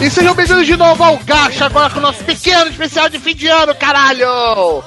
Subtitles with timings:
[0.00, 3.34] E sejam bem-vindos de novo ao Gacha, agora com o nosso pequeno especial de fim
[3.34, 4.82] de ano, caralho!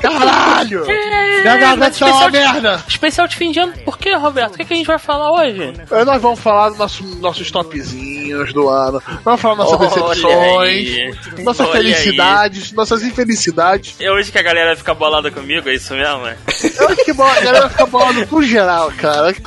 [0.00, 0.84] Caralho!
[0.86, 2.84] Minha garganta tá uma especial de- merda!
[2.88, 4.54] Especial de fim de ano, por que, Roberto?
[4.54, 5.72] O que, que a gente vai falar hoje?
[6.04, 8.21] Nós vamos falar dos nosso, nossos topzinhos
[8.52, 11.14] do ano, vamos falar nossas Olha decepções, aí.
[11.44, 13.94] nossas Olha felicidades, nossas infelicidades.
[14.00, 16.26] É hoje que a galera fica bolada comigo, é isso mesmo?
[16.26, 16.36] é?
[16.78, 19.28] Eu acho que a galera fica bolando pro geral, cara.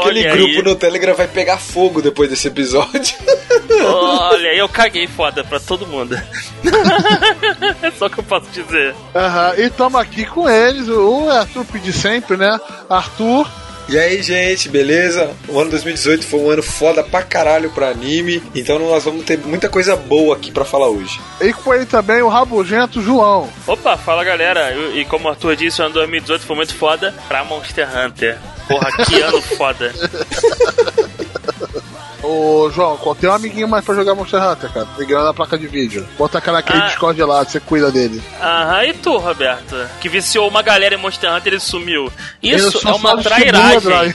[0.00, 0.62] Aquele Olha grupo aí.
[0.62, 3.16] no Telegram vai pegar fogo depois desse episódio.
[3.84, 6.14] Olha, eu caguei foda pra todo mundo.
[7.82, 8.94] é só o que eu posso dizer.
[9.14, 12.58] Aham, e tamo aqui com eles, o Arthur de sempre, né?
[12.88, 13.48] Arthur,
[13.88, 15.30] E aí, gente, beleza?
[15.46, 19.38] O ano 2018 foi um ano foda pra caralho pra anime, então nós vamos ter
[19.38, 21.20] muita coisa boa aqui pra falar hoje.
[21.40, 23.48] e com ele também o rabugento João.
[23.66, 24.72] Opa, fala galera.
[24.74, 28.38] E e como o Arthur disse, o ano 2018 foi muito foda pra Monster Hunter.
[28.66, 29.92] Porra, que ano foda.
[32.26, 34.86] Ô, João, tem um amiguinho mais pra jogar Monster Hunter, cara.
[34.98, 36.06] Migrando na placa de vídeo.
[36.16, 36.86] Bota aquela naquele Ah.
[36.86, 38.22] Discord lá, você cuida dele.
[38.40, 39.76] Aham, e tu, Roberto?
[40.00, 42.10] Que viciou uma galera em Monster Hunter e sumiu.
[42.42, 44.14] Eu Isso é uma trairagem.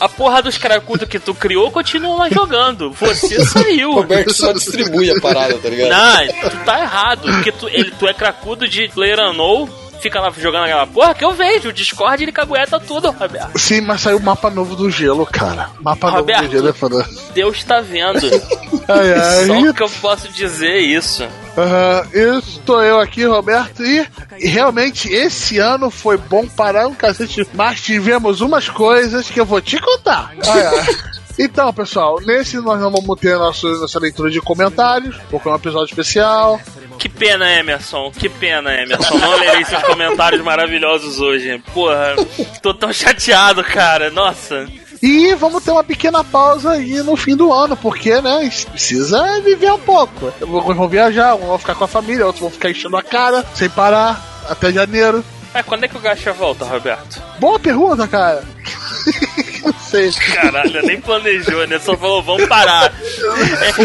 [0.00, 2.90] A porra dos cracudos que tu criou continua lá jogando.
[2.92, 3.90] Você saiu.
[3.90, 5.90] O Roberto só distribui a parada, tá ligado?
[5.90, 7.22] Não, tu tá errado.
[7.22, 9.68] Porque tu, ele, tu é cracudo de Player Unknown,
[10.02, 11.68] fica lá jogando aquela porra que eu vejo.
[11.68, 13.58] O Discord ele cagueta tudo, Roberto.
[13.58, 15.70] Sim, mas saiu o mapa novo do gelo, cara.
[15.80, 16.42] Mapa Roberto.
[16.42, 17.08] novo do gelo é foda.
[17.32, 18.20] Deus tá vendo.
[18.88, 19.46] Ai, ai.
[19.46, 21.24] Só que eu posso dizer isso.
[21.56, 24.04] Aham, estou eu aqui, Roberto, e,
[24.40, 29.46] e realmente esse ano foi bom para um cacete, mas tivemos umas coisas que eu
[29.46, 30.32] vou te contar.
[30.44, 30.86] Ai, ai.
[31.38, 35.56] Então, pessoal, nesse nós não vamos ter nosso, nossa leitura de comentários, porque é um
[35.56, 36.60] episódio especial.
[36.98, 38.12] Que pena, Emerson.
[38.12, 39.18] Que pena, Emerson.
[39.18, 41.62] Não lerei seus comentários maravilhosos hoje.
[41.72, 42.14] Porra,
[42.62, 44.10] tô tão chateado, cara.
[44.10, 44.68] Nossa.
[45.02, 49.40] E vamos ter uma pequena pausa aí no fim do ano, porque, né, a precisa
[49.40, 50.32] viver um pouco.
[50.40, 53.44] Alguns vão viajar, alguns vão ficar com a família, outros vão ficar enchendo a cara,
[53.52, 55.24] sem parar, até janeiro.
[55.52, 57.20] É, quando é que o Gacha volta, Roberto?
[57.40, 58.44] Boa pergunta, cara.
[59.64, 60.10] Não sei.
[60.34, 61.78] Caralho, nem planejou, né?
[61.78, 62.92] Só falou, vamos parar.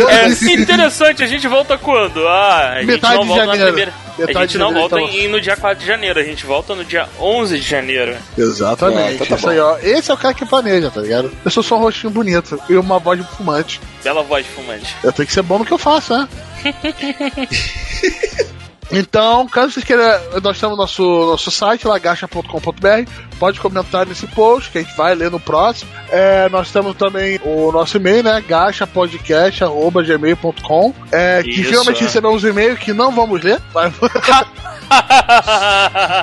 [0.09, 2.27] É, é interessante, a gente volta quando?
[2.27, 3.93] Ah, a gente Metade não volta na primeira.
[4.17, 6.73] Metade a gente não janeiro, volta em- no dia 4 de janeiro, a gente volta
[6.73, 8.15] no dia 11 de janeiro.
[8.35, 9.21] Exatamente.
[9.31, 9.77] Ah, tá aí, ó.
[9.79, 11.31] Esse é o cara que planeja, tá ligado?
[11.45, 13.79] Eu sou só um rostinho bonito e uma voz de fumante.
[14.03, 14.95] Bela voz fumante.
[15.03, 16.27] Eu tenho que ser bom no que eu faço, né?
[18.91, 20.03] Então, caso vocês queiram,
[20.41, 23.09] nós no nosso, nosso site, lagacha.com.br.
[23.37, 25.91] Pode comentar nesse post que a gente vai ler no próximo.
[26.09, 28.41] É, nós temos também o nosso e-mail, né?
[28.47, 30.93] gachapodcast.gmail.com.
[31.11, 32.05] É, que Isso, finalmente é.
[32.05, 33.61] recebemos um e-mail que não vamos ler.
[33.73, 33.91] Vai-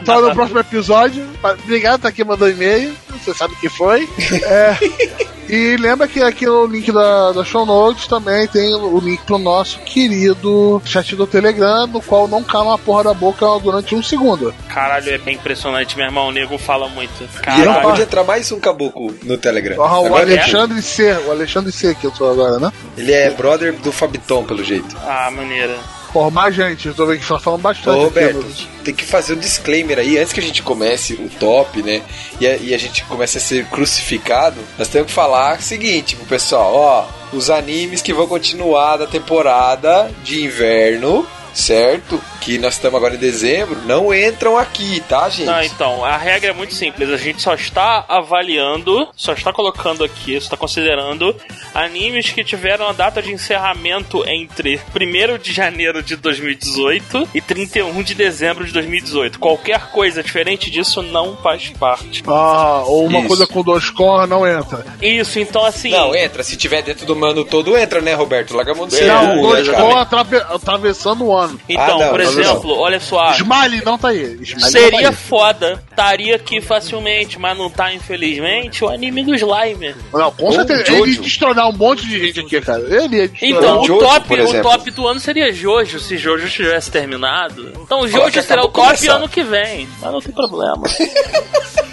[0.05, 1.27] Só no próximo episódio.
[1.65, 2.95] Obrigado por estar aqui mandando e-mail.
[3.11, 4.09] Você sabe o que foi.
[4.43, 4.77] É,
[5.49, 9.39] e lembra que aqui no link da, da show notes também tem o link pro
[9.39, 14.03] nosso querido chat do Telegram, no qual não cala a porra da boca durante um
[14.03, 14.55] segundo.
[14.69, 16.29] Caralho, é bem impressionante, meu irmão.
[16.29, 17.13] O nego fala muito.
[17.23, 17.71] E Caralho.
[17.71, 19.83] acabou de entrar mais um caboclo no Telegram.
[19.83, 21.13] Ah, o Agora Alexandre C.
[21.27, 22.73] O Alexandre C que eu tô agora, né?
[22.97, 24.97] Ele é brother do Fabiton, pelo jeito.
[25.03, 25.77] Ah, maneira.
[26.15, 27.89] Porra, mais gente, eu tô vendo que tá falando bastante.
[27.89, 31.15] Ô, aqui, Roberto, mas- tem que fazer um disclaimer aí, antes que a gente comece
[31.15, 32.03] o top, né?
[32.41, 36.15] E a, e a gente comece a ser crucificado, nós temos que falar o seguinte
[36.15, 42.21] pro pessoal, ó, os animes que vão continuar da temporada de inverno, certo?
[42.41, 45.47] Que nós estamos agora em dezembro, não entram aqui, tá, gente?
[45.47, 47.09] Não, então, a regra é muito simples.
[47.11, 51.35] A gente só está avaliando, só está colocando aqui, só está considerando
[51.75, 58.03] animes que tiveram a data de encerramento entre 1 de janeiro de 2018 e 31
[58.03, 59.39] de dezembro de 2018.
[59.39, 62.23] Qualquer coisa diferente disso não faz parte.
[62.27, 63.29] Ah, ou uma Isso.
[63.29, 64.85] coisa com dois cor não entra.
[65.01, 65.91] Isso, então assim.
[65.91, 66.43] Não, entra.
[66.43, 68.55] Se tiver dentro do ano todo, entra, né, Roberto?
[68.55, 70.01] Larga a mão ser não, dois né, cor cara?
[70.03, 71.44] atrape- atravessando o ano.
[71.69, 73.33] Então, Ah, não, por não, exemplo, olha só.
[73.33, 74.23] Smiley não tá aí.
[74.41, 75.15] Smiley não Seria tá aí.
[75.15, 79.95] foda, estaria aqui facilmente, mas não tá, infelizmente, o anime do Slime.
[80.13, 80.85] Não, com Ou certeza.
[80.87, 81.03] Jojo.
[81.05, 82.81] Ele ia destronar um monte de gente aqui, cara.
[82.83, 83.59] Ele ia destronar.
[83.63, 87.69] Então, o Jojo, top, por o top do ano seria Jojo, se Jojo tivesse terminado.
[87.81, 89.89] Então Coloca, Jojo será o top ano que vem.
[90.01, 90.83] Mas não tem problema.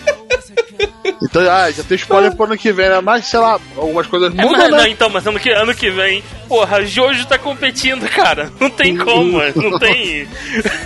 [1.22, 3.00] Então, ah, já tem spoiler pro ano que vem, né?
[3.00, 4.78] Mas, sei lá, algumas coisas É, mudam, mas, né?
[4.78, 8.52] não, então, mas ano que, ano que vem, porra, Jojo tá competindo, cara.
[8.60, 10.28] Não tem como, não tem.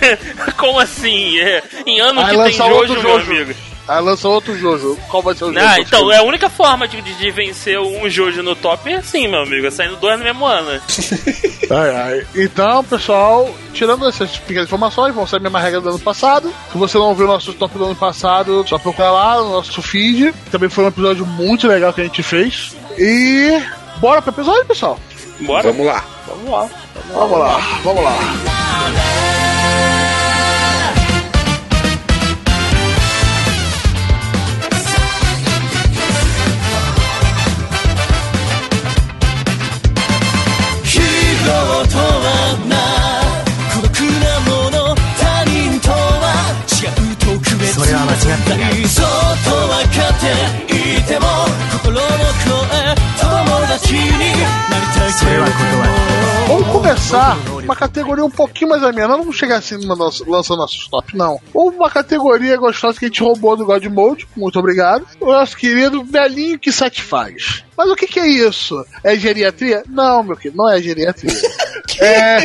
[0.58, 1.38] como assim?
[1.40, 3.30] É, em ano Aí que tem Jojo, meu Jojo.
[3.32, 3.54] amigo.
[3.88, 4.98] Aí lança outro Jojo.
[5.08, 5.64] Qual vai ser o Jojo?
[5.64, 9.28] Ah, então, é a única forma de, de vencer um Jojo no top é assim,
[9.28, 10.80] meu amigo, é saindo dois no mesmo ano.
[11.68, 12.26] Ai, ai.
[12.36, 16.54] Então, pessoal, tirando essas pequenas informações, vão ser a mesma regra do ano passado.
[16.70, 19.82] Se você não viu o nosso top do ano passado, só procurar lá no nosso
[19.82, 20.32] feed.
[20.52, 22.76] Também foi um episódio muito legal que a gente fez.
[22.96, 23.60] E
[23.98, 25.00] bora pro episódio, pessoal?
[25.40, 25.72] Bora?
[25.72, 26.04] Vamos lá.
[26.28, 26.70] Vamos lá.
[27.12, 28.18] Vamos lá, vamos lá.
[29.66, 30.05] ヒー
[41.95, 42.75] ローとはな
[43.73, 46.25] 孤独なもの他人とは
[46.67, 48.19] 違う特別な存
[48.49, 49.05] 在そう
[49.45, 50.23] と分かって
[50.73, 51.27] いても
[51.71, 52.51] 心の声
[53.19, 55.43] 友達になりたいけれど
[55.77, 56.11] も
[56.47, 59.07] Vamos começar uma categoria um pouquinho mais amena.
[59.07, 61.39] Não vamos chegar assim numa nossa- lançando nossos top, não.
[61.53, 64.27] Ou uma categoria gostosa que a gente roubou do God Mode.
[64.35, 65.05] Muito obrigado.
[65.21, 67.63] O nosso querido velhinho que satisfaz.
[67.76, 68.84] Mas o que, que é isso?
[69.04, 69.82] É geriatria?
[69.88, 71.32] Não, meu querido, não é geriatria.
[72.00, 72.38] é,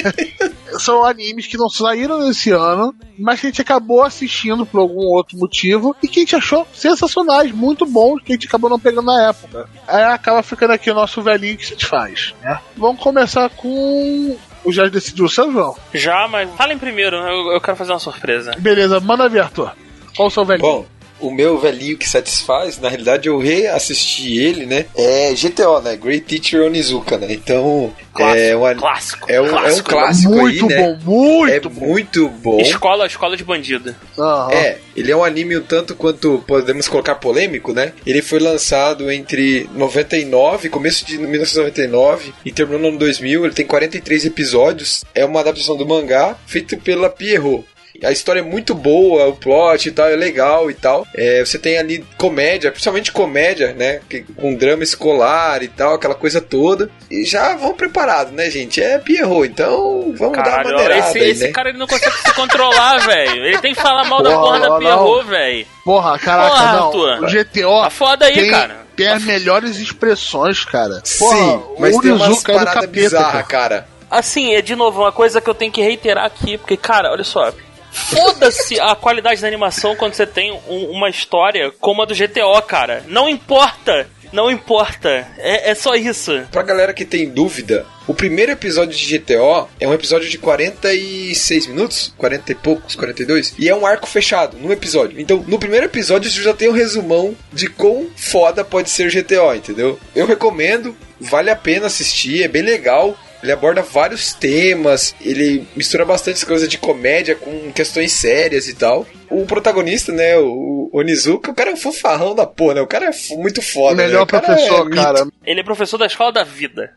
[0.78, 5.06] são animes que não saíram nesse ano, mas que a gente acabou assistindo por algum
[5.06, 8.80] outro motivo e que a gente achou sensacionais, muito bons, que a gente acabou não
[8.80, 9.70] pegando na época.
[9.88, 12.34] Aí acaba ficando aqui o nosso velhinho que satisfaz.
[12.42, 12.60] Né?
[12.76, 14.38] Vamos começar com.
[14.64, 15.76] O já decidiu o seu, João?
[15.92, 18.52] Já, mas falem primeiro, eu, eu quero fazer uma surpresa.
[18.60, 19.72] Beleza, manda ver, Arthur.
[20.16, 20.68] Qual o seu velhinho?
[20.68, 20.86] Bom,
[21.22, 24.86] o meu velhinho que satisfaz, na realidade eu reassisti ele, né?
[24.96, 25.96] É GTO, né?
[25.96, 27.28] Great Teacher Onizuka, né?
[27.30, 29.32] Então, é um, Clássico.
[29.32, 29.90] é um, é um clássico.
[29.90, 30.98] clássico muito aí, né?
[31.04, 31.86] bom, muito é bom.
[31.88, 32.60] muito bom.
[32.60, 33.96] Escola, escola de bandido.
[34.18, 34.52] Aham.
[34.52, 37.94] É, ele é um anime um tanto quanto podemos colocar polêmico, né?
[38.06, 43.46] Ele foi lançado entre 99, começo de 1999 e terminou no ano 2000.
[43.46, 45.04] Ele tem 43 episódios.
[45.14, 47.66] É uma adaptação do mangá feito pela Pierrot.
[48.04, 51.06] A história é muito boa, o plot e tal é legal e tal.
[51.14, 54.00] É, você tem ali comédia, principalmente comédia, né?
[54.36, 56.90] Com drama escolar e tal, aquela coisa toda.
[57.10, 58.82] E já vão preparados, né, gente?
[58.82, 61.52] É Pierrot, então vamos dar Caralho, uma maneirada esse, aí, esse né?
[61.52, 63.46] cara ele não consegue se controlar, velho.
[63.46, 64.78] Ele tem que falar mal da Porra, porra da.
[64.78, 65.68] Pierrot, velho.
[65.84, 66.86] Porra, caraca, Porra, não.
[66.88, 67.24] Arthur.
[67.24, 68.78] O GTO Tá foda aí, tem, cara.
[68.96, 71.02] tem as melhores expressões, cara.
[71.04, 73.44] Sim, Porra, mas o tem umas é do paradas bizarras, cara.
[73.44, 73.88] cara.
[74.10, 77.24] Assim, é de novo uma coisa que eu tenho que reiterar aqui, porque, cara, olha
[77.24, 77.52] só.
[77.92, 82.62] Foda-se a qualidade da animação quando você tem um- uma história como a do GTO,
[82.64, 83.04] cara.
[83.08, 84.10] Não importa.
[84.32, 85.28] Não importa.
[85.38, 86.42] É, é só isso.
[86.54, 91.68] Pra galera que tem dúvida, o primeiro episódio de GTO é um episódio de 46
[91.68, 95.20] minutos, 40 e poucos, 42, e é um arco fechado no episódio.
[95.20, 99.54] Então, no primeiro episódio você já tem um resumão de quão foda pode ser GTO,
[99.54, 100.00] entendeu?
[100.16, 103.18] Eu recomendo, vale a pena assistir, é bem legal.
[103.44, 109.06] Ele aborda vários temas, ele mistura bastante coisas de comédia com questões sérias e tal.
[109.30, 112.82] O protagonista, né, o Onizuka, o cara é um fofarrão da porra, né?
[112.82, 114.08] O cara é muito O foda, né?
[114.08, 115.28] melhor O cara professor, é cara.
[115.46, 116.92] Ele é professor da escola da vida.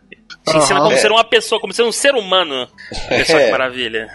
[0.46, 0.96] Te ensina como É.
[0.98, 2.68] ser uma pessoa, como ser um ser humano.
[3.10, 3.50] Olha só que É.
[3.50, 4.08] maravilha.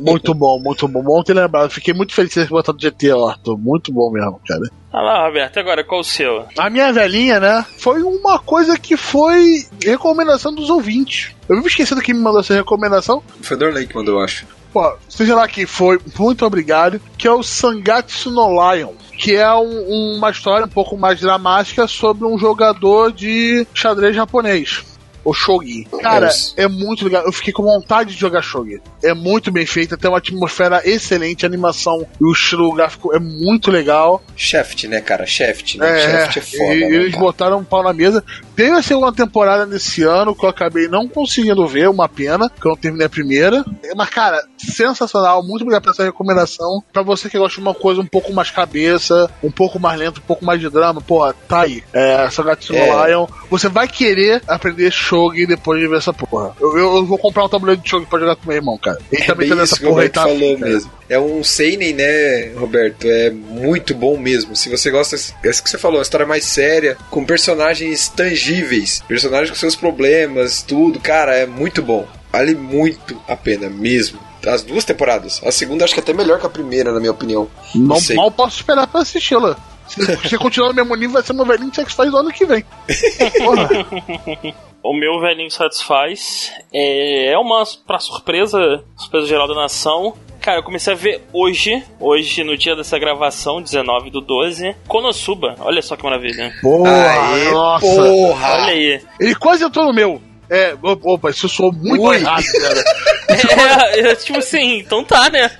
[0.00, 1.02] Muito bom, muito bom.
[1.02, 1.70] Bom ter lembrado.
[1.70, 3.58] Fiquei muito feliz de ter botado GTO, Arthur.
[3.58, 4.60] Muito bom mesmo, cara.
[4.92, 6.46] Olha lá, Roberto, agora qual o seu?
[6.56, 7.64] A minha velhinha, né?
[7.78, 11.32] Foi uma coisa que foi recomendação dos ouvintes.
[11.48, 13.22] Eu vivo esquecendo quem me mandou essa recomendação.
[13.42, 14.46] Foi Dorley que mandou, eu acho.
[14.72, 17.00] Pô, seja lá quem foi, muito obrigado.
[17.18, 18.92] Que é o Sangatsu no Lion.
[19.18, 24.84] Que é um- uma história um pouco mais dramática sobre um jogador de xadrez japonês.
[25.28, 25.86] O Shogi.
[26.00, 26.54] Cara, Deus.
[26.56, 27.22] é muito legal.
[27.26, 28.80] Eu fiquei com vontade de jogar Shogi.
[29.02, 33.20] É muito bem feita, tem uma atmosfera excelente, a animação e o estilo gráfico é
[33.20, 34.22] muito legal.
[34.34, 35.26] Shaft, né, cara?
[35.26, 36.00] Shaft, né?
[36.00, 37.24] É, Shaft é foda, e, né, eles cara?
[37.24, 38.24] botaram um pau na mesa.
[38.58, 42.66] Teve a segunda temporada nesse ano, que eu acabei não conseguindo ver, uma pena, que
[42.66, 43.64] eu não terminei a primeira.
[43.94, 46.82] Mas, cara, sensacional, muito obrigado por essa recomendação.
[46.92, 50.18] Pra você que gosta de uma coisa um pouco mais cabeça, um pouco mais lento,
[50.18, 51.84] um pouco mais de drama, porra, tá aí.
[51.92, 53.10] É, Sagatsu no É.
[53.10, 53.28] Lion.
[53.48, 56.50] Você vai querer aprender Shogi depois de ver essa porra.
[56.60, 58.98] Eu, eu- eu vou comprar um tabuleiro de Shogi pra jogar com meu irmão, cara.
[59.12, 60.22] Ele É também tá nessa porra Roberto tá?
[60.22, 60.97] falou mesmo.
[61.08, 63.06] É um seinen, né, Roberto?
[63.06, 64.54] É muito bom mesmo.
[64.54, 69.02] Se você gosta, é isso que você falou, uma história mais séria, com personagens tangíveis,
[69.08, 72.06] personagens com seus problemas, tudo, cara, é muito bom.
[72.30, 74.20] Vale muito a pena mesmo.
[74.46, 75.40] As duas temporadas.
[75.44, 77.48] A segunda acho que é até melhor que a primeira, na minha opinião.
[77.74, 79.56] Não Não, mal posso esperar pra assisti-la.
[79.88, 82.44] Se você continuar no mesmo nível, vai ser meu velhinho que faz no ano que
[82.44, 82.62] vem.
[83.38, 84.58] Porra.
[84.88, 86.50] O meu velhinho satisfaz.
[86.72, 90.14] É, é uma, pra surpresa, surpresa geral da nação.
[90.40, 95.56] Cara, eu comecei a ver hoje, hoje no dia dessa gravação, 19 do 12, Konosuba.
[95.60, 96.54] Olha só que maravilha.
[96.62, 97.86] Porra, Aê, nossa.
[97.86, 98.52] porra!
[98.54, 99.00] Olha aí.
[99.20, 100.22] Ele quase entrou no meu.
[100.50, 102.16] É, opa, isso soou muito Ui.
[102.16, 102.84] errado, cara.
[103.28, 105.50] É, é, tipo assim, então tá, né?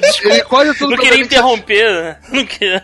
[0.00, 0.34] Desculpa.
[0.34, 2.18] Ele quase entrou no Não queria interromper.
[2.32, 2.82] Não queria.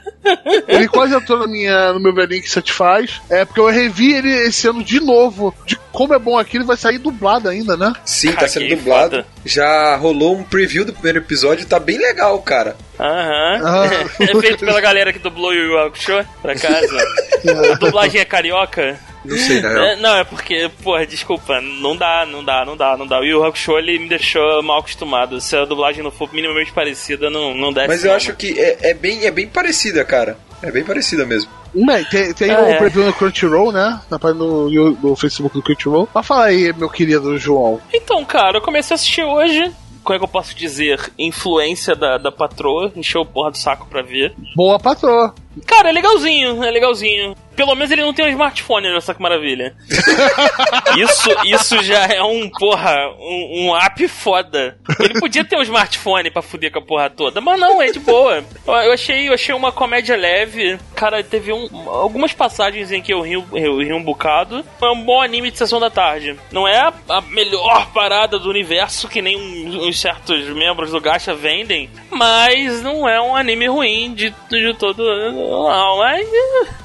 [0.68, 3.20] Ele quase entrou na minha, no meu velhinho que satisfaz.
[3.28, 5.52] É, porque eu revi ele esse ano de novo.
[5.66, 7.92] De como é bom aquilo, vai sair dublado ainda, né?
[8.04, 9.16] Sim, tá Caguei, sendo dublado.
[9.16, 9.26] foda.
[9.44, 12.76] Já rolou um preview do primeiro episódio, tá bem legal, cara.
[13.00, 13.60] Aham.
[13.64, 13.90] Ah.
[14.22, 16.96] É feito pela galera que dublou o Yu Yu Hakusho, por acaso.
[17.72, 18.98] A dublagem é carioca.
[19.24, 19.84] Não sei, na real.
[19.84, 23.20] É, não, é porque, porra, desculpa, não dá, não dá, não dá, não dá.
[23.20, 25.40] O Yu Hakusho, ele me deixou mal acostumado.
[25.40, 27.88] Se a dublagem não for minimamente parecida, não, não desce.
[27.88, 30.36] Mas eu não, acho que é, é bem, é bem parecida, cara.
[30.62, 31.50] É bem parecida mesmo.
[31.74, 32.78] Bem, tem, tem Ah, o é.
[32.78, 34.00] preview no Crunchyroll, né?
[34.10, 36.08] Na página no, no Facebook do Crunchyroll.
[36.14, 37.80] Mas fala aí, meu querido João.
[37.92, 39.72] Então, cara, eu comecei a assistir hoje.
[40.04, 41.00] Como é que eu posso dizer?
[41.18, 42.92] Influência da, da patroa.
[42.94, 44.34] Encheu o porra do saco pra ver.
[44.54, 45.34] Boa patroa.
[45.66, 47.34] Cara, é legalzinho, é legalzinho.
[47.54, 49.74] Pelo menos ele não tem um smartphone, olha só que maravilha.
[50.96, 54.78] isso, isso já é um, porra, um, um app foda.
[54.98, 58.00] Ele podia ter um smartphone pra fuder com a porra toda, mas não, é de
[58.00, 58.42] boa.
[58.66, 60.78] Eu, achei, eu achei uma comédia leve.
[60.94, 64.64] Cara, teve um, algumas passagens em que eu ri, eu ri um bocado.
[64.80, 66.36] É um bom anime de sessão da tarde.
[66.50, 71.00] Não é a, a melhor parada do universo que nem uns, uns certos membros do
[71.00, 75.02] Gacha vendem, mas não é um anime ruim de, de todo.
[75.50, 76.26] Não, mas.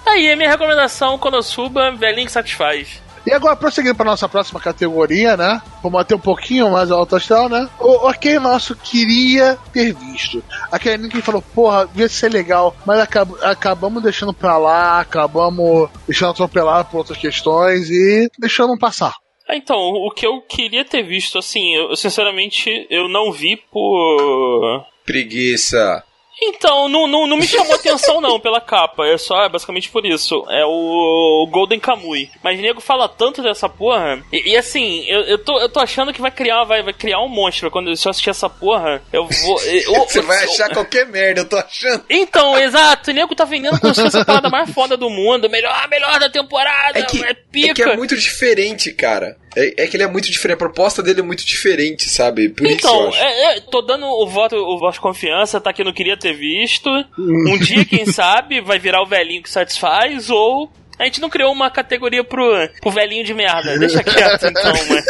[0.05, 3.01] Aí, é minha recomendação: Konosuba, velhinho que satisfaz.
[3.27, 5.61] E agora, prosseguindo para nossa próxima categoria, né?
[5.83, 7.69] Vamos manter um pouquinho mais alto astral, né?
[7.77, 10.41] O, aquele nosso queria ter visto.
[10.71, 16.31] Aquele que falou, porra, devia ser legal, mas acab acabamos deixando pra lá, acabamos deixando
[16.31, 19.13] atropelar por outras questões e deixando passar.
[19.45, 24.85] Ah, Então, o que eu queria ter visto, assim, eu sinceramente eu não vi por.
[25.05, 26.01] Preguiça.
[26.41, 30.05] Então, não, não, não me chamou atenção não pela capa, é só é basicamente por
[30.05, 30.45] isso.
[30.49, 32.29] É o Golden Kamui.
[32.43, 34.23] Mas o nego fala tanto dessa porra.
[34.31, 37.19] E, e assim, eu, eu, tô, eu tô achando que vai criar, vai, vai criar
[37.21, 37.71] um monstro.
[37.71, 39.61] Quando se eu assistir essa porra, eu vou.
[39.65, 42.03] eu- Você vai eu- achar qualquer merda, eu tô achando.
[42.09, 45.49] Então, exato, o nego tá vendendo como se fosse a parada mais foda do mundo.
[45.49, 47.71] Melhor, melhor da temporada, É que, é pica.
[47.71, 49.37] é que é muito diferente, cara.
[49.55, 50.55] É, é que ele é muito diferente.
[50.55, 52.49] A proposta dele é muito diferente, sabe?
[52.49, 53.17] Por isso Então, acho.
[53.19, 56.17] é, é, tô dando o voto, o voto de confiança, tá que eu não queria
[56.17, 56.89] ter visto.
[57.17, 61.51] Um dia, quem sabe, vai virar o velhinho que satisfaz, ou a gente não criou
[61.51, 62.51] uma categoria pro,
[62.81, 63.77] pro velhinho de merda.
[63.77, 65.05] Deixa quieto, então, mas.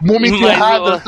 [0.00, 1.02] Múmia enterrada.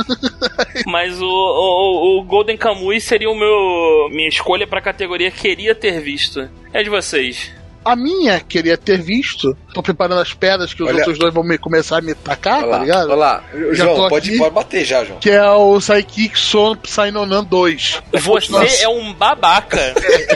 [0.87, 5.75] o, mas o, o, o Golden Kamui seria o meu minha escolha pra categoria queria
[5.75, 6.49] ter visto.
[6.73, 7.51] É de vocês.
[7.85, 9.57] A minha queria ter visto.
[9.75, 12.59] Tô preparando as pedras que os Olha- outros dois vão me começar a me tacar,
[12.62, 13.07] Olha tá lá, ligado?
[13.09, 13.45] olha lá.
[13.73, 14.38] Já João, pode, aqui.
[14.38, 15.19] pode bater já, João.
[15.19, 18.03] Que é o Psychic Son Psynonan 2.
[18.12, 19.79] Você é um babaca.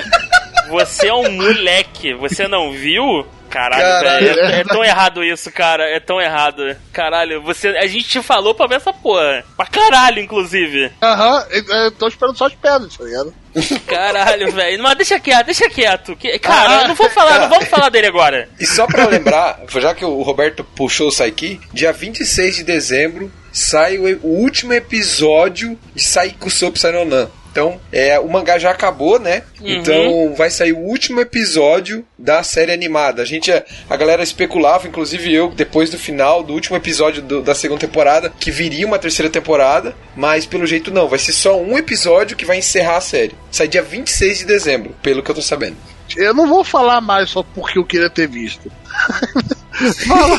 [0.70, 2.12] Você é um moleque.
[2.14, 3.24] Você não viu?
[3.50, 4.26] Caralho, Caralho.
[4.34, 4.40] velho.
[4.40, 5.84] É, é tão errado isso, cara.
[5.84, 6.76] É tão errado.
[6.92, 7.68] Caralho, você.
[7.68, 9.44] A gente te falou pra ver essa porra.
[9.56, 10.90] Pra caralho, inclusive.
[11.02, 13.34] Aham, eu- eu tô esperando só as pedras, tá ligado?
[13.86, 14.82] Caralho, velho.
[14.82, 16.14] Mas deixa quieto, deixa quieto.
[16.16, 18.48] Que- cara, Ah, não vou falar, não vamos falar dele agora.
[18.60, 23.32] E só pra lembrar, já que o Roberto puxou o Saiki, dia 26 de dezembro
[23.52, 27.28] sai o, o último episódio de Saiku Sou Psynonan.
[27.58, 29.42] Então, é, o mangá já acabou, né?
[29.60, 29.68] Uhum.
[29.68, 33.22] Então, vai sair o último episódio da série animada.
[33.22, 37.54] A gente, a galera especulava, inclusive eu, depois do final do último episódio do- da
[37.54, 41.76] segunda temporada, que viria uma terceira temporada, mas pelo jeito não, vai ser só um
[41.76, 43.34] episódio que vai encerrar a série.
[43.50, 45.76] Sai dia 26 de dezembro, pelo que eu tô sabendo.
[46.16, 48.70] Eu não vou falar mais só porque eu queria ter visto.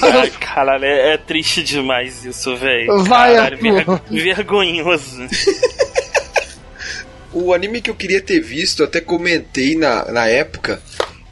[0.02, 3.04] Ai, caralho, é, é triste demais isso, velho.
[3.04, 5.28] Vai, Caralho, vergonhoso.
[7.34, 10.82] O anime que eu queria ter visto, até comentei na, na época.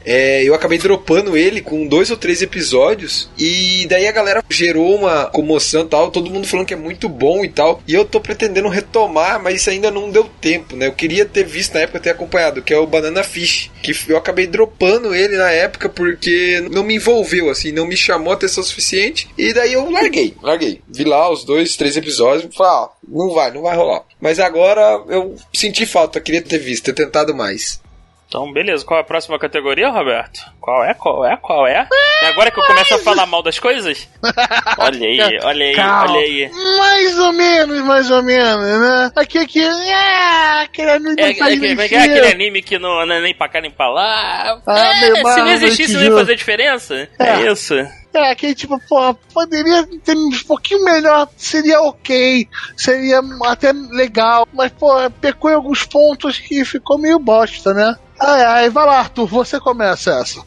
[0.04, 3.28] é, eu acabei dropando ele com dois ou três episódios.
[3.36, 6.10] E daí a galera gerou uma comoção tal.
[6.10, 7.82] Todo mundo falando que é muito bom e tal.
[7.86, 10.86] E eu tô pretendendo retomar, mas isso ainda não deu tempo, né?
[10.86, 13.70] Eu queria ter visto na época, ter acompanhado, que é o Banana Fish.
[13.82, 18.32] Que eu acabei dropando ele na época porque não me envolveu, assim, não me chamou
[18.32, 19.28] a atenção suficiente.
[19.36, 20.80] E daí eu larguei, larguei.
[20.88, 24.02] Vi lá os dois, três episódios e falei, ah, não vai, não vai rolar.
[24.20, 27.80] Mas agora eu senti falta, queria ter visto, ter tentado mais.
[28.28, 28.84] Então, beleza.
[28.84, 30.40] Qual é a próxima categoria, Roberto?
[30.60, 30.92] Qual é?
[30.92, 31.34] Qual é?
[31.38, 31.88] Qual é?
[32.22, 34.06] É agora que eu começo a falar mal das coisas?
[34.76, 36.12] Olha aí, olha aí, Calma.
[36.12, 36.50] olha aí.
[36.78, 39.12] Mais ou menos, mais ou menos, né?
[39.16, 41.96] Aqui, aqui, é, aquele anime É, é, não faz é, é, mexer.
[41.96, 44.60] aquele anime que não, não é nem pra cá nem pra lá.
[44.66, 47.08] Ah, é, se não existisse, não ia fazer diferença?
[47.18, 47.50] É, É.
[47.50, 47.74] isso.
[48.14, 54.72] É, aquele tipo, pô, poderia ter um pouquinho melhor, seria ok, seria até legal, mas,
[54.72, 57.96] pô, pecou em alguns pontos que ficou meio bosta, né?
[58.18, 60.42] Ai, ai, vai lá, Arthur, você começa essa.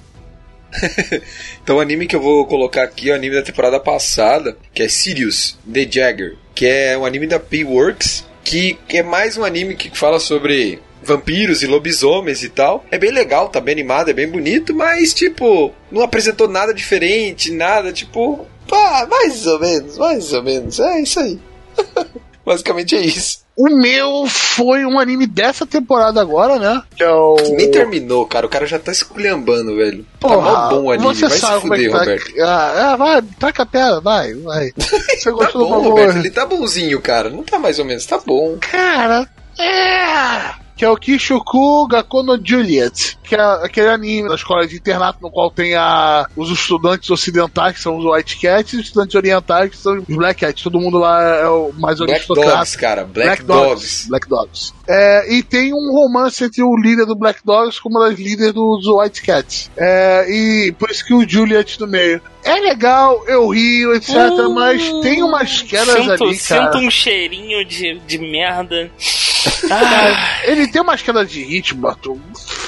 [1.64, 4.82] Então o anime que eu vou colocar aqui é o anime da temporada passada, que
[4.82, 9.76] é Sirius The Jagger, que é um anime da P-Works, que é mais um anime
[9.76, 12.86] que fala sobre vampiros e lobisomens e tal.
[12.92, 17.52] É bem legal, tá bem animado, é bem bonito, mas tipo, não apresentou nada diferente,
[17.52, 21.40] nada tipo, pá, mais ou menos, mais ou menos, é isso aí.
[22.46, 23.42] Basicamente é isso.
[23.56, 26.82] O meu foi um anime dessa temporada agora, né?
[26.96, 27.36] Que é o.
[27.52, 28.46] Nem terminou, cara.
[28.48, 30.04] O cara já tá esculhambando, velho.
[30.20, 31.14] tá Porra, mó bom o anime.
[31.14, 32.00] Você Vai sabe se é fuder, tá.
[32.00, 32.34] Roberto.
[32.42, 34.72] Ah, ah, vai, taca a pedra, vai, vai.
[34.80, 36.18] Você Tá gostou bom, do Roberto.
[36.18, 37.30] Ele tá bonzinho, cara.
[37.30, 38.06] Não tá mais ou menos.
[38.06, 38.58] Tá bom.
[38.62, 39.30] Cara,
[39.60, 40.54] é.
[40.82, 45.30] Que é o Kishoku Gakono Juliet, que é aquele anime da escola de internato no
[45.30, 49.70] qual tem a, os estudantes ocidentais, que são os White Cats, e os estudantes orientais,
[49.70, 50.64] que são os Black Cats.
[50.64, 52.26] Todo mundo lá é o mais Black.
[52.28, 53.04] Dogs, cara.
[53.04, 54.10] Black, Dogs.
[54.10, 54.74] Black Dogs.
[54.90, 58.52] É, e tem um romance entre o líder do Black Dogs com uma das líderes
[58.52, 59.70] dos White Cats.
[59.78, 62.20] É, e por isso que o Juliet no meio.
[62.44, 66.72] É legal, eu rio, etc, Hum, mas tem umas quedas sinto, ali, cara.
[66.72, 68.92] sinto um cheirinho de, de merda.
[69.68, 72.16] Cara, ele tem umas quedas de ritmo, Arthur,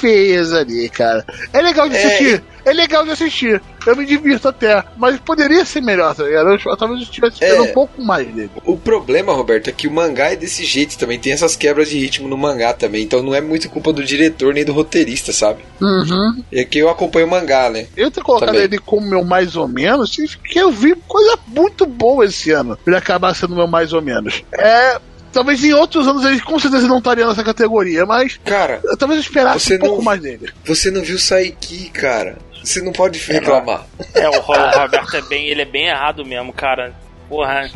[0.00, 1.24] feias ali, cara.
[1.52, 3.60] É legal de É, assistir, é legal de assistir.
[3.86, 6.50] Eu me divirto até, mas poderia ser melhor, tá ligado?
[6.50, 7.70] Eu, talvez eu estivesse esperando É.
[7.70, 8.50] um pouco mais dele.
[8.64, 11.18] O problema, Roberto, é que o mangá é desse jeito também.
[11.18, 13.02] Tem essas quebras de ritmo no mangá também.
[13.04, 15.62] Então não é muito culpa do diretor nem do roteirista, sabe?
[15.80, 16.42] Uhum.
[16.50, 17.86] É que eu acompanho o mangá, né?
[17.96, 18.62] Eu ter colocado Também.
[18.64, 22.76] ele como meu mais ou menos, porque eu vi coisa muito boa esse ano.
[22.82, 24.42] Pra ele acabar sendo meu mais ou menos.
[24.56, 24.98] É.
[25.32, 29.18] Talvez em outros anos ele com certeza não estaria nessa categoria, mas Cara, eu talvez
[29.18, 30.52] eu esperasse um pouco não- mais dele.
[30.64, 32.38] você não viu Saiki, cara.
[32.64, 33.86] Você não pode reclamar.
[34.14, 36.94] É, o Ro- o Roberto é bem, ele é bem errado mesmo, cara.
[37.28, 37.68] Porra,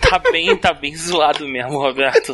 [0.00, 2.32] tá bem, tá bem zoado mesmo, Roberto.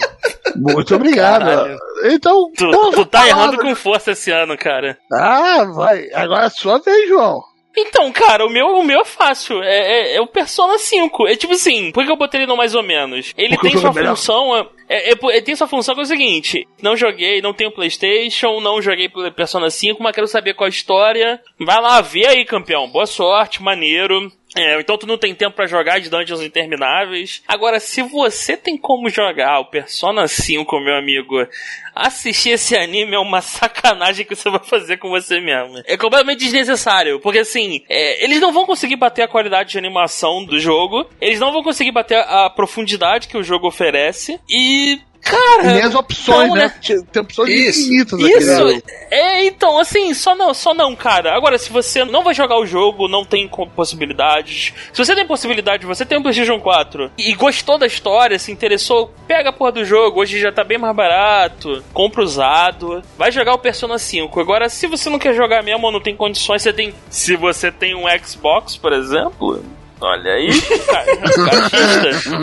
[0.57, 1.45] Muito obrigado.
[1.45, 1.79] Caralho.
[2.05, 4.97] Então, Tu, tu tá errando com força esse ano, cara.
[5.13, 6.09] Ah, vai.
[6.15, 7.43] Agora é a sua vez, João.
[7.77, 9.63] Então, cara, o meu, o meu é fácil.
[9.63, 11.29] É, é, é o Persona 5.
[11.29, 13.35] É tipo assim, por que eu botei ele no mais ou menos?
[13.37, 14.17] Ele Porque tem sua é melhor.
[14.17, 14.57] função.
[14.57, 17.71] É, é, é, ele tem sua função que é o seguinte: não joguei, não tenho
[17.71, 21.41] PlayStation, não joguei Persona 5, mas quero saber qual a história.
[21.59, 22.89] Vai lá, vê aí, campeão.
[22.89, 24.33] Boa sorte, maneiro.
[24.57, 27.43] É, então tu não tem tempo pra jogar de Dungeons Intermináveis.
[27.47, 31.47] Agora, se você tem como jogar o Persona 5, meu amigo,
[31.95, 35.83] assistir esse anime é uma sacanagem que você vai fazer com você mesmo.
[35.85, 40.45] É completamente desnecessário, porque assim, é, eles não vão conseguir bater a qualidade de animação
[40.45, 45.01] do jogo, eles não vão conseguir bater a profundidade que o jogo oferece, e.
[45.27, 45.65] Cara.
[45.65, 46.73] E nem as opções, não, né?
[46.81, 47.81] Tem opções Isso.
[47.81, 48.83] infinitas aqui, Isso, né?
[49.11, 51.35] é, então, assim, só não, só não, cara.
[51.35, 54.73] Agora, se você não vai jogar o jogo, não tem possibilidades.
[54.93, 59.13] Se você tem possibilidade, você tem um PlayStation 4 e gostou da história, se interessou,
[59.27, 63.55] pega a porra do jogo, hoje já tá bem mais barato, compra usado, vai jogar
[63.55, 64.39] o Persona 5.
[64.39, 66.95] Agora, se você não quer jogar mesmo ou não tem condições, você tem.
[67.11, 69.61] Se você tem um Xbox, por exemplo.
[70.01, 72.37] Olha aí, cachista.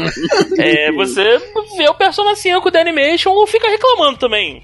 [0.57, 1.37] É, você
[1.77, 4.61] vê o Persona 5 da Animation ou fica reclamando também.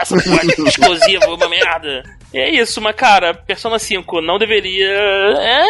[0.00, 2.02] Essa porra de exclusivo uma merda.
[2.36, 4.86] E é isso, mas cara, Persona 5 não deveria.
[4.90, 5.64] É.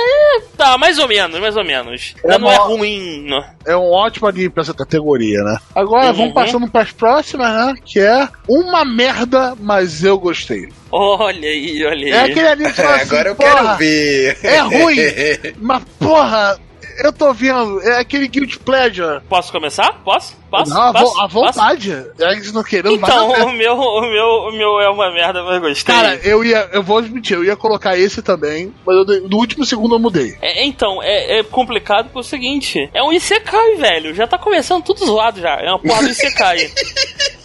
[0.57, 2.14] Tá, mais ou menos, mais ou menos.
[2.24, 3.24] É não é mó- ruim.
[3.29, 3.44] Não.
[3.64, 5.59] É um ótimo anime pra essa categoria, né?
[5.74, 6.12] Agora Uhum.
[6.14, 7.74] vamos passando pras próximas, né?
[7.85, 10.68] Que é uma merda, mas eu gostei.
[10.90, 12.11] Olha aí, olha aí.
[12.12, 14.38] É aquele anime que você fala assim, Agora eu porra, quero ver.
[14.42, 14.96] É ruim,
[15.61, 16.59] mas porra,
[16.99, 17.81] eu tô vendo.
[17.83, 19.21] É aquele Guilty Pleasure.
[19.29, 20.01] Posso começar?
[20.05, 20.37] Posso?
[20.51, 20.73] Posso?
[20.73, 21.21] Não, Posso?
[21.21, 21.93] à vontade.
[22.19, 25.57] É Eles não querendo Então, o meu, o, meu, o meu é uma merda, mas
[25.57, 25.95] eu gostei.
[25.95, 29.65] Cara, eu ia, eu vou admitir, eu ia colocar esse também, mas eu, no último
[29.65, 30.37] segundo eu mudei.
[30.41, 34.15] É, então, é, é complicado pelo seguinte: é um Isekai, velho.
[34.15, 35.57] Já tá começando tudo zoado já.
[35.61, 36.59] É uma porra do Isekai.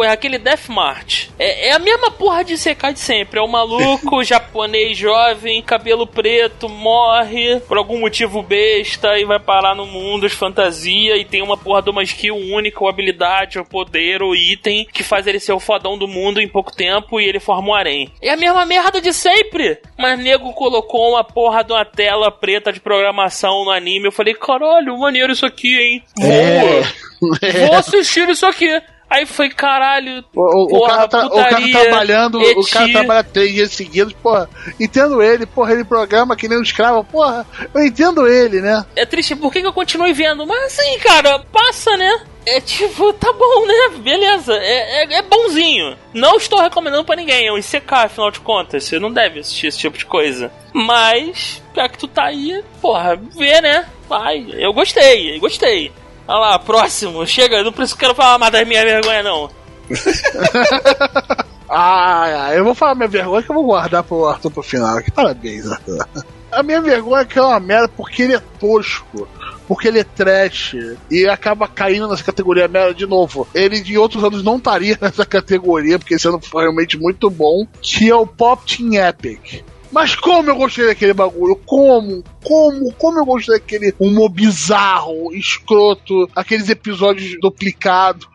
[0.00, 1.28] Pô, é aquele Death March.
[1.38, 3.38] É, é a mesma porra de Isekai de sempre.
[3.38, 9.74] É um maluco japonês jovem, cabelo preto, morre por algum motivo besta e vai parar
[9.74, 13.64] no mundo de fantasia e tem uma porra de uma skill única, ou habilidade, ou
[13.66, 17.26] poder, ou item que faz ele ser o fodão do mundo em pouco tempo e
[17.26, 18.10] ele forma um harém.
[18.22, 19.82] É a mesma merda de sempre!
[19.98, 24.06] Mas nego colocou uma porra de uma tela preta de programação no anime.
[24.06, 26.02] Eu falei, caralho, maneiro isso aqui, hein?
[26.18, 27.10] Boa!
[27.68, 28.80] Vou assistir isso aqui.
[29.10, 32.70] Aí foi, caralho, O, o- o Porra, cara tá, o cara putaria, trabalhando, o eti.
[32.70, 37.02] cara trabalha três dias seguidos, porra, entendo ele, porra, ele programa que nem um escravo,
[37.02, 37.44] porra,
[37.74, 38.86] eu entendo ele, né?
[38.94, 40.46] é triste, por que, que eu continuei vendo?
[40.46, 42.20] Mas assim, cara, passa, né?
[42.46, 43.98] É tipo, tá bom, né?
[43.98, 45.96] Beleza, é, é, é bonzinho.
[46.14, 48.84] Não estou recomendando pra ninguém, é um ICK, afinal de contas.
[48.84, 50.50] Você não deve assistir esse tipo de coisa.
[50.72, 53.86] Mas, já que tu tá aí, porra, vê, né?
[54.08, 55.92] Vai, eu gostei, eu gostei.
[56.30, 59.50] Olha lá, próximo, chega, não preciso quero falar mais da minha vergonha, não.
[61.72, 64.98] Ah, eu vou falar minha vergonha que eu vou guardar pro Arthur pro final.
[64.98, 65.12] aqui.
[65.12, 66.04] Parabéns, Arthur.
[66.50, 69.28] A minha vergonha é que é uma merda porque ele é tosco.
[69.68, 70.74] Porque ele é trash
[71.08, 73.46] e acaba caindo nessa categoria merda de novo.
[73.54, 77.64] Ele de outros anos não estaria nessa categoria, porque esse ano foi realmente muito bom.
[77.80, 79.62] Que é o Pop Team Epic.
[79.90, 81.56] Mas como eu gostei daquele bagulho?
[81.66, 82.22] Como?
[82.44, 82.92] Como?
[82.94, 88.28] Como eu gostei daquele humor bizarro, escroto, aqueles episódios duplicados.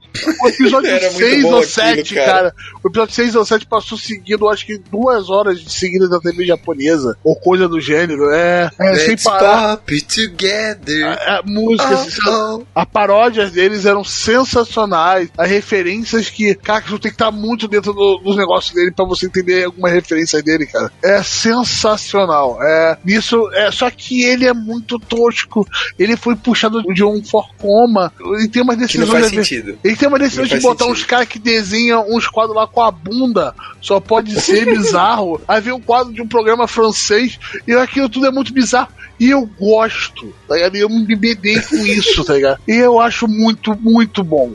[0.43, 2.25] O episódio Era muito 6 bom ou aquilo, 7, cara.
[2.32, 2.54] cara.
[2.84, 6.45] O episódio 6 ou 7 passou seguido, acho que duas horas de seguida da TV
[6.45, 7.17] japonesa.
[7.23, 8.30] Ou coisa do gênero.
[8.32, 9.78] É, é sem Let's parar.
[9.78, 11.06] pop together.
[11.06, 12.63] A, a música, Oh, assim, oh.
[12.73, 15.30] a paródias deles eram sensacionais.
[15.38, 18.91] As referências que, cara, que você tem que estar muito dentro do- dos negócios dele
[18.91, 20.91] pra você entender alguma referência dele, cara.
[21.04, 22.58] É sensacional.
[22.62, 25.67] É, isso, é, só que ele é muito tosco.
[25.97, 28.12] Ele foi puxado de um forcoma.
[28.38, 29.10] Ele tem umas Que não decisões.
[29.32, 29.78] faz sentido.
[29.84, 30.91] ele tem uma decisão de botar sentido.
[30.93, 33.55] uns caras que desenham uns quadros lá com a bunda.
[33.81, 35.41] Só pode ser bizarro.
[35.47, 38.89] Aí vem um quadro de um programa francês e aquilo tudo é muito bizarro.
[39.19, 40.75] E eu gosto, tá ligado?
[40.75, 42.59] E Eu me bebedei com isso, tá ligado?
[42.67, 44.51] E eu acho muito, muito bom.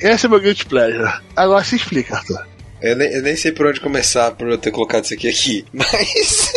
[0.00, 1.12] Esse é meu grande pleasure.
[1.36, 2.46] Agora se explica, Arthur.
[2.80, 5.64] Eu nem, eu nem sei por onde começar por eu ter colocado isso aqui aqui.
[5.72, 6.52] Mas.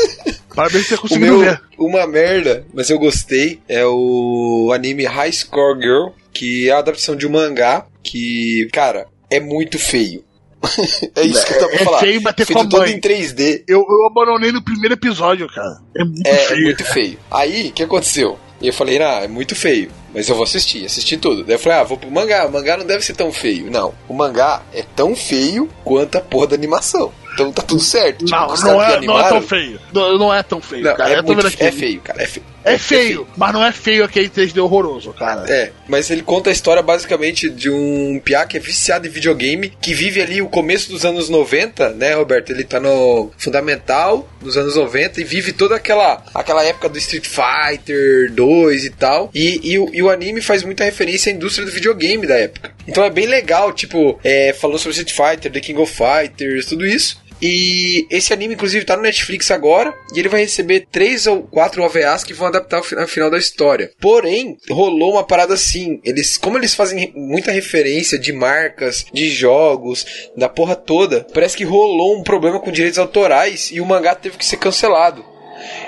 [0.55, 1.61] Parabéns por ter conseguido meu, ver.
[1.77, 7.15] uma merda, mas eu gostei, é o anime High Score Girl, que é a adaptação
[7.15, 10.23] de um mangá que, cara, é muito feio.
[11.15, 11.99] é isso que eu tava É falando.
[11.99, 12.93] feio bater com a Feito mãe.
[12.93, 13.63] em 3D.
[13.67, 15.79] Eu, eu abandonei no primeiro episódio, cara.
[15.95, 16.63] É muito É, é feio.
[16.63, 17.19] muito feio.
[17.29, 18.39] Aí, o que aconteceu?
[18.59, 19.91] E eu falei, ah, é muito feio.
[20.13, 21.43] Mas eu vou assistir, assisti tudo.
[21.43, 22.47] Daí eu falei, ah, vou pro mangá.
[22.47, 23.69] O mangá não deve ser tão feio.
[23.69, 23.93] Não.
[24.09, 27.13] O mangá é tão feio quanto a porra da animação.
[27.37, 28.25] Então tá tudo certo.
[28.25, 29.79] Tipo, Não, não é, não é tão feio.
[29.93, 31.11] Não, não é tão feio, Não, cara.
[31.11, 31.63] é, tô muito, vendo aqui.
[31.63, 32.23] é feio, cara.
[32.23, 32.45] É feio.
[32.63, 35.49] É feio, mas não é feio aquele 3D horroroso, cara.
[35.49, 39.71] É, mas ele conta a história basicamente de um piá que é viciado em videogame,
[39.81, 42.49] que vive ali o começo dos anos 90, né, Roberto?
[42.49, 47.25] Ele tá no fundamental dos anos 90 e vive toda aquela, aquela época do Street
[47.25, 49.29] Fighter 2 e tal.
[49.33, 52.71] E, e, o, e o anime faz muita referência à indústria do videogame da época.
[52.85, 56.85] Então é bem legal, tipo, é, falou sobre Street Fighter, The King of Fighters, tudo
[56.85, 57.25] isso.
[57.41, 59.93] E esse anime, inclusive, tá no Netflix agora.
[60.13, 63.91] E ele vai receber três ou quatro OVAs que vão adaptar o final da história.
[63.99, 65.99] Porém, rolou uma parada assim.
[66.03, 71.63] Eles, como eles fazem muita referência de marcas, de jogos, da porra toda, parece que
[71.63, 75.36] rolou um problema com direitos autorais e o mangá teve que ser cancelado.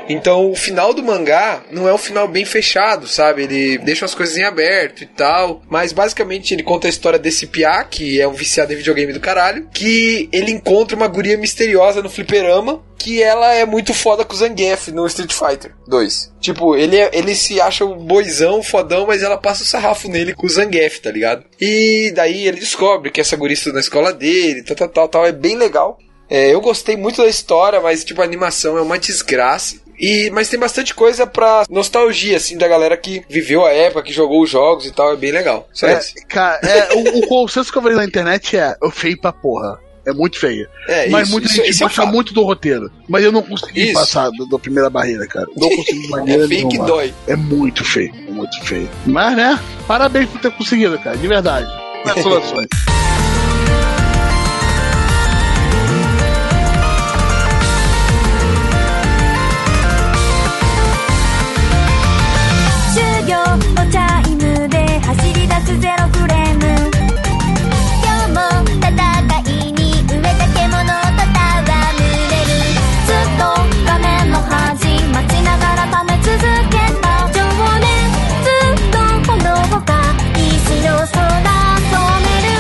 [0.08, 3.44] Então o final do mangá não é um final bem fechado, sabe?
[3.44, 5.62] Ele deixa as coisas em aberto e tal.
[5.70, 9.20] Mas basicamente ele conta a história desse piá, que é um viciado em videogame do
[9.20, 12.84] caralho, que ele encontra uma guria misteriosa no fliperama.
[13.02, 16.34] Que ela é muito foda com o Zangief no Street Fighter 2.
[16.42, 20.34] Tipo, ele, é- ele se acha um boizão, fodão, mas ela passa o sarrafo nele
[20.34, 21.46] com o Zangief, tá ligado?
[21.62, 25.26] E daí ele descobre que essa guria estuda na escola dele, tal, tal, tal, tal.
[25.26, 25.98] É bem legal.
[26.30, 29.76] É, eu gostei muito da história, mas tipo, a animação é uma desgraça.
[30.00, 34.14] E, mas tem bastante coisa pra nostalgia, assim, da galera que viveu a época, que
[34.14, 35.12] jogou os jogos e tal.
[35.12, 35.68] É bem legal.
[35.74, 36.14] Só É, isso.
[36.30, 39.78] cara, é, o, o consenso que eu vejo na internet é eu feio pra porra.
[40.08, 40.68] É muito feio.
[40.88, 42.14] É, mas isso, muita isso- gente isso é gosta fato.
[42.14, 42.90] muito do roteiro.
[43.10, 43.94] Mas eu não consegui Isso.
[43.94, 45.46] passar da primeira barreira, cara.
[45.58, 47.14] Não consegui de maneira É feio que dói.
[47.28, 48.90] É muito feio, é muito feio.
[49.06, 51.70] Mas, né, parabéns por ter conseguido, cara, de verdade.
[52.06, 52.68] Gratulações.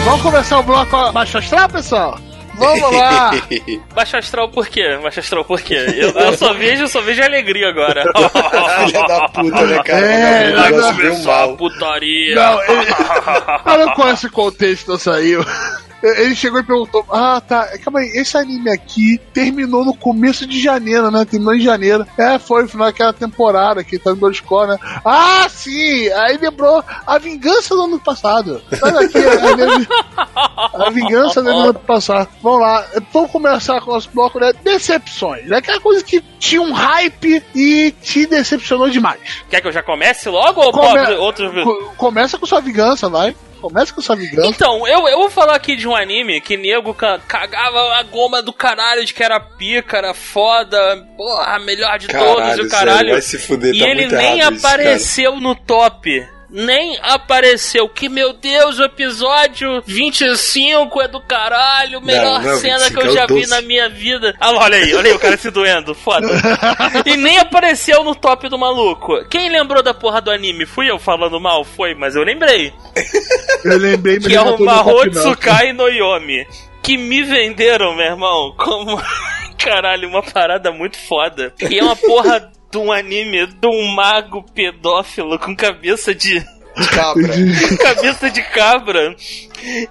[0.10, 2.19] Vamos começar o bloco baixo astral, pessoal?
[2.60, 3.32] Vamos lá!
[3.95, 4.98] Baixo astral por quê?
[5.02, 5.76] Baixo astral por quê?
[5.95, 8.04] Eu, eu só vejo, só vejo alegria agora.
[8.86, 10.00] Filha da puta, né, cara?
[10.06, 11.58] É, o não, não, a mal.
[11.58, 12.36] putaria.
[12.36, 12.88] Não, ele.
[13.65, 15.43] Olha qual esse contexto saiu.
[16.02, 20.58] Ele chegou e perguntou: Ah, tá, calma aí, esse anime aqui terminou no começo de
[20.58, 21.26] janeiro, né?
[21.26, 22.06] Terminou em janeiro.
[22.17, 24.78] É, foi no final daquela temporada que tá no meu score, né?
[25.04, 26.08] Ah, sim!
[26.13, 28.62] Aí lembrou a vingança do ano passado.
[28.82, 29.88] Olha aqui, a, minha-
[30.86, 32.30] a vingança do ano passado.
[32.49, 34.51] Vamos lá, vamos começar com o nosso bloco, né?
[34.63, 35.51] Decepções.
[35.51, 39.19] É aquela coisa que tinha um hype e te decepcionou demais.
[39.49, 41.51] Quer que eu já comece logo ou Come- pode outro...
[41.63, 43.35] Co- Começa com sua vingança, vai.
[43.62, 44.47] Começa com sua vingança.
[44.47, 48.41] Então, eu, eu vou falar aqui de um anime que nego ca- cagava a goma
[48.41, 50.77] do caralho de que era pica, era foda,
[51.17, 52.97] porra, melhor de todos e Caralho, o caralho.
[52.97, 56.25] sério, vai se fuder, e tá ele muito nem apareceu no top.
[56.49, 57.88] Nem apareceu.
[57.88, 62.01] Que meu Deus, o episódio 25 é do caralho.
[62.01, 63.49] Melhor não é o cena 25, que eu é já vi 12.
[63.49, 64.35] na minha vida.
[64.39, 65.93] Ah, olha aí, olha aí o cara se doendo.
[65.93, 66.27] Foda.
[67.05, 69.23] e nem apareceu no top do maluco.
[69.29, 70.65] Quem lembrou da porra do anime?
[70.65, 71.63] Fui eu falando mal?
[71.63, 72.73] Foi, mas eu lembrei
[73.63, 75.12] Eu lembrei, mas que é não o Mahou não.
[75.12, 76.47] Tsukai no Yomi.
[76.81, 79.01] Que me venderam, meu irmão, como.
[79.57, 81.53] Caralho, uma parada muito foda.
[81.69, 86.39] E é uma porra de um anime de um mago pedófilo com cabeça de.
[86.39, 87.34] De cabra.
[87.82, 89.15] cabeça de cabra.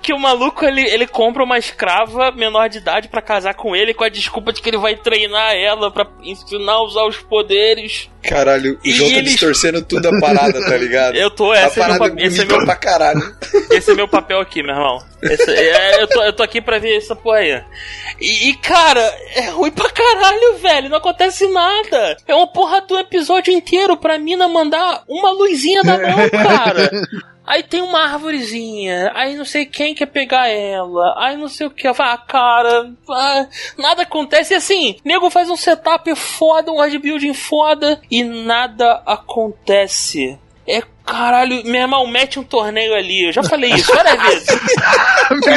[0.03, 3.95] Que o maluco ele, ele compra uma escrava menor de idade pra casar com ele
[3.95, 8.09] com a desculpa de que ele vai treinar ela pra ensinar a usar os poderes.
[8.23, 11.15] Caralho, o E João tá eles- distorcendo tudo a parada, tá ligado?
[11.17, 13.37] Eu tô, a esse é, meu, pa- é esse, é meu, pra caralho.
[13.71, 14.99] esse é meu papel aqui, meu irmão.
[15.23, 17.63] Esse- é, eu, tô, eu tô aqui pra ver essa porra aí.
[18.21, 19.01] E, e, cara,
[19.35, 20.89] é ruim pra caralho, velho.
[20.89, 22.17] Não acontece nada.
[22.27, 26.91] É uma porra do episódio inteiro pra mina mandar uma luzinha da mão, cara.
[27.49, 31.71] Aí tem uma árvorezinha, aí não sei quem quer pegar ela, aí não sei o
[31.71, 31.89] que.
[31.89, 33.47] Ah, cara, ah,
[33.79, 34.53] nada acontece.
[34.53, 40.39] E assim, nego faz um setup foda, um hard building foda, e nada acontece.
[40.67, 43.27] É caralho, meu irmão, mete um torneio ali.
[43.27, 44.61] Eu já falei isso várias vezes.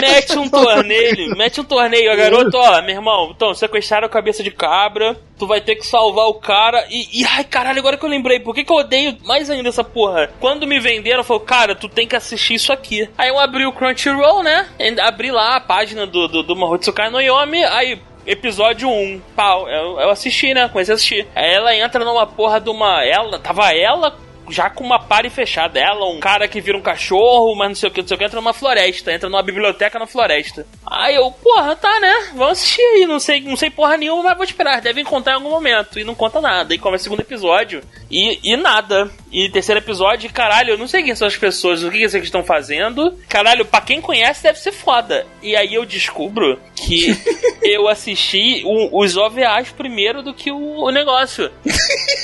[0.01, 2.11] mete um torneio, mete um torneio.
[2.11, 5.17] A garota, ó, meu irmão, então, sequestraram a cabeça de cabra.
[5.37, 6.85] Tu vai ter que salvar o cara.
[6.89, 9.69] E, e, ai, caralho, agora que eu lembrei, por que, que eu odeio mais ainda
[9.69, 10.31] essa porra?
[10.39, 13.09] Quando me venderam, falou, cara, tu tem que assistir isso aqui.
[13.17, 14.67] Aí eu abri o Crunchyroll, né?
[15.01, 17.63] Abri lá a página do, do, do Mahotsukai no Yomi.
[17.65, 20.69] Aí Episódio 1, pau, eu, eu assisti, né?
[20.69, 21.27] Comecei a assistir.
[21.35, 23.03] Aí ela entra numa porra de uma.
[23.03, 24.15] Ela, tava ela
[24.51, 25.79] já com uma pare fechada.
[25.79, 28.17] Ela, um cara que vira um cachorro, mas não sei o que, não sei o
[28.17, 30.65] que, entra numa floresta, entra numa biblioteca na floresta.
[30.85, 32.13] Aí eu, porra, tá, né?
[32.35, 33.05] Vamos assistir aí.
[33.05, 34.81] Não sei, não sei porra nenhuma, mas vou esperar.
[34.81, 35.99] Devem contar em algum momento.
[35.99, 36.73] E não conta nada.
[36.73, 37.81] E começa o segundo episódio.
[38.09, 39.09] E, e nada.
[39.31, 42.13] E terceiro episódio, caralho, eu não sei quem são as pessoas, o que que eles
[42.15, 43.17] estão fazendo.
[43.29, 45.25] Caralho, pra quem conhece deve ser foda.
[45.41, 47.15] E aí eu descubro que
[47.63, 51.49] eu assisti o- os OVAs primeiro do que o, o negócio.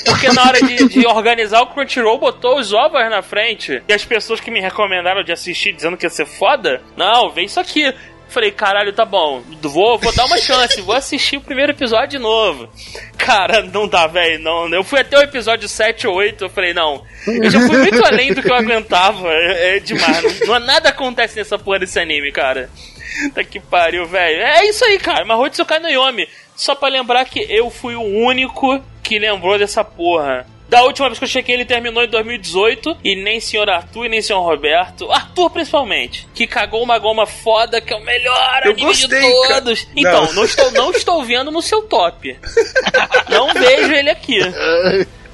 [0.04, 3.82] Porque na hora de, de organizar o Crunchyroll botou os ovos na frente.
[3.88, 7.46] E as pessoas que me recomendaram de assistir dizendo que ia ser foda, não, vem
[7.46, 7.94] isso aqui.
[8.28, 12.18] Falei, caralho, tá bom, vou, vou dar uma chance, vou assistir o primeiro episódio de
[12.18, 12.68] novo.
[13.16, 14.68] Cara, não dá, velho, não.
[14.68, 17.02] Eu fui até o episódio 7 ou 8, eu falei, não.
[17.26, 19.28] Eu já fui muito além do que eu aguentava.
[19.30, 20.40] É, é demais.
[20.40, 22.68] Não, nada acontece nessa porra desse anime, cara.
[23.34, 24.42] Tá que pariu, velho.
[24.42, 25.24] É isso aí, cara.
[25.24, 26.28] Mahotsukai no Yomi.
[26.54, 30.46] Só pra lembrar que eu fui o único que lembrou dessa porra.
[30.68, 32.98] Da última vez que eu chequei, ele terminou em 2018.
[33.02, 35.10] E nem senhor Arthur e nem senhor Roberto.
[35.10, 36.28] Arthur, principalmente.
[36.34, 39.54] Que cagou uma goma foda, que é o melhor Eu anime gostei, de cara.
[39.62, 39.86] todos.
[39.96, 40.32] Então, Não.
[40.34, 40.44] não.
[40.44, 42.38] estou, não estou vendo no seu top.
[43.30, 44.38] não vejo ele aqui.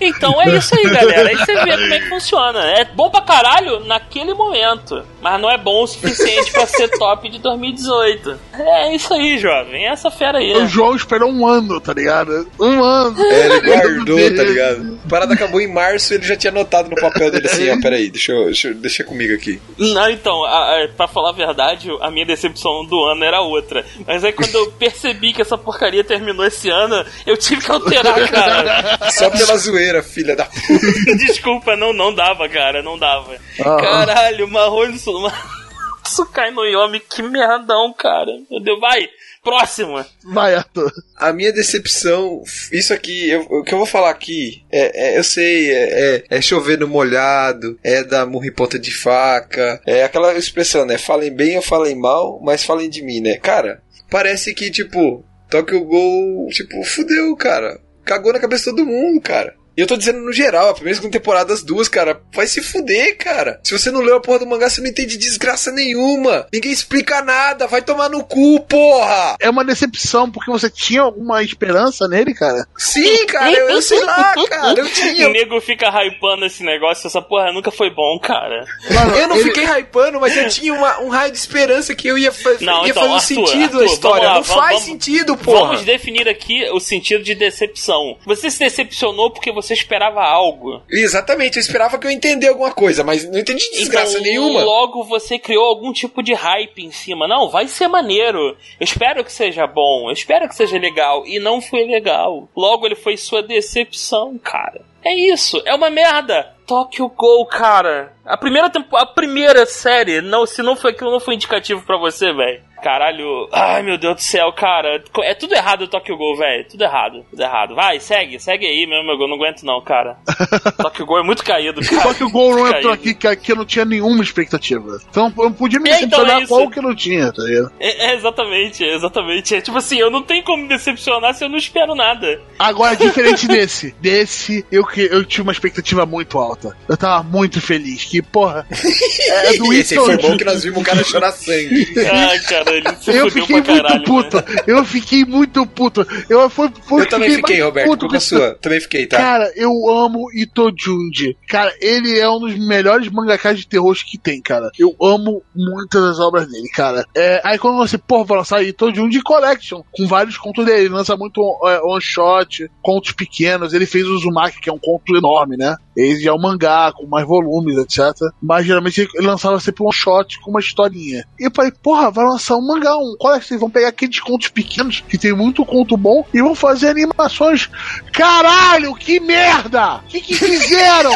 [0.09, 1.29] Então é isso aí, galera.
[1.29, 2.61] Aí você vê como é que funciona.
[2.79, 7.29] É bom pra caralho naquele momento, mas não é bom o suficiente pra ser top
[7.29, 8.39] de 2018.
[8.55, 9.87] É isso aí, jovem.
[9.87, 10.53] É essa fera aí.
[10.57, 12.49] O João esperou um ano, tá ligado?
[12.61, 13.21] Um ano.
[13.25, 14.99] É, ele guardou, tá ligado?
[15.05, 18.11] A parada acabou em março ele já tinha anotado no papel dele assim, ó, peraí,
[18.11, 19.61] deixa, eu, deixa, eu- deixa comigo aqui.
[19.79, 23.85] Não, então, a, a, pra falar a verdade, a minha decepção do ano era outra.
[24.07, 28.29] Mas aí quando eu percebi que essa porcaria terminou esse ano, eu tive que alterar,
[28.31, 29.11] cara.
[29.11, 31.17] Só pela zoeira, filha da puta.
[31.19, 33.37] Desculpa, não, não dava, cara, não dava.
[33.61, 33.77] Ah.
[33.77, 34.99] Caralho, Marrone
[36.07, 38.31] Sukai no Yomi, que merdão, cara.
[38.51, 39.09] Meu Deus, vai,
[39.43, 40.07] próxima.
[40.23, 40.93] Vai, Arthur.
[41.17, 45.25] A minha decepção, isso aqui, eu- o que eu vou falar aqui, é, é- eu
[45.25, 50.05] sei, é, é, é chover no molhado, é da murro em ponta de faca, é
[50.05, 50.99] aquela expressão, né?
[50.99, 53.37] Falem bem ou falem mal, mas falem de mim, né?
[53.39, 57.81] Cara, parece que, tipo, Tokyo Gol, tipo, fudeu, cara.
[58.05, 59.55] Cagou na cabeça de todo mundo, cara.
[59.77, 62.47] E eu tô dizendo no geral, a primeira e segunda temporada, as duas, cara, vai
[62.47, 63.61] se fuder, cara.
[63.65, 66.47] Se você não leu a porra do mangá, você não entende desgraça nenhuma.
[66.53, 69.37] Ninguém explica nada, vai tomar no cu, porra!
[69.41, 72.67] É uma decepção, porque você tinha alguma esperança nele, cara?
[72.77, 75.29] Sim, cara, eu, eu sei lá, cara, eu O tinha.
[75.29, 78.65] nego fica hypando esse negócio, essa porra nunca foi bom, cara.
[78.93, 82.07] Mano, Eu não ele- fiquei hypando, mas eu tinha uma- um raio de esperança que
[82.07, 84.29] eu ia, fa Não, ia então, fazer um Arthur, sentido Arthur, a história.
[84.29, 85.67] lá, não vamos- faz vamos- sentido, porra.
[85.67, 88.17] Vamos definir aqui o sentido de decepção.
[88.25, 90.83] Você se decepcionou porque você esperava algo.
[90.91, 94.63] Exatamente, eu esperava que eu entendesse alguma coisa, mas não entendi desgraça então, nenhuma.
[94.63, 97.27] logo você criou algum tipo de hype em cima.
[97.27, 98.39] Não, vai ser maneiro.
[98.79, 100.09] Eu espero que seja bom.
[100.09, 101.25] Eu espero que seja legal.
[101.27, 102.49] E não foi legal.
[102.55, 104.83] Logo ele foi sua decepção, cara.
[105.05, 106.55] É isso, é uma merda.
[106.67, 108.15] Tokyo Ghoul, cara.
[108.25, 112.33] A primeira a primeira série, não, se não foi aquilo, não foi indicativo pra você,
[112.33, 112.63] velho.
[112.85, 115.03] Caralho, ai meu Deus do céu, cara.
[115.23, 116.69] É tudo errado o Tokyo Ghoul, velho.
[116.69, 117.75] Tudo errado, tudo errado.
[117.75, 119.25] Vai, segue, segue aí, meu amigo.
[119.25, 120.19] Eu não aguento não, cara.
[120.77, 122.03] Tokyo Ghoul é muito caído, cara.
[122.03, 124.99] Só que o gol não entrou aqui, que aqui eu não tinha nenhuma expectativa.
[125.09, 126.49] Então eu podia me É, então decepcionar é isso.
[126.55, 127.73] qual que eu não tinha, tá ligado?
[127.81, 129.55] É, é, exatamente, exatamente.
[129.55, 132.39] É tipo assim, eu não tenho como me decepcionar se eu não espero nada.
[132.59, 136.77] Agora, diferente desse, desse, eu, que- eu tinha uma expectativa muito alta.
[136.87, 138.05] Eu tava muito feliz.
[138.05, 141.87] Que, porra, é do Esse foi bom que nós vimos o cara chorar sangue.
[142.13, 144.37] Ai, cara, Ele se Eu fiquei muito caralho, puto.
[144.37, 144.43] né?
[144.67, 146.07] Eu fiquei muito puto.
[146.29, 148.55] Eu, foi, foi Eu também fiquei, Roberto, puto culpa sua.
[148.55, 149.17] Também fiquei, tá?
[149.17, 151.37] Cara, eu amo Ito Junji.
[151.49, 154.71] Cara, ele é um dos melhores mangakas de terror que tem, cara.
[154.79, 157.05] Eu amo muitas das obras dele, cara.
[157.15, 160.85] É, aí quando você, porra, vai lançar Ito Junji Collection, com vários contos dele.
[160.85, 163.73] Ele lança muito é, one shot, contos pequenos.
[163.73, 165.77] Ele fez o Uzumaki, que é um conto enorme, né?
[165.97, 168.15] Ele já é um mangá, com mais volumes, etc.
[168.43, 171.25] Mas geralmente ele lançava sempre um shot com uma historinha.
[171.39, 173.49] E eu falei, porra, vai lançar um mangá, um collection.
[173.49, 177.69] Vocês vão pegar aqueles contos pequenos, que tem muito conto bom, e vão fazer animações.
[178.13, 179.97] Caralho, que merda!
[179.97, 181.13] O que, que fizeram?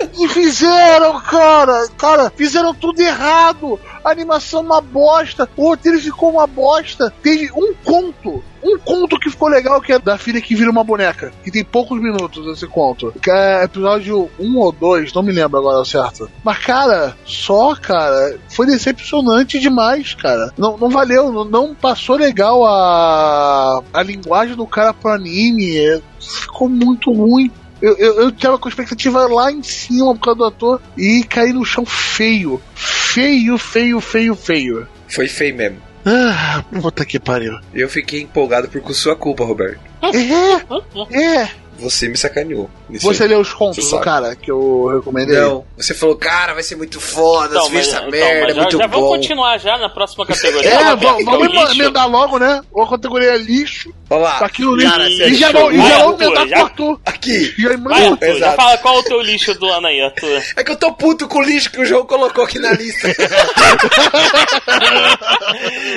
[0.00, 1.88] O que fizeram, cara?
[1.96, 3.78] Cara, fizeram tudo errado.
[4.06, 5.48] A animação é uma bosta.
[5.56, 7.12] O roteiro ficou uma bosta.
[7.24, 8.40] Teve um conto.
[8.62, 11.32] Um conto que ficou legal, que é da filha que vira uma boneca.
[11.42, 13.12] Que tem poucos minutos esse conto.
[13.20, 16.30] Que é episódio 1 ou 2, não me lembro agora certo.
[16.44, 20.52] Mas, cara, só, cara, foi decepcionante demais, cara.
[20.56, 25.78] Não, não valeu, não, não passou legal a, a linguagem do cara pro anime.
[25.78, 27.50] É, ficou muito ruim.
[27.80, 31.24] Eu, eu, eu tava com a expectativa lá em cima por causa do ator e
[31.24, 32.60] caí no chão feio.
[32.74, 34.88] Feio, feio, feio, feio.
[35.08, 35.82] Foi feio mesmo.
[36.04, 37.58] Ah, puta que pariu.
[37.74, 39.80] Eu fiquei empolgado por sua culpa, Roberto.
[40.02, 41.50] É, é.
[41.78, 42.70] Você me sacaneou.
[42.88, 43.28] Você aí.
[43.28, 45.38] leu os contos do cara que eu recomendei?
[45.38, 48.54] Não, você falou, cara, vai ser muito foda, Então, mas, essa então, merda, mas é
[48.54, 49.00] já, muito já bom.
[49.00, 50.70] vamos continuar já na próxima categoria.
[50.70, 52.62] É, vamos, é vamos emendar logo, né?
[52.74, 54.90] A categoria lixo, Olha lá, aquilo lixo.
[54.92, 57.00] cara, e você já vou, e já Arthur, emendar já- com o Arthur.
[57.06, 57.54] Aqui.
[57.58, 58.12] Já Vai, emendou.
[58.12, 60.42] Arthur, já fala qual é o teu lixo do ano aí, Arthur.
[60.56, 63.08] É que eu tô puto com o lixo que o João colocou aqui na lista.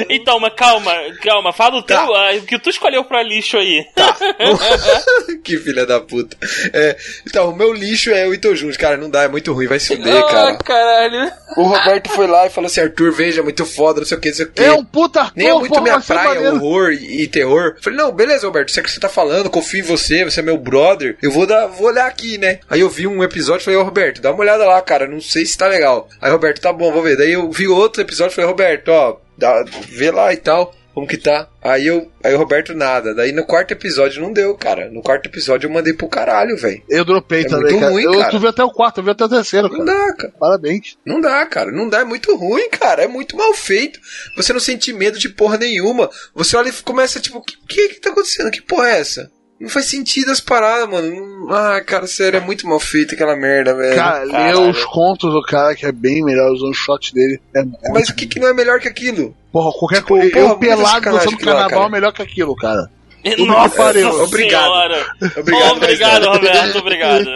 [0.10, 0.92] Então, mas calma,
[1.22, 2.04] calma, fala o teu, Tá.
[2.06, 3.86] ah, o que tu escolheu pra lixo aí.
[5.44, 6.38] que filha da puta.
[6.74, 6.96] É,
[7.28, 8.78] então, o meu lixo é o Itojunji.
[8.78, 10.58] Cara, não dá, é muito ruim, vai se fuder, Ah, cara.
[10.58, 11.32] caralho.
[11.58, 14.30] O Roberto foi lá e falou assim: Arthur, veja, muito foda, não sei o que,
[14.30, 14.64] não sei o que.
[14.64, 16.56] É um puta Arthur, Nem é muito porra, minha praia, maneiro.
[16.56, 17.76] horror e, e terror.
[17.82, 20.44] Falei, não, beleza, Roberto, isso é que você tá falando, confio em você, você é
[20.44, 21.18] meu brother.
[21.22, 22.60] Eu vou dar, vou olhar aqui, né?
[22.70, 25.20] Aí eu vi um episódio e falei, ô Roberto, dá uma olhada lá, cara, não
[25.20, 26.08] sei se tá legal.
[26.22, 27.18] Aí, Roberto, tá bom, vou ver.
[27.18, 30.74] Daí eu vi outro episódio e falei, Roberto, ó, dá, vê lá e tal.
[30.94, 31.48] Como que tá?
[31.62, 33.14] Aí eu, aí o Roberto nada.
[33.14, 34.90] Daí no quarto episódio não deu, cara.
[34.90, 36.82] No quarto episódio eu mandei pro caralho, velho.
[36.90, 37.92] Eu dropei É também, muito cara.
[37.92, 38.32] ruim, eu, cara.
[38.32, 39.98] Tu viu até o quarto, eu vi até o terceiro, Não cara.
[40.08, 40.34] dá, cara.
[40.40, 40.98] Parabéns.
[41.06, 41.72] Não dá, cara.
[41.72, 42.00] Não dá.
[42.02, 43.04] É muito ruim, cara.
[43.04, 44.00] É muito mal feito.
[44.36, 46.10] Você não sente medo de porra nenhuma.
[46.36, 48.52] Você olha e começa, tipo, o que, que que tá acontecendo?
[48.52, 49.32] Que porra é essa?
[49.60, 51.52] Não faz sentido as paradas, mano.
[51.52, 53.96] Ah, cara, sério, é muito mal feito aquela merda, velho.
[53.96, 57.42] Cara, lê os contos do cara que é bem melhor, os one shot dele.
[57.54, 59.36] É, é Mas o que, que não é melhor que aquilo?
[59.52, 60.38] Porra, qualquer Tipo, coisa.
[60.38, 62.90] Eu pelado dançando carnaval é melhor que aquilo, cara.
[63.40, 64.10] Nossa pariu.
[64.24, 64.64] Obrigado.
[64.64, 65.16] senhora.
[65.38, 66.26] Obrigado, Obrigado.
[66.26, 67.28] Roberto, obrigado.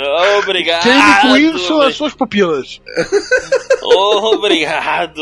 [0.42, 0.84] Obrigado.
[0.84, 2.80] Quem com isso é as suas pupilas.
[3.84, 5.22] Obrigado.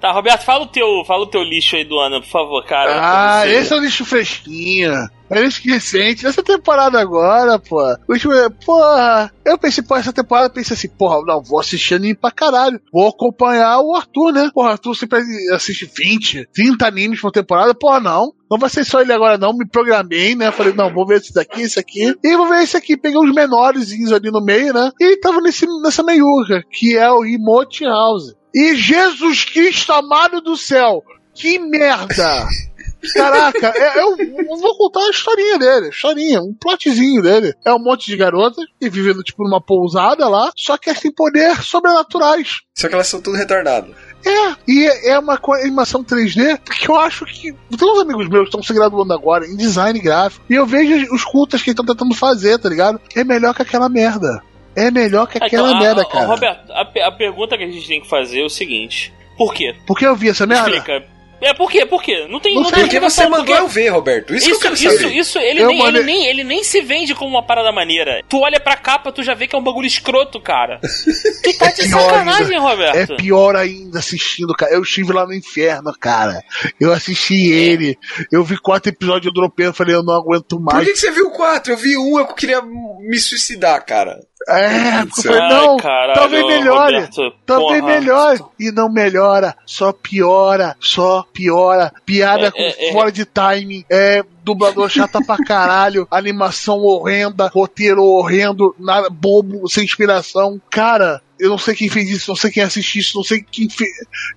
[0.00, 2.92] Tá, Roberto, fala o teu, fala o teu lixo aí do ano, por favor, cara.
[3.00, 4.92] Ah, esse é o lixo fresquinho.
[5.30, 7.80] É lixo recente, dessa temporada agora, pô.
[8.08, 9.32] Lixo, é- porra.
[9.44, 12.80] Eu pensei, pô, essa temporada, pensei assim, porra, não, vou assistir anime pra caralho.
[12.92, 14.50] Vou acompanhar o Arthur, né?
[14.54, 15.20] Porra, Arthur sempre
[15.52, 17.74] assiste 20, 30 animes por temporada.
[17.74, 18.32] Porra, não.
[18.50, 19.56] Não vai ser só ele agora, não.
[19.56, 20.50] Me programei, né?
[20.52, 22.14] Falei, não, vou ver esse daqui, esse aqui.
[22.22, 22.96] E vou ver esse aqui.
[22.96, 24.90] Peguei uns menorzinhos ali no meio, né?
[25.00, 28.34] E tava nesse, nessa meiuca, que é o Emote House.
[28.54, 31.02] E Jesus Cristo amado do céu!
[31.34, 32.46] Que merda!
[33.12, 37.52] Caraca, é- eu, eu vou contar a historinha dele, historinha, um plotzinho dele.
[37.64, 41.12] É um monte de garotas que vivendo tipo numa pousada lá, só que elas têm
[41.12, 42.60] poder sobrenaturais.
[42.74, 43.94] Só que elas são tudo retardadas.
[44.26, 47.52] É, e é uma animação 3D que eu acho que.
[47.52, 50.44] Tem uns amigos meus que estão se graduando agora em design gráfico.
[50.48, 52.98] E eu vejo os cultas que estão tentando fazer, tá ligado?
[53.14, 54.42] É melhor que aquela merda.
[54.74, 56.26] É melhor que Ah, aquela então, a- merda, a- cara.
[56.26, 59.74] Roberto, a, a pergunta que a gente tem que fazer é o seguinte: por quê?
[59.86, 60.70] Porque eu vi essa merda.
[60.70, 61.04] Explica.
[61.44, 61.84] É, por quê?
[61.86, 62.26] Por quê?
[62.28, 62.54] Não tem.
[62.54, 64.34] Não Não, tem Porque você mandou porque- eu ver, Roberto.
[64.34, 65.14] Isso, Isso, que eu quero isso, saber.
[65.16, 68.22] isso, ele, Eu nem, mandei- ele, nem, ele nem se vende como uma parada maneira.
[68.28, 70.80] Tu olha pra capa, tu já vê que é um bagulho escroto, cara.
[71.42, 73.16] Tu tá de pior sacanagem, É Roberto.
[73.16, 74.72] pior ainda assistindo, cara.
[74.72, 76.42] Eu estive lá no inferno, cara.
[76.80, 77.98] Eu assisti ele.
[78.32, 80.86] Eu vi quatro episódios, eu dropei, eu falei, eu não aguento Por mais.
[80.86, 81.72] que, que você viu quatro?
[81.72, 84.18] Eu vi um, eu queria me suicidar, cara.
[84.46, 86.94] É, falei, Ai, não, caralho, talvez melhore.
[86.96, 87.94] Roberto, Talvez porra.
[87.94, 88.40] melhore.
[88.60, 91.92] E não melhora, só piora, só piora.
[92.06, 92.92] Piada É, com é, é.
[92.92, 93.84] fora de timing.
[93.90, 96.06] É dublador chata pra caralho.
[96.10, 100.60] Animação horrenda, roteiro horrendo, nada bobo, sem inspiração.
[100.70, 103.68] Cara, eu não sei quem fez isso, não sei quem assistiu isso, não sei quem
[103.68, 103.90] fez.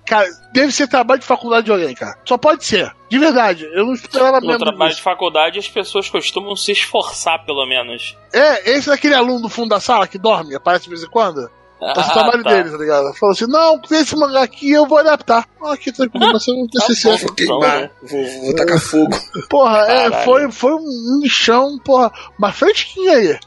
[0.06, 2.18] Cara, deve ser trabalho de faculdade de alguém, cara.
[2.24, 2.90] Só pode ser.
[3.10, 3.64] De verdade.
[3.72, 4.58] Eu não esperava No mesmo.
[4.64, 5.02] trabalho de disso.
[5.02, 8.16] faculdade, as pessoas costumam se esforçar, pelo menos.
[8.32, 11.48] É, esse daquele aluno do fundo da sala que dorme, aparece de vez em quando.
[11.78, 12.50] Pra o trabalho tá.
[12.50, 13.14] dele, tá ligado?
[13.14, 15.46] Falou assim: não, esse mangá aqui eu vou adaptar.
[15.62, 17.16] Ah, aqui tranquilo, você não tem Tá CC.
[17.24, 19.16] Vou queimar, vou, vou tacar fogo.
[19.48, 20.24] Porra, é, Caralho.
[20.24, 23.38] foi, foi um lixão, porra, mas fresquinho aí.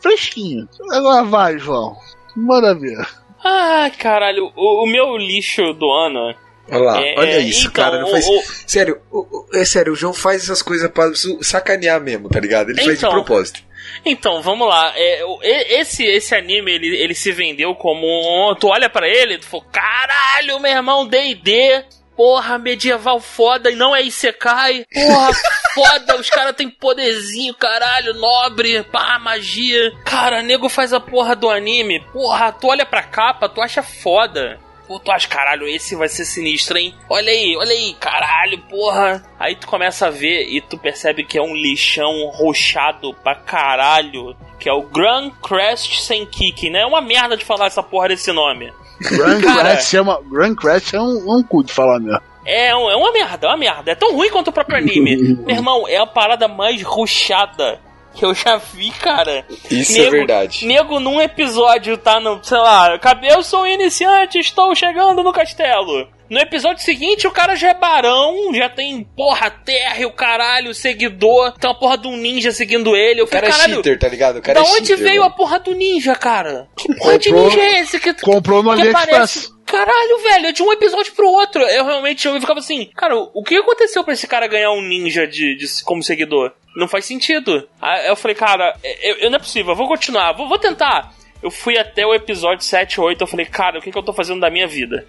[0.00, 0.68] Fresquinho.
[0.90, 1.96] Agora vai, João.
[2.36, 3.06] Manda ver.
[3.44, 6.34] Ah, caralho, o, o meu lixo do ano.
[6.68, 8.00] Olha lá, É, olha isso, então, cara.
[8.00, 8.26] Não faz...
[8.26, 11.10] o- o- Sério, o- o- é sério, o João faz essas coisas pra
[11.40, 12.70] sacanear mesmo, tá ligado?
[12.70, 13.10] Ele faz de Então.
[13.12, 13.60] propósito.
[14.04, 14.92] Então, vamos lá.
[14.94, 18.54] É, esse, esse anime, ele, ele se vendeu como.
[18.56, 21.84] Tu olha pra ele, tu fala, caralho, meu irmão, DD.
[22.16, 24.86] Porra, medieval foda e não é Isekai.
[24.90, 25.30] Porra,
[25.74, 29.92] foda, os caras têm poderzinho, caralho, nobre, pá, magia.
[30.02, 32.00] Cara, nego faz a porra do anime.
[32.12, 34.58] Porra, tu olha pra capa, tu acha foda.
[34.86, 36.94] Pô, tu acha, caralho, esse vai ser sinistro, hein?
[37.08, 39.22] Olha aí, olha aí, caralho, porra.
[39.38, 44.36] Aí tu começa a ver e tu percebe que é um lixão rochado pra caralho.
[44.58, 46.80] Que é o Grand Crest Senkiki, né?
[46.80, 48.72] É uma merda de falar essa porra desse nome.
[49.00, 49.40] Grand.
[49.40, 52.20] Crash é, uma, Grand Crash é um, um cu de falar mesmo.
[52.44, 53.90] É, é uma merda, é uma merda.
[53.90, 55.34] É tão ruim quanto o próprio anime.
[55.44, 57.80] Meu irmão, é a parada mais ruchada
[58.16, 59.44] que eu já vi, cara.
[59.70, 60.66] Isso é Nego- verdade.
[60.66, 65.32] Nego num episódio tá no, sei lá, "Cabe- eu sou um iniciante, estou chegando no
[65.32, 66.08] castelo.
[66.28, 70.74] No episódio seguinte, o cara já é barão, já tem porra, terra e o caralho,
[70.74, 73.20] seguidor, tem uma porra de um ninja seguindo ele.
[73.20, 74.38] Eu O cara falei, é caralho, cheater, tá ligado?
[74.38, 75.32] O cara da é onde cheater, veio mano.
[75.32, 76.66] a porra do ninja, cara?
[76.76, 79.08] Que porra de Comprou- ninja é esse que Comprou no que AliExpress.
[79.08, 79.55] aparece.
[79.66, 81.60] Caralho, velho, é de um episódio pro outro.
[81.62, 85.26] Eu realmente eu ficava assim, cara, o que aconteceu pra esse cara ganhar um ninja
[85.26, 86.52] de, de- como seguidor?
[86.76, 87.68] Não faz sentido.
[87.82, 91.12] Aí eu falei, cara, eu, eu- não é possível, eu vou continuar, vou, vou tentar.
[91.42, 94.12] Eu fui até o episódio 7, 8, eu falei, cara, o que, que eu tô
[94.12, 95.06] fazendo da minha vida?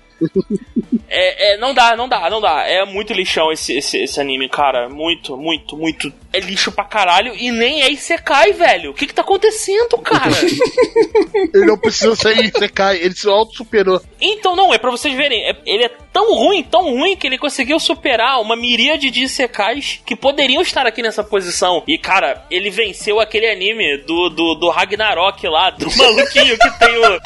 [1.09, 2.63] É, é, não dá, não dá, não dá.
[2.67, 4.89] É muito lixão esse, esse, esse anime, cara.
[4.89, 6.11] Muito, muito, muito.
[6.33, 8.91] É lixo pra caralho e nem é Isekai, velho.
[8.91, 10.31] O que que tá acontecendo, cara?
[11.53, 14.01] Ele não precisa sair, cai, ele se auto-superou.
[14.19, 15.43] Então, não, é pra vocês verem.
[15.49, 20.01] é- ele é tão ruim, tão ruim, que ele conseguiu superar uma miríade de Isekais
[20.05, 21.83] que poderiam estar aqui nessa posição.
[21.87, 26.97] E, cara, ele venceu aquele anime do, do, do Ragnarok lá, do maluquinho que tem
[26.97, 27.19] o,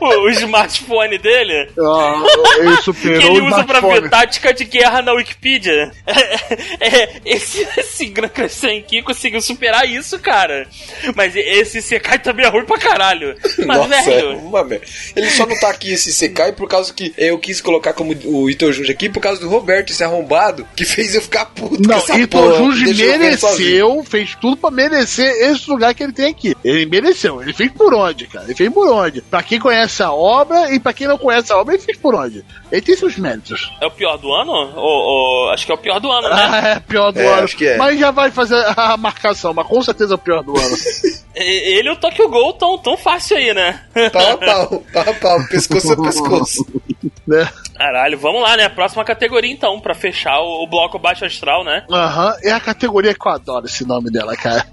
[0.00, 1.68] o, o smartphone dele.
[1.78, 2.22] Ah,
[2.58, 4.00] ele Que superou ele o usa pra smartphone.
[4.02, 5.90] ver tática de guerra na Wikipedia.
[6.06, 10.66] É, é, esse, esse Gran Crescenki conseguiu superar isso, cara.
[11.14, 13.36] Mas esse Isekai também é ruim pra caralho.
[13.66, 14.38] Mas, Nossa, é velho.
[14.38, 14.84] uma merda.
[15.16, 18.50] Ele só não tá aqui esse Sekai por causa que eu quis colocar como o
[18.50, 21.88] Ito Junji aqui por causa do Roberto, esse arrombado, que fez eu ficar puto com
[21.88, 22.56] Não, essa Ito porra.
[22.56, 23.68] Junji Deixa eu ver sozinho.
[23.68, 26.54] mereceu, fez tudo pra merecer esse lugar que ele tem aqui.
[26.64, 28.44] Ele mereceu, ele fez por onde, cara?
[28.46, 29.22] Ele fez por onde?
[29.22, 32.14] Pra quem conhece a obra e pra quem não conhece a obra, ele fez por
[32.14, 32.42] onde?
[32.70, 33.70] Ele tem seus méritos.
[33.82, 34.50] É o pior do ano?
[34.50, 36.34] Ou, ou- acho que é o pior do ano, né?
[36.38, 37.44] Ah, é pior do É, ano.
[37.44, 37.76] acho que é.
[37.76, 40.76] Mas já vai fazer a marcação, mas com certeza é o pior do ano.
[41.36, 43.82] Ele e o Tokyo Gol tão, tão fácil aí, né?
[44.10, 46.66] Pau a pau, pau a pau, pescoço a pescoço.
[47.26, 47.46] né?
[47.76, 48.68] Caralho, vamos lá, né?
[48.70, 51.84] Próxima categoria então, pra fechar o, o bloco baixo astral, né?
[51.90, 54.66] Aham, é a categoria que eu adoro esse nome dela, cara.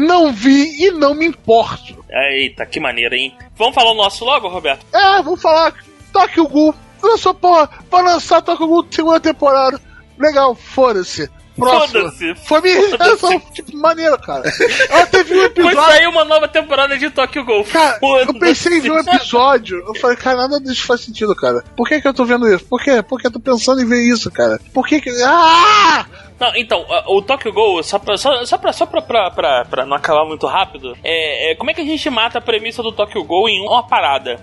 [0.00, 2.04] Não vi e não me importo.
[2.10, 3.36] Eita, que maneiro, hein?
[3.56, 4.84] Vamos falar o nosso logo, Roberto?
[4.94, 5.74] É, vamos falar.
[6.12, 6.74] Tokyo Ghoul.
[7.02, 9.78] Lançou, porra, vai lançar Tokyo Ghoul segunda temporada.
[10.18, 11.28] Legal, foda-se.
[11.56, 12.02] Próximo.
[12.02, 12.34] Foda-se.
[12.46, 14.42] Foi minha reação, tipo, maneiro, cara.
[14.88, 15.80] Ela teve um episódio.
[15.82, 17.64] sair uma nova temporada de Tokyo Gol.
[17.64, 19.78] Cara, eu pensei em ver um episódio.
[19.86, 21.62] Eu falei, cara, nada disso faz sentido, cara.
[21.76, 22.64] Por que que eu tô vendo isso?
[22.64, 23.02] Por quê?
[23.02, 24.58] Porque eu tô pensando em ver isso, cara.
[24.72, 25.10] Por que que.
[25.22, 26.06] Ah!
[26.44, 29.86] Não, então, o Tokyo Ghoul, só pra, só, só, pra, só pra, pra, pra, pra
[29.86, 32.92] não acabar muito rápido, é, é, como é que a gente mata a premissa do
[32.92, 34.40] Tokyo Ghoul em uma parada?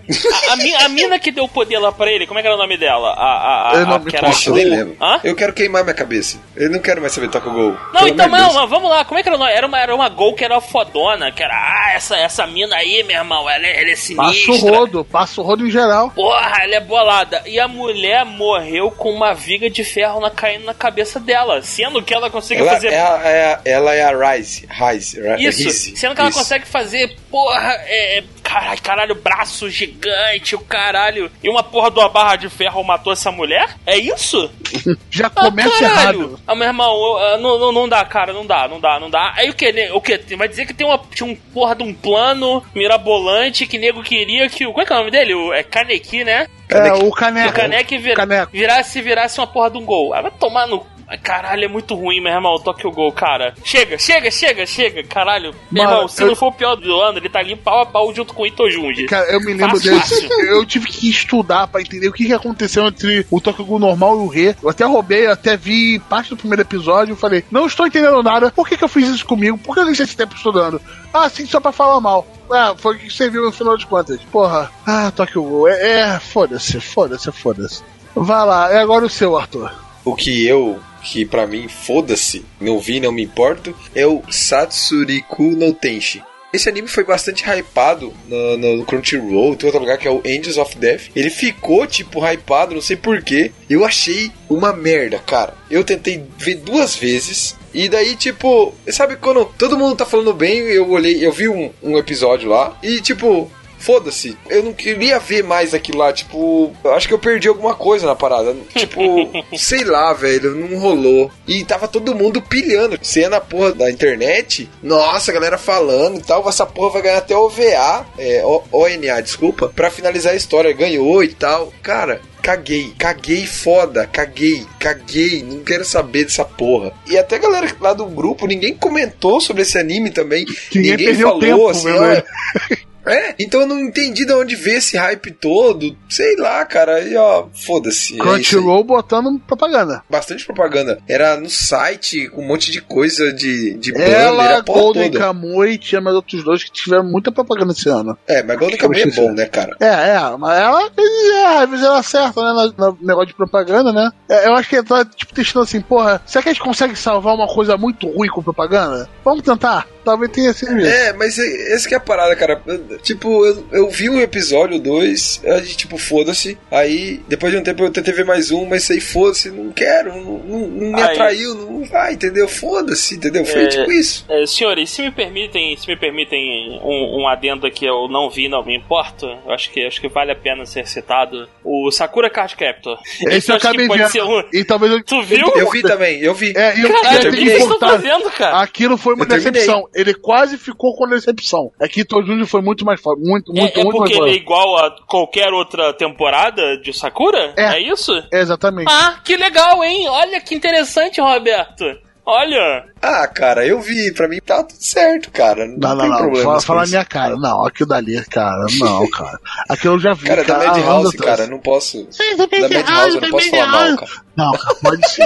[0.50, 2.48] A, a, mi- a mina que deu o poder lá pra ele, como é que
[2.48, 3.10] era o nome dela?
[3.10, 4.12] A, a, a, Eu não a me
[4.48, 4.98] eu lembro.
[5.00, 5.20] Hã?
[5.24, 6.40] Eu quero queimar minha cabeça.
[6.56, 7.78] Eu não quero mais saber Tokyo Gol.
[7.94, 9.52] Não, então não, mas vamos lá, como é que era o nome?
[9.52, 13.04] Era uma, era uma Gol que era fodona, que era, ah, essa, essa mina aí,
[13.04, 14.72] meu irmão, ela é, ela é Passa o sinistra.
[14.78, 16.10] rodo, passa o rodo em geral.
[16.12, 17.44] Porra, ela é bolada.
[17.46, 21.91] E a mulher morreu com uma viga de ferro na, caindo na cabeça dela, sendo
[22.04, 24.68] que ela consegue Ela fazer é, a, é a- ela é a Rise.
[24.70, 25.20] Rise.
[25.20, 25.96] Ri- Isso, Rise.
[25.98, 26.38] sendo que ela Isso.
[26.38, 31.32] consegue fazer, porra, é, é, caralho, caralho, braço gigante, o caralho.
[31.44, 33.76] E uma porra de uma barra de ferro matou essa mulher?
[33.88, 34.52] É isso?
[35.10, 36.40] Já Ah, começa errado.
[36.46, 39.10] Ah, meu irmão, eu, ah, não, não, não dá, cara, não dá, não dá, não
[39.10, 39.34] dá.
[39.36, 39.72] Aí o que?
[39.72, 40.18] né, O que?
[40.36, 44.50] Vai dizer que tem uma, tinha um porra de um plano mirabolante que nego queria
[44.50, 44.66] que.
[44.66, 45.34] o Qual é, que é o nome dele?
[45.34, 46.48] O, é Kaneki, né?
[46.70, 47.54] É, o Que o caneco.
[47.54, 48.52] Kaneki vira, Caneco.
[48.52, 50.14] virasse, virasse uma porra de um gol.
[50.14, 50.86] Aí vai tomar no.
[51.18, 52.60] Caralho, é muito ruim, meu irmão.
[52.60, 53.54] Toque o gol, cara.
[53.64, 55.04] Chega, chega, chega, chega.
[55.04, 55.54] Caralho.
[55.72, 57.86] Meu irmão, se eu- não for o pior do ano, ele tá ali pau a
[57.86, 59.06] pau junto com o Itojunji.
[59.06, 60.22] Cara, eu me lembro Fácil, desse.
[60.28, 60.46] fácil.
[60.46, 64.16] Eu tive que estudar pra entender o que, que aconteceu entre o Tokyo Ghoul normal
[64.18, 64.56] e o Rei.
[64.62, 67.14] Eu até roubei, eu até vi parte do primeiro episódio.
[67.14, 68.52] Eu falei, não estou entendendo nada.
[68.52, 69.58] Por que, que eu fiz isso comigo?
[69.58, 70.82] Por que eu deixei esse tempo estudando?
[71.14, 72.26] Ah, sim, só pra falar mal.
[72.50, 74.20] Ah, foi o que você viu no final de contas.
[74.32, 75.68] Porra, ah, toque o gol.
[75.68, 77.84] É, é foda-se, foda-se, foda-se.
[78.16, 79.72] Vai lá, é agora o seu, Arthur.
[80.04, 85.44] O que eu, que pra mim, foda-se, não vi, não me importo, é o Satsuriku
[85.44, 86.22] no Tenshi.
[86.54, 90.58] Esse anime foi bastante hypado no, no Crunchyroll, tem outro lugar que é o Angels
[90.58, 91.04] of Death.
[91.16, 93.52] Ele ficou, tipo, hypado, não sei porquê.
[93.70, 95.54] Eu achei uma merda, cara.
[95.70, 97.56] Eu tentei ver duas vezes.
[97.74, 101.72] E daí, tipo, sabe quando todo mundo tá falando bem, eu olhei, eu vi um,
[101.82, 103.50] um episódio lá, e tipo,
[103.82, 104.38] foda-se.
[104.50, 106.14] Eu não queria ver mais aquilo lá.
[106.14, 108.56] Tipo, eu acho que eu perdi alguma coisa na parada.
[108.76, 109.02] Tipo,
[109.58, 111.32] sei lá, velho, não rolou.
[111.48, 112.98] E tava todo mundo pilhando.
[113.02, 116.48] Você ia na porra da internet, nossa, a galera falando e tal.
[116.48, 120.72] Essa porra vai ganhar até OVA, é, O- ONA, desculpa, pra finalizar a história.
[120.74, 121.72] Ganhou e tal.
[121.82, 126.92] Cara, Caguei, caguei foda, caguei, caguei, não quero saber dessa porra.
[127.08, 130.44] E até a galera lá do grupo, ninguém comentou sobre esse anime também.
[130.74, 132.24] Ninguém ninguém falou tempo, assim, ó, velho.
[133.06, 135.96] é, então eu não entendi de onde veio esse hype todo.
[136.10, 136.96] Sei lá, cara.
[136.96, 138.16] Aí, ó, foda-se.
[138.16, 138.18] é.
[138.18, 140.04] Crunchyroll botando propaganda.
[140.10, 141.00] Bastante propaganda.
[141.08, 145.12] Era no site com um monte de coisa de, de banner, Ela, a porra Golden
[145.12, 145.20] toda.
[145.20, 148.18] Kamui e tinha mais outros dois que tiveram muita propaganda esse ano.
[148.28, 149.76] É, mas Golden Kamuy é bom, né, cara?
[149.80, 153.92] É, é, mas ela vezes erra, às vezes ela acerta, né, no, negócio de propaganda,
[153.92, 154.12] né?
[154.30, 156.96] É, eu acho que ela tá, tipo, testando assim, porra, será que a gente consegue
[156.96, 159.10] salvar uma coisa muito ruim com propaganda?
[159.24, 159.88] Vamos tentar?
[160.04, 160.90] Talvez tenha sido isso.
[160.90, 162.62] É, mas é- essa que é a parada, cara.
[162.92, 166.58] Eu- Tipo, eu, eu vi um episódio, dois, a gente, tipo, foda-se.
[166.70, 170.16] Aí, depois de um tempo eu tentei ver mais um, mas aí foda-se, não quero,
[170.16, 172.48] não, não- não me Aí- atraiu, não vai, entendeu?
[172.48, 173.46] Foda-se, entendeu?
[173.46, 173.68] Foi É.
[173.68, 174.26] tipo isso.
[174.30, 178.48] É, senhores, se me permitem, se me permitem um, um adendo que eu não vi,
[178.48, 181.48] não me importo, eu acho que acho que vale a pena ser citado.
[181.64, 182.98] O Sakura Card Captor.
[183.30, 184.28] Esse eu que acabei vendo.
[184.28, 184.44] um.
[184.54, 185.04] E talvez eu.
[185.04, 185.48] Tu viu?
[185.56, 186.54] Eu vi também, eu vi.
[186.56, 187.92] É, e eu Caralho, o que vocês estão importado.
[188.04, 188.62] fazendo, cara?
[188.62, 189.52] Aquilo foi uma Eu terminei.
[189.54, 189.88] decepção.
[189.94, 191.72] Ele quase ficou com decepção.
[191.80, 193.22] Aqui Tojuji foi muito mais foda.
[193.24, 196.94] Muito, muito, é, é muito mais porque ele é igual a qualquer outra temporada de
[196.94, 197.54] Sakura?
[197.58, 197.76] É.
[197.76, 198.12] É, isso?
[198.32, 198.92] Exatamente.
[198.92, 200.08] Ah, que legal, hein?
[200.08, 201.86] Olha que interessante, Roberto.
[202.32, 202.86] Olha.
[203.02, 205.66] Ah, cara, eu vi, pra mim tá tudo certo, cara.
[205.68, 206.18] Não, Não, não, tem não.
[206.18, 206.44] problema.
[206.46, 207.36] Fala, fala na minha cara.
[207.36, 208.66] Não, aquilo dali, cara.
[208.80, 209.40] Não, cara.
[209.68, 210.28] Aquilo eu já vi.
[210.28, 212.08] Cara, da cara, Madhouse, anos cara, não posso.
[212.12, 214.12] Sim, Da Madhouse eu não posso falar mal, cara.
[214.38, 215.24] Não, cara, pode sim.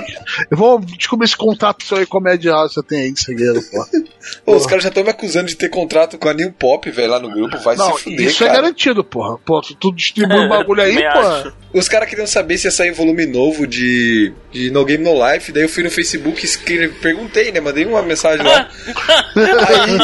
[0.50, 3.20] Eu vou descobrir esse contrato seu aí com a Madhouse que você tem aí de
[3.20, 3.86] segredo, pô.
[4.46, 7.12] Ô, os caras já estão me acusando de ter contrato com a New Pop, velho,
[7.12, 7.58] lá no grupo.
[7.60, 8.62] Vai Não, se fuder, isso é cara.
[8.62, 9.38] garantido, porra.
[9.46, 11.54] Pô, tu, distribui um bagulho aí, acho.
[11.74, 15.52] Os caras queriam saber se ia sair volume novo de, de No Game No Life.
[15.52, 17.60] Daí eu fui no Facebook e escrevi- perguntei, né?
[17.60, 18.68] Mandei uma mensagem lá.
[19.68, 20.00] aí,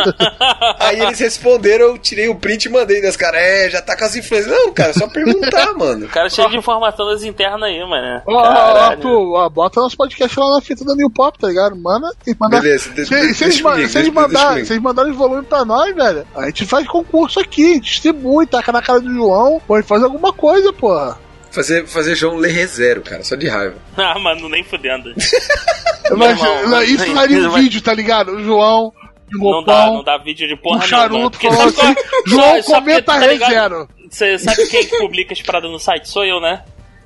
[0.80, 3.02] aí eles responderam, eu tirei o print e mandei.
[3.02, 4.52] Das caras, é, já tá com as influências.
[4.52, 6.06] Não, cara, é só perguntar, mano.
[6.06, 8.22] O cara é cheio de informação das internas aí, mano.
[8.28, 11.76] Ó, ó, ó, bota nosso podcast lá na fita da New Pop, tá ligado?
[11.76, 12.10] Manda.
[12.28, 14.34] e manda Beleza, de- se, de- se eles, deixa ma- comigo, se eles deixa- deixa
[14.34, 14.66] mandar- comigo.
[14.68, 18.72] se eles mandarem os volumes pra nós, velho, a gente faz concurso aqui, distribui, taca
[18.72, 21.18] na cara do João, pode fazer alguma coisa, porra.
[21.52, 23.76] Fazer, fazer João ler rezero, cara, só de raiva.
[23.97, 25.14] Ah, mano, nem fudendo.
[26.18, 28.32] Mas, irmão, não, isso não- daria um não- vídeo, tá ligado?
[28.34, 28.93] O João,
[29.34, 31.32] Não dá, não dá vídeo de porra o charuto.
[31.38, 33.88] Porque falando sabe assim, João só- só porque, comenta tá rezero.
[34.10, 36.10] Você sabe quem que publica as paradas no site?
[36.10, 36.64] Sou eu, né?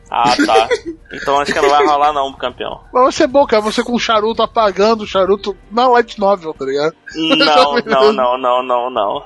[0.09, 0.67] Ah, tá.
[1.13, 2.81] Então acho que não vai rolar não, campeão.
[2.93, 6.53] Mas vai ser bom, cara, você com o charuto apagando o charuto na light novel,
[6.53, 6.93] tá ligado?
[7.15, 9.25] Não, não, não, não, não, não.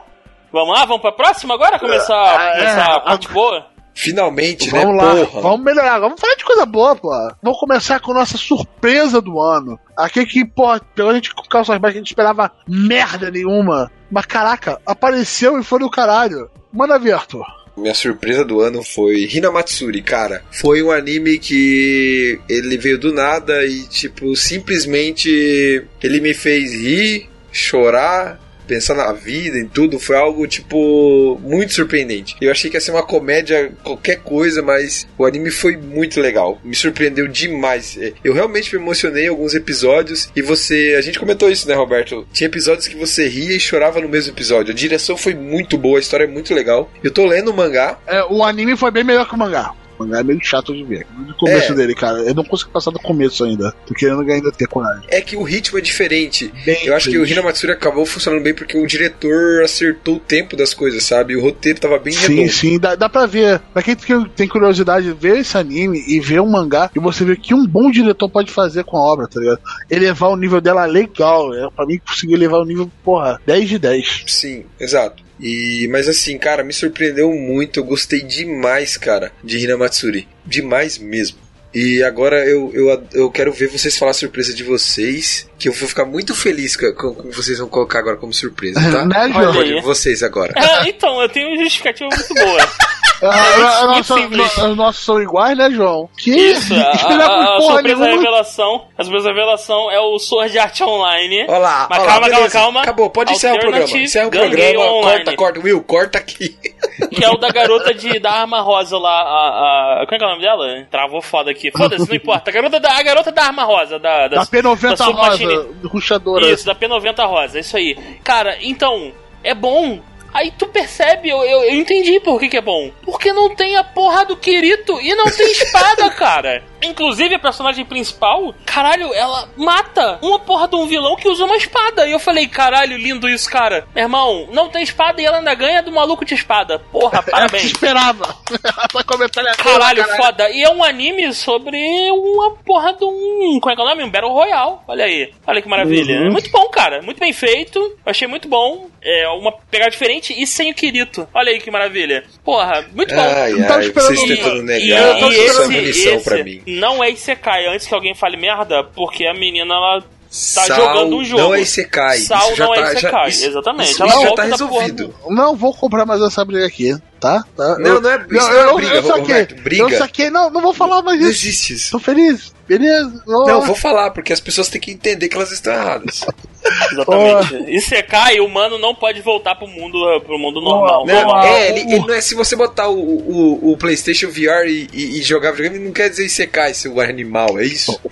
[0.51, 1.79] Vamos lá, vamos pra próxima agora?
[1.79, 2.59] Começar, é.
[2.59, 3.65] começar a parte boa?
[4.01, 5.41] Finalmente, Vamos né, lá, porra.
[5.41, 7.09] vamos melhorar, vamos falar de coisa boa, pô.
[7.43, 9.77] Vamos começar com nossa surpresa do ano.
[9.97, 13.91] Aqui que, pô, pegou a gente com calças baixas que a gente esperava merda nenhuma.
[14.09, 16.49] Mas caraca, apareceu e foi do caralho.
[16.71, 17.45] Manda ver, Arthur.
[17.75, 20.43] Minha surpresa do ano foi Hinamatsuri, cara.
[20.49, 27.29] Foi um anime que ele veio do nada e, tipo, simplesmente ele me fez rir,
[27.51, 28.39] chorar,
[28.69, 29.99] pensar na vida e tudo.
[29.99, 32.35] Foi algo, tipo, muito surpreendente.
[32.39, 36.59] Eu achei que ia ser uma comédia, qualquer coisa, mas o anime foi muito legal.
[36.63, 37.97] Me surpreendeu demais.
[37.99, 40.95] É, Eu realmente me emocionei em alguns episódios e você.
[40.97, 42.27] A gente comentou isso, né, Roberto?
[42.31, 44.71] Tinha episódios que você ria e chorava no mesmo episódio.
[44.71, 46.91] A direção foi muito boa, a história é muito legal.
[47.03, 49.73] Eu tô lendo o mangá, É, o anime foi bem melhor que o mangá.
[49.99, 51.05] O mangá é meio chato de ver.
[51.27, 51.75] No começo É.
[51.75, 52.19] dele, cara.
[52.19, 53.73] Eu não consigo passar do começo ainda.
[53.85, 55.03] Tô querendo ainda ter coragem.
[55.09, 56.51] é que o ritmo é diferente.
[56.65, 57.33] Bem Eu acho que o triste.
[57.33, 61.35] Hinamatsuri acabou funcionando bem porque o diretor acertou o tempo das coisas, sabe?
[61.35, 62.51] O roteiro tava bem Sim, redondo.
[62.53, 63.59] sim, dá, dá pra ver.
[63.73, 67.53] Pra quem tem- curiosidade, ver esse anime e ver o mangá, e você vê que
[67.53, 69.59] um bom diretor pode fazer com a obra, tá ligado?
[69.89, 71.53] Elevar o nível dela legal.
[71.53, 74.23] É, pra mim, conseguir elevar o nível, porra, 10 de 10.
[74.27, 75.23] Sim, exato.
[75.39, 77.79] E, mas assim, cara, me surpreendeu muito.
[77.79, 80.27] Eu gostei demais, cara, de Hinamatsuri.
[80.45, 81.37] Demais mesmo.
[81.73, 85.73] E agora eu, eu, eu quero ver vocês falar a surpresa de vocês, que eu
[85.73, 89.05] vou ficar muito feliz com com o que vocês vão colocar agora como surpresa, tá?
[89.09, 89.55] Né, João?
[89.55, 90.53] Olha vocês agora.
[90.57, 92.59] É, então, eu tenho uma justificativa muito boa.
[93.21, 94.57] Ah, simples.
[94.57, 96.09] no- Os nossos são iguais, né, João?
[96.17, 98.21] Que Isso, a, esperamos a, a porra surpresa nenhuma.
[98.21, 98.85] revelação.
[98.97, 101.45] A surpresa revelação é o Sword Art Online.
[101.49, 102.49] Olha lá, Mas calma, calma, beleza.
[102.59, 102.81] calma.
[102.81, 103.85] Acabou, pode encerrar o programa.
[103.97, 105.01] Encerra o programa, Online.
[105.25, 105.59] corta, corta.
[105.59, 106.57] Will, corta aqui.
[107.09, 109.09] Que é o da garota de, da arma rosa lá.
[109.21, 110.85] A, a, como é que é o nome dela?
[110.91, 111.71] Travou foda aqui.
[111.71, 112.49] Foda-se, não importa.
[112.51, 113.97] A garota da, a garota da arma rosa.
[113.97, 116.45] Da, Da P90 Submachine- rosa, ruxadora.
[116.51, 117.95] Isso, da P90 rosa, isso aí.
[118.23, 119.13] Cara, então,
[119.43, 119.99] é bom.
[120.33, 122.91] Aí tu percebe, eu, eu, eu entendi por que, que é bom.
[123.03, 126.63] Porque não tem a porra do Kirito e não tem espada, cara.
[126.81, 131.57] Inclusive, a personagem principal, caralho, ela mata uma porra de um vilão que usa uma
[131.57, 132.07] espada.
[132.07, 133.87] E eu falei, caralho, lindo isso, cara.
[133.95, 136.79] Meu irmão, não tem espada e ela ainda ganha do maluco de espada.
[136.91, 137.65] Porra, É parabéns.
[137.65, 138.35] esperava.
[138.53, 140.49] Essa comentário Caralho, foda.
[140.49, 141.77] E é um anime sobre
[142.11, 143.59] uma porra de um.
[143.59, 144.03] Como é que é o nome?
[144.03, 144.77] Um Battle Royale.
[144.87, 145.31] Olha aí.
[145.45, 146.19] Olha que maravilha.
[146.21, 146.27] Uhum.
[146.27, 147.01] É muito bom, cara.
[147.01, 147.79] Muito bem feito.
[147.79, 148.87] Eu achei muito bom.
[149.01, 151.27] É uma pegada diferente e sem o Kirito.
[151.33, 152.23] Olha aí que maravilha.
[152.43, 153.21] Porra, muito bom.
[153.21, 155.19] Ai, Não tava ai, esperando vocês tentando E, negar.
[155.19, 156.61] e é esse, munição esse pra mim.
[156.77, 161.15] Não é Isekai, antes que alguém fale merda, porque a menina ela tá Sal jogando
[161.15, 161.41] um jogo.
[161.41, 162.19] Não é Isekai.
[162.19, 163.91] Sal isso já não tá, é Isekai, já, isso, exatamente.
[163.91, 165.15] Isso, Ela isso já volta tá da porra resolvido.
[165.29, 167.43] Não vou comprar mais essa briga aqui, tá?
[167.55, 167.77] Tá?
[167.79, 169.21] Não, Eu- não é- não é briga, eu saquei.
[169.21, 169.83] Roberto, briga.
[169.83, 171.45] Eu saquei, não, não vou falar mais Não isso.
[171.47, 171.91] existe isso.
[171.91, 173.23] Tô feliz, beleza?
[173.27, 173.59] Não, lá.
[173.59, 176.25] vou falar, porque as pessoas têm que entender que elas estão erradas.
[176.91, 177.71] Exatamente.
[177.75, 181.05] Isekai, o humano não pode voltar pro mundo, pro mundo normal.
[181.05, 181.47] Vamos lá.
[181.47, 185.19] É, ele, ele não é se você botar o, o, o PlayStation VR e, e,
[185.19, 187.99] e jogar videogame, não quer dizer Isekai, seu animal, é isso?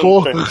[0.00, 0.50] Porra, anta.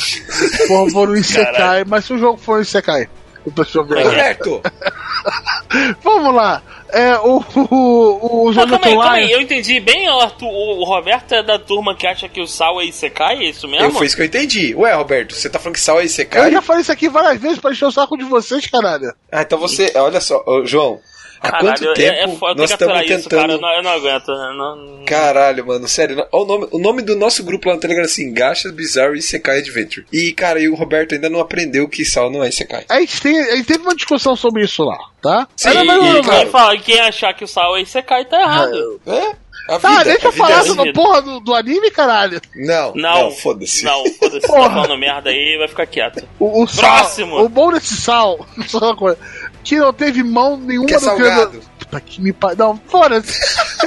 [0.67, 3.07] porra, vou no Isekai, mas se o jogo for Isekai,
[3.45, 3.85] o pessoal.
[3.85, 4.61] Roberto!
[6.03, 6.61] Vamos lá.
[6.89, 10.81] É, o, o, o jogo calma aí, calma aí, eu entendi bem, o, Arthur, o
[10.81, 13.87] o Roberto é da turma que acha que o Sal é Isekai, é isso mesmo?
[13.87, 14.73] Eu, foi isso que eu entendi.
[14.73, 16.49] Ué, Roberto, você tá falando que sal é Eu Isekai?
[16.51, 19.13] já falei isso aqui várias vezes pra encher o saco de vocês, caralho.
[19.31, 19.91] Ah, então você.
[19.95, 20.99] Olha só, João.
[21.41, 23.61] Há Caralho, quanto é- tempo é, foda, eu nós estamos isso, cara, eu tentando.
[23.61, 24.29] não, eu não aguento.
[24.31, 25.05] eu Não...
[25.05, 26.25] Caralho, mano, sério.
[26.31, 29.19] o, nome, o nome do nosso grupo lá no Telegram é assim: Gachas Bizarro e
[29.19, 30.05] Isekai Adventure.
[30.11, 32.85] E, cara, e o Roberto ainda não aprendeu que sal não é Isekai.
[32.89, 35.47] A gente, tem, a gente teve uma discussão sobre isso lá, tá?
[35.55, 39.01] Sim, Era mais ou e, fala, quem achar que o Sal é Isekai tá errado.
[39.07, 39.47] É?
[39.69, 40.93] A Tá, vida, deixa eu vida falar é assim.
[40.93, 42.39] porra do, do anime, caralho.
[42.55, 43.83] Não, Não, não, foda-se.
[43.83, 44.69] Não, foda-se, tá Porra.
[44.69, 46.25] falando merda aí, vai ficar quieto.
[46.39, 47.41] O, o sal, Próximo.
[47.43, 49.19] O bom desse sal, só uma coisa,
[49.67, 51.49] que não teve mão nenhuma Que é do salgado.
[51.51, 51.61] criador.
[51.79, 52.55] Puta que me pa...
[52.55, 53.37] Não, foda-se.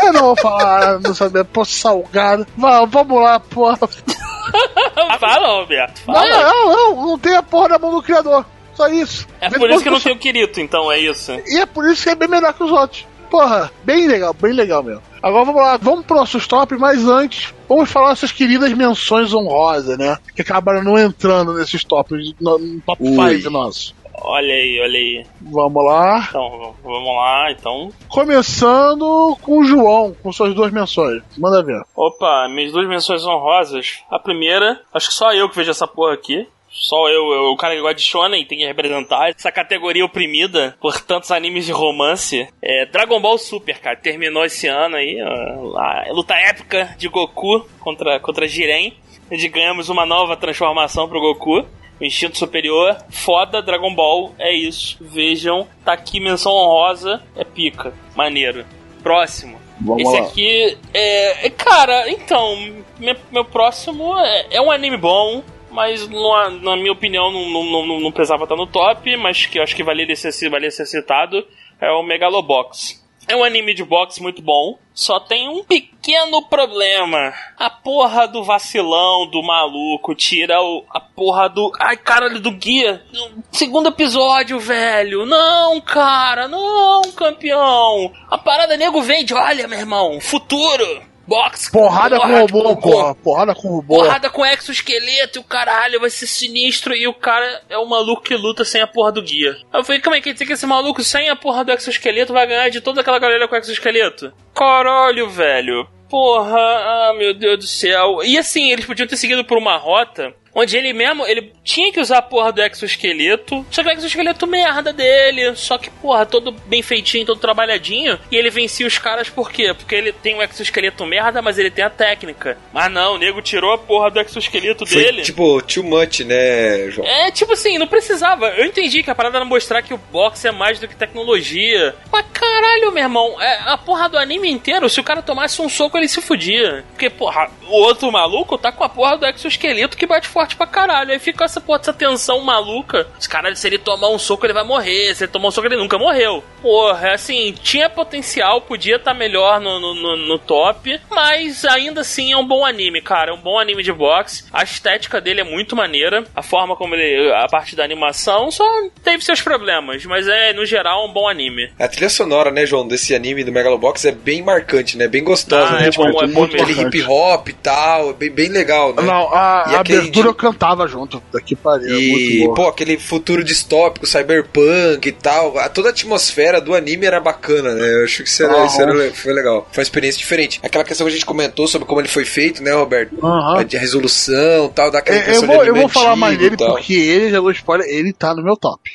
[0.03, 2.47] Eu não vou falar, não saber, pô, salgado.
[2.57, 3.79] Vai, vamos lá, porra.
[5.19, 6.45] Fala, Roberto, Não, fala.
[6.45, 8.45] não, não, não tem a porra da mão do criador.
[8.75, 9.27] Só isso.
[9.41, 11.33] É por Depois isso que eu não tenho Kirito, então, é isso.
[11.47, 13.07] E é por isso que é bem melhor que os outros.
[13.31, 15.03] Porra, bem legal, bem legal mesmo.
[15.23, 19.97] Agora vamos lá, vamos pro nossos top, mas antes, vamos falar essas queridas menções honrosas,
[19.97, 20.19] né?
[20.35, 23.37] Que acabaram não entrando nesses tops, no, no top Ui.
[23.39, 23.95] 5 nosso.
[24.21, 25.27] Olha aí, olha aí.
[25.41, 26.27] Vamos lá.
[26.29, 27.93] Então, vamos lá, então.
[28.09, 31.23] Começando com o João, com suas duas menções.
[31.37, 31.83] Manda ver.
[31.95, 34.01] Opa, minhas duas menções honrosas.
[34.11, 36.47] A primeira, acho que só eu que vejo essa porra aqui.
[36.73, 40.77] Só eu, eu, o cara que gosta de shonen, tem que representar essa categoria oprimida
[40.81, 42.49] por tantos animes de romance.
[42.63, 48.21] É Dragon Ball Super, cara, terminou esse ano aí, a luta épica de Goku contra,
[48.21, 48.93] contra Jiren.
[49.31, 51.67] onde ganhamos uma nova transformação pro Goku.
[52.01, 54.97] O instinto superior, foda, Dragon Ball, é isso.
[55.01, 58.65] Vejam, tá aqui menção honrosa, é pica, maneiro.
[59.03, 59.61] Próximo.
[59.81, 60.27] Vamos Esse lá.
[60.27, 61.47] aqui é.
[61.47, 62.57] é- Cara, então,
[62.99, 67.87] meu, meu próximo é, é um anime bom, mas não- na minha opinião não, não,
[67.87, 70.87] não, não precisava estar no top, mas que eu acho que valia ser, valia ser
[70.87, 71.47] citado.
[71.81, 73.00] É o Megalobox.
[73.29, 77.33] É um anime de boxe muito bom, só tem um pequeno problema.
[77.57, 81.71] A porra do vacilão do maluco tira o, a porra do.
[81.79, 83.05] Ai, caralho, do guia.
[83.53, 85.25] Segundo episódio, velho.
[85.27, 88.13] Não, cara, não, campeão.
[88.29, 91.10] A parada nego vende, olha, meu irmão, futuro.
[91.31, 91.71] Boxe.
[91.71, 93.15] Porrada com porra, robô, porra.
[93.15, 93.95] Porrada com robô.
[93.95, 98.23] Porrada com exoesqueleto e o caralho vai ser sinistro e o cara é o maluco
[98.23, 99.57] que luta sem a porra do guia.
[99.73, 101.71] Aí eu falei, como é que quer dizer que esse maluco sem a porra do
[101.71, 104.33] exoesqueleto vai ganhar de toda aquela galera com exoesqueleto?
[104.53, 105.89] Caralho, velho.
[106.11, 108.19] Porra, ah, meu Deus do céu.
[108.25, 112.01] E assim, eles podiam ter seguido por uma rota onde ele mesmo, ele tinha que
[112.01, 116.53] usar a porra do exoesqueleto, só que o exoesqueleto merda dele, só que, porra, todo
[116.53, 119.73] bem feitinho, todo trabalhadinho, e ele vencia os caras por quê?
[119.73, 122.59] Porque ele tem o exoesqueleto merda, mas ele tem a técnica.
[122.73, 125.23] Mas não, o nego tirou a porra do exoesqueleto Foi dele.
[125.23, 127.07] tipo too much, né, João?
[127.07, 128.49] É, tipo assim, não precisava.
[128.49, 131.95] Eu entendi que a parada era mostrar que o boxe é mais do que tecnologia.
[132.11, 135.63] Mas caralho, meu meu irmão, é, a porra do anime inteiro, se o cara tomasse
[135.63, 136.85] um soco, ele se fudia.
[136.91, 140.67] Porque, porra, o outro maluco tá com a porra do exoesqueleto que bate forte pra
[140.67, 141.13] caralho.
[141.13, 143.07] Aí fica essa porra, essa tensão maluca.
[143.19, 145.15] Os caras, se ele tomar um soco, ele vai morrer.
[145.15, 146.43] Se ele tomar um soco, ele nunca morreu.
[146.63, 152.01] Porra, assim, tinha potencial, podia estar tá melhor no, no, no, no top, mas ainda
[152.03, 153.31] assim é um bom anime, cara.
[153.31, 154.45] É um bom anime de boxe.
[154.53, 156.25] A estética dele é muito maneira.
[156.35, 157.33] A forma como ele.
[157.33, 158.65] a parte da animação só
[159.03, 161.71] teve seus problemas, mas é, no geral, um bom anime.
[161.79, 165.09] A trilha sonora, né, João, desse anime do Megalobox é bem marcante, né?
[165.09, 165.89] Bem gostosa, Ah, né?
[165.89, 169.03] é bom, é bom aquele hip hop e tal, é bem, bem legal, né?
[169.03, 171.23] Não, a, E a aquele abertura de- eu cantava junto.
[171.33, 171.89] Daqui pariu.
[171.89, 177.21] é E, pô, aquele futuro distópico, cyberpunk e tal, toda a atmosfera do anime era
[177.21, 177.87] bacana, né?
[178.01, 179.69] Eu acho que isso, era, Ah, isso era foi legal.
[179.71, 180.59] Foi uma experiência diferente.
[180.63, 183.15] Aquela questão que a gente comentou sobre como ele foi feito, né, Roberto?
[183.25, 183.59] Aham.
[183.59, 186.39] A de resolução e tal, dá aquela É, eu vou, de eu vou falar mais
[186.39, 188.91] dele porque ele, já dou spoiler, ele tá no meu top.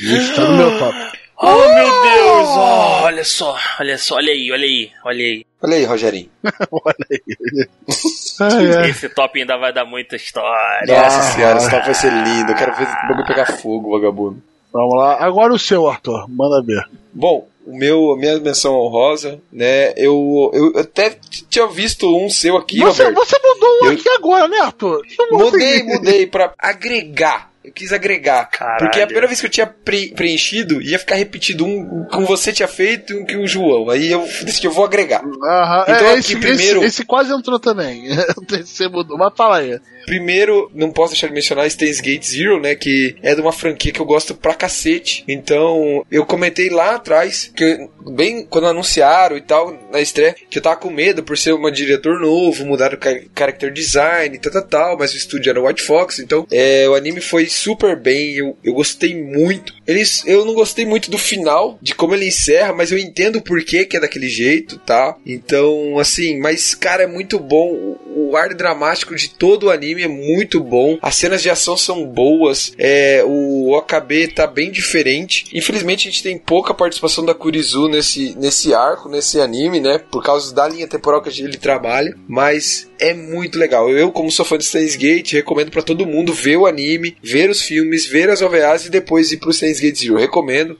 [0.00, 0.94] Ele tá no meu top.
[1.36, 2.48] Oh, meu Deus!
[2.48, 5.46] Oh, olha só, olha só, olha aí, olha aí, olha aí.
[5.60, 6.30] Olha aí, Rogerinho.
[6.70, 8.88] Olha aí.
[8.90, 10.86] Esse top ainda vai dar muita história.
[10.86, 11.22] Nossa Ah.
[11.22, 12.52] senhora, esse top vai ser lindo.
[12.52, 14.40] Eu quero ver o bagulho pegar fogo, vagabundo.
[14.74, 15.24] Vamos lá.
[15.24, 16.26] Agora o seu, Arthur.
[16.28, 16.82] Manda ver.
[17.12, 19.92] Bom, o meu, a minha menção honrosa, né?
[19.96, 21.16] Eu, eu até
[21.48, 23.24] tinha visto um seu aqui, Você, Roberto.
[23.26, 25.00] você mudou um Eu- aqui agora, né, Arthur?
[25.30, 27.50] Mudei, mudei pra agregar.
[27.64, 28.44] Eu quis agregar.
[28.50, 28.78] Caralho.
[28.78, 32.52] Porque a primeira vez que eu tinha pre- preenchido, ia ficar repetido um com você
[32.52, 33.88] tinha feito e um que o João.
[33.90, 35.22] Aí eu decidi, eu vou agregar.
[35.24, 38.04] Aham, Então é, aqui esse, primeiro- esse, esse quase entrou também.
[38.64, 39.80] Você mudou, mas fala aí.
[40.04, 42.74] Primeiro, não posso deixar de mencionar Steins Gate Zero, né?
[42.74, 45.24] Que é de uma franquia que eu gosto pra cacete.
[45.26, 50.62] Então, eu comentei lá atrás, que bem quando anunciaram e tal, na estreia, que eu
[50.62, 53.00] tava com medo por ser um diretor novo, mudaram o
[53.38, 56.94] character design e tal, tal, tal, mas o estúdio era White Fox, então é, o
[56.94, 59.74] anime foi super bem, eu, eu gostei muito.
[59.86, 63.42] Eles, eu não gostei muito do final, de como ele encerra, mas eu entendo o
[63.42, 65.16] porquê que é daquele jeito, tá?
[65.26, 67.72] Então, assim, mas cara, é muito bom.
[67.72, 70.98] O, o ar dramático de todo o anime é muito bom.
[71.00, 72.72] As cenas de ação são boas.
[72.78, 75.46] É, o OKB tá bem diferente.
[75.52, 79.98] Infelizmente, a gente tem pouca participação da Kurizu nesse, nesse arco, nesse anime, né?
[79.98, 82.16] Por causa da linha temporal que ele trabalha.
[82.28, 83.90] Mas é muito legal.
[83.90, 87.43] Eu, como sou fã de Steins Gate, recomendo pra todo mundo ver o anime, ver
[87.50, 90.16] os filmes, ver as OVAs e depois ir pro Steins Gate Zero.
[90.16, 90.78] Recomendo.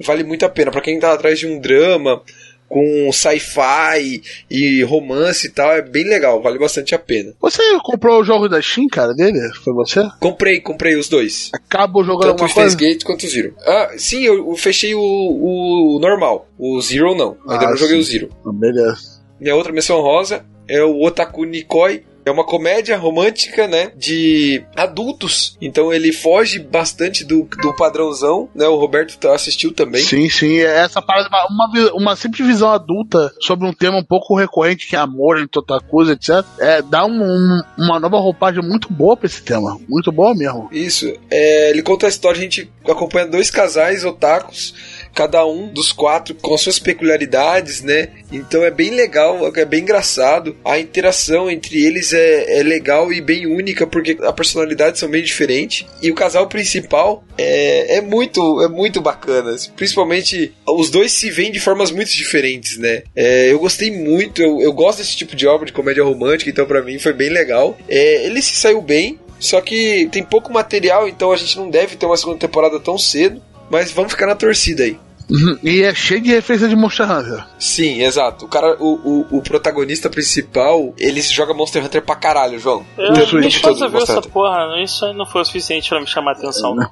[0.00, 0.70] Vale muito a pena.
[0.70, 2.22] Pra quem tá atrás de um drama
[2.68, 7.32] com sci-fi e romance e tal, é bem legal, vale bastante a pena.
[7.40, 9.40] Você comprou o jogo da Steam, cara, dele?
[9.64, 10.02] Foi você?
[10.20, 11.50] Comprei, comprei os dois.
[11.54, 12.76] Acabou jogando Tanto o coisa?
[12.76, 13.54] Gate quanto o Zero.
[13.64, 16.46] Ah, sim, eu, eu fechei o, o normal.
[16.58, 17.38] O Zero não.
[17.48, 18.00] Ainda Ah, não joguei sim.
[18.00, 18.28] o Zero.
[18.46, 19.18] Ah, Beleza.
[19.40, 22.04] Minha outra menção rosa é o Otaku Nikoi.
[22.28, 23.90] É uma comédia romântica, né?
[23.96, 25.56] De adultos.
[25.60, 28.66] Então ele foge bastante do, do padrãozão, né?
[28.68, 30.02] O Roberto assistiu também.
[30.02, 30.58] Sim, sim.
[30.58, 34.94] é Essa parada, uma, uma simples visão adulta sobre um tema um pouco recorrente que
[34.96, 36.44] é amor entre otakus, etc.
[36.58, 39.78] É, dá um- um- uma nova roupagem muito boa pra esse tema.
[39.88, 40.68] Muito boa mesmo.
[40.72, 41.12] Isso.
[41.30, 44.74] É, ele conta a história, a gente acompanha dois casais otakus,
[45.14, 48.08] cada um dos quatro com as suas peculiaridades, né?
[48.30, 50.56] Então é bem legal, é bem engraçado.
[50.64, 55.22] A interação entre eles é, é legal e bem única, porque a personalidade são bem
[55.22, 55.86] diferentes.
[56.02, 59.54] E o casal principal é, é muito é muito bacana.
[59.76, 63.02] Principalmente, os dois se veem de formas muito diferentes, né?
[63.14, 66.66] É, eu gostei muito, eu, eu gosto desse tipo de obra de comédia romântica, então
[66.66, 67.76] pra mim foi bem legal.
[67.88, 71.96] É, ele se saiu bem, só que tem pouco material, então a gente não deve
[71.96, 73.40] ter uma segunda temporada tão cedo.
[73.70, 74.98] Mas vamos ficar na torcida aí.
[75.30, 75.58] Uhum.
[75.62, 77.44] E é cheio de referência de Monster Hunter.
[77.58, 78.46] Sim, exato.
[78.46, 82.84] O cara, o, o, o protagonista principal, ele joga Monster Hunter pra caralho, João.
[82.96, 84.30] Eu, esposa todo viu essa Hunter.
[84.30, 86.86] porra, isso aí não foi o suficiente pra me chamar a atenção, não.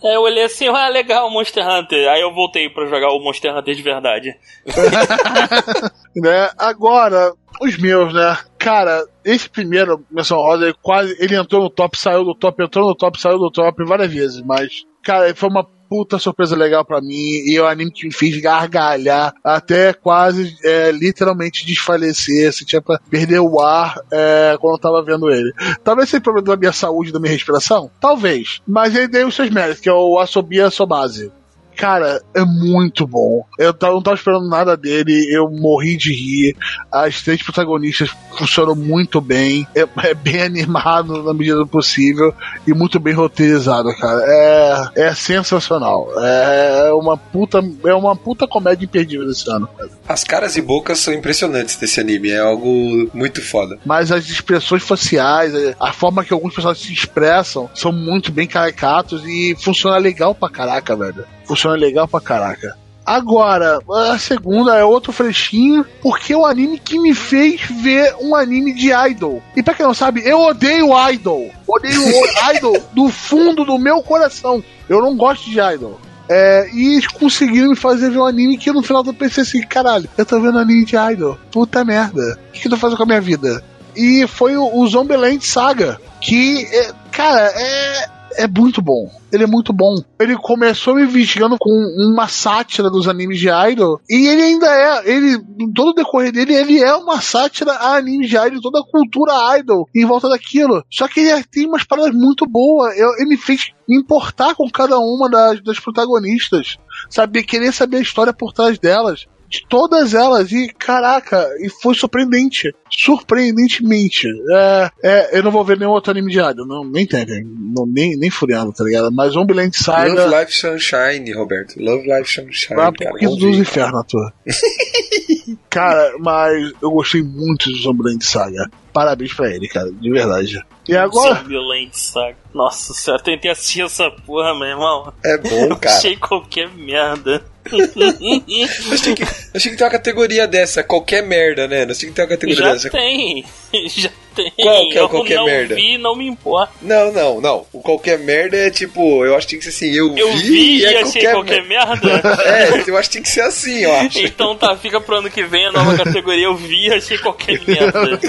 [0.02, 2.08] é, eu olhei assim, ah, legal, Monster Hunter.
[2.08, 4.30] Aí eu voltei pra jogar o Monster Hunter de verdade.
[6.16, 6.50] né?
[6.56, 8.38] Agora, os meus, né?
[8.58, 11.14] Cara, esse primeiro, menção rosa, ele quase.
[11.20, 14.40] Ele entrou no top, saiu do top, entrou no top, saiu do top várias vezes,
[14.40, 18.12] mas, cara, foi uma puta surpresa legal pra mim e é um anime que me
[18.12, 24.74] fez gargalhar até quase é, literalmente desfalecer, se tinha pra perder o ar é, quando
[24.74, 25.52] eu tava vendo ele.
[25.84, 27.90] Talvez seja problema da minha saúde, da minha respiração?
[28.00, 28.60] Talvez.
[28.66, 31.30] Mas ele deu os seus méritos, que é o Asobia Sobase.
[31.76, 33.44] Cara, é muito bom.
[33.58, 36.56] Eu não tava esperando nada dele, eu morri de rir.
[36.90, 39.66] As três protagonistas funcionam muito bem.
[39.74, 42.32] É, é bem animado na medida do possível
[42.66, 44.22] e muito bem roteirizado, cara.
[44.26, 46.08] É, é sensacional.
[46.18, 49.68] É uma puta, é uma puta comédia imperdível desse ano.
[49.76, 49.90] cara.
[50.08, 53.78] As caras e bocas são impressionantes desse anime, é algo muito foda.
[53.84, 59.22] Mas as expressões faciais, a forma que alguns personagens se expressam são muito bem caricatos
[59.24, 61.24] e funciona legal pra caraca, velho.
[61.44, 62.76] Funciona legal pra caraca.
[63.04, 63.78] Agora,
[64.12, 68.72] a segunda é outro frechinho, porque é o anime que me fez ver um anime
[68.72, 69.42] de idol.
[69.54, 71.50] E pra quem não sabe, eu odeio idol.
[71.66, 72.24] Odeio o
[72.56, 74.64] idol do fundo do meu coração.
[74.88, 76.00] Eu não gosto de idol.
[76.26, 79.60] É, e eles conseguiram me fazer ver um anime que no final eu pensei assim,
[79.60, 81.38] caralho, eu tô vendo anime de idol.
[81.52, 82.38] Puta merda.
[82.48, 83.62] O que, que eu tô fazendo com a minha vida?
[83.94, 89.10] E foi o, o Zombieland Saga, que, é, cara, é, é muito bom.
[89.32, 89.94] Ele é muito bom.
[90.18, 91.70] Ele começou me investigando com
[92.10, 94.00] uma sátira dos animes de idol.
[94.08, 95.38] E ele ainda é, ele,
[95.74, 99.58] todo o decorrer dele, ele é uma sátira a animes de idol, toda a cultura
[99.58, 100.84] idol em volta daquilo.
[100.90, 102.96] Só que ele tem umas paradas muito boas.
[102.96, 106.78] Eu, ele me fez importar com cada uma das, das protagonistas.
[107.10, 111.94] Saber, querer saber a história por trás delas de todas elas e caraca, e foi
[111.94, 112.74] surpreendente.
[112.90, 114.28] Surpreendentemente.
[114.50, 117.86] É, é, eu não vou ver nenhum outro anime de idol, não, nem tem, não,
[117.86, 119.12] nem, nem furiado, tá ligado?
[119.12, 120.24] Mas Zombieland Saga.
[120.24, 121.74] Love Life Sunshine, Roberto.
[121.78, 122.76] Love Life Sunshine.
[122.76, 123.18] Vai cara.
[123.18, 124.32] pro dos infernos, tua.
[125.68, 128.70] cara, mas eu gostei muito de Zombieland Saga.
[128.92, 130.62] Parabéns pra ele, cara, de verdade.
[130.88, 131.34] E agora?
[131.36, 132.36] Zombieland Saga.
[132.54, 135.12] Nossa senhora, eu tentei assistir essa porra, meu irmão.
[135.24, 135.96] É bom, Eu cara.
[135.96, 137.44] achei qualquer merda.
[137.72, 141.86] Nós tinha que, nós tinha que ter uma categoria dessa, qualquer merda, né?
[141.86, 142.90] Nós tinha que ter uma categoria Já dessa.
[142.90, 143.44] tem.
[143.88, 144.51] Já tem.
[144.55, 145.75] Qual que é o eu qualquer não merda?
[145.75, 146.73] vi, não me importa.
[146.81, 147.65] Não, não, não.
[147.73, 150.41] O qualquer merda é tipo, eu acho que tinha que ser assim, eu, Eu vi,
[150.43, 152.07] vi e e é achei qualquer, qualquer merda.
[152.07, 152.43] merda.
[152.43, 154.19] É, eu acho que tinha que ser assim, eu acho.
[154.19, 156.45] Então tá, fica pro ano que vem a nova categoria.
[156.45, 158.19] Eu vi e achei qualquer merda.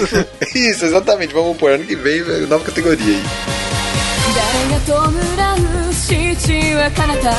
[0.53, 1.33] Isso, exatamente.
[1.33, 3.23] Vamos pôr ano que vem, nova categoria aí.
[4.33, 7.31] 誰が弔う父は彼方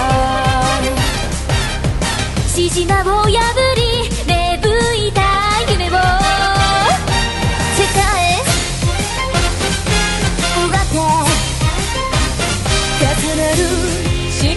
[2.47, 3.29] 獅子魔を破
[3.77, 3.86] り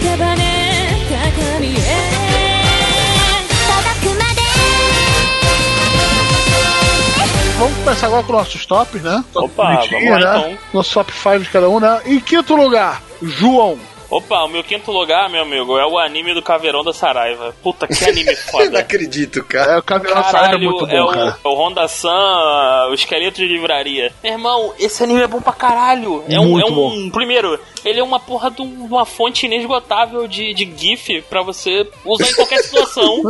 [0.00, 1.76] 高みへ
[3.66, 4.40] 届くまで
[7.58, 9.24] Vamos começar agora com nossos tops, né?
[9.32, 10.38] Top Opa, bonitinho, vamos lá, né?
[10.50, 10.58] então.
[10.74, 12.00] Nosso top 5 de cada um, né?
[12.06, 13.78] Em quinto lugar, João.
[14.08, 17.52] Opa, o meu quinto lugar, meu amigo, é o anime do Caveirão da Saraiva.
[17.60, 18.78] Puta, que anime Eu não foda.
[18.78, 19.72] acredito, cara.
[19.72, 21.36] É, o Caveirão Saraiva é Caralho, muito bom, é o, cara.
[21.44, 24.12] é o Honda San, o esqueleto de livraria.
[24.22, 26.22] Meu irmão, esse anime é bom pra caralho.
[26.28, 30.27] É um, Muito é um primeiro, ele é uma porra de um- uma fonte inesgotável
[30.27, 33.21] de, de GIF pra você usar em qualquer situação.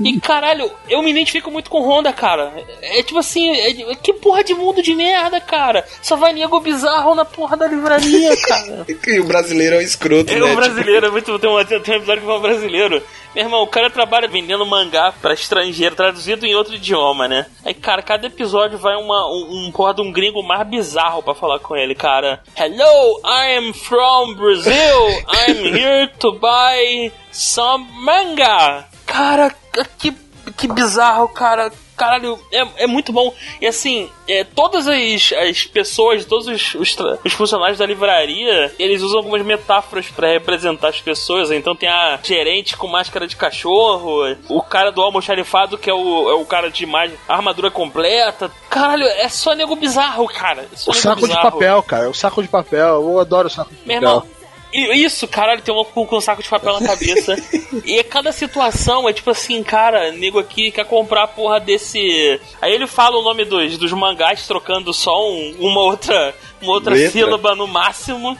[0.00, 2.52] e caralho, eu me identifico muito com Honda, cara.
[2.82, 5.84] É, tipo assim, é- é- que porra de mundo de merda, cara.
[6.02, 8.86] Só vai nego bizarro na porra da livraria, cara.
[9.06, 10.44] E o brasileiro é um escroto, É né?
[10.44, 13.02] um brasileiro, é muito, tem, um, tem um episódio que fala brasileiro.
[13.34, 17.46] Meu irmão, o cara trabalha vendendo mangá pra estrangeiro, traduzido em outro idioma, né?
[17.64, 21.34] Aí, cara, cada episódio vai uma, um, um porra de um gringo mais bizarro pra
[21.34, 22.40] falar com ele, cara.
[22.56, 25.20] Hello, I am from Brazil.
[25.26, 28.86] I'm here to buy some manga.
[29.06, 29.54] Cara,
[29.98, 30.12] que,
[30.56, 31.72] que bizarro, cara.
[31.96, 33.32] Caralho, é, é muito bom.
[33.58, 36.94] E assim, é, todas as, as pessoas, todos os, os,
[37.24, 41.50] os funcionários da livraria, eles usam algumas metáforas pra representar as pessoas.
[41.50, 46.28] Então tem a gerente com máscara de cachorro, o cara do almoxarifado, que é o,
[46.30, 48.50] é o cara de mais armadura completa.
[48.68, 50.62] Caralho, é só nego bizarro, cara.
[50.70, 51.50] É O saco de bizarro.
[51.52, 52.10] papel, cara.
[52.10, 52.86] O saco de papel.
[53.02, 54.16] Eu adoro o saco de Meu papel.
[54.16, 54.35] irmão,
[54.72, 57.36] isso, caralho, tem um com, com um saco de papel na cabeça.
[57.84, 62.40] e cada situação é tipo assim, cara, nego aqui quer comprar a porra desse.
[62.60, 66.34] Aí ele fala o nome dos, dos mangás trocando só um- uma outra.
[66.60, 67.10] Uma outra Letra.
[67.10, 68.36] sílaba no máximo.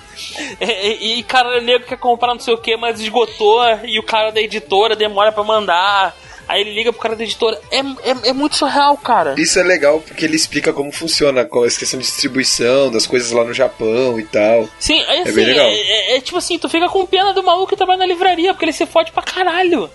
[0.60, 3.62] E, e, cara, o nego quer comprar não sei o que, mas esgotou.
[3.84, 6.16] E o cara da editora demora pra mandar.
[6.48, 7.60] Aí ele liga pro cara da editora.
[7.70, 9.34] É, é, é muito surreal, cara.
[9.38, 13.30] Isso é legal porque ele explica como funciona com a questão de distribuição das coisas
[13.32, 14.68] lá no Japão e tal.
[14.78, 15.66] Sim, aí assim, bem legal.
[15.66, 18.52] é, é- é tipo assim, tu fica com pena do maluco que trabalha na livraria,
[18.52, 19.90] porque ele se fode pra caralho.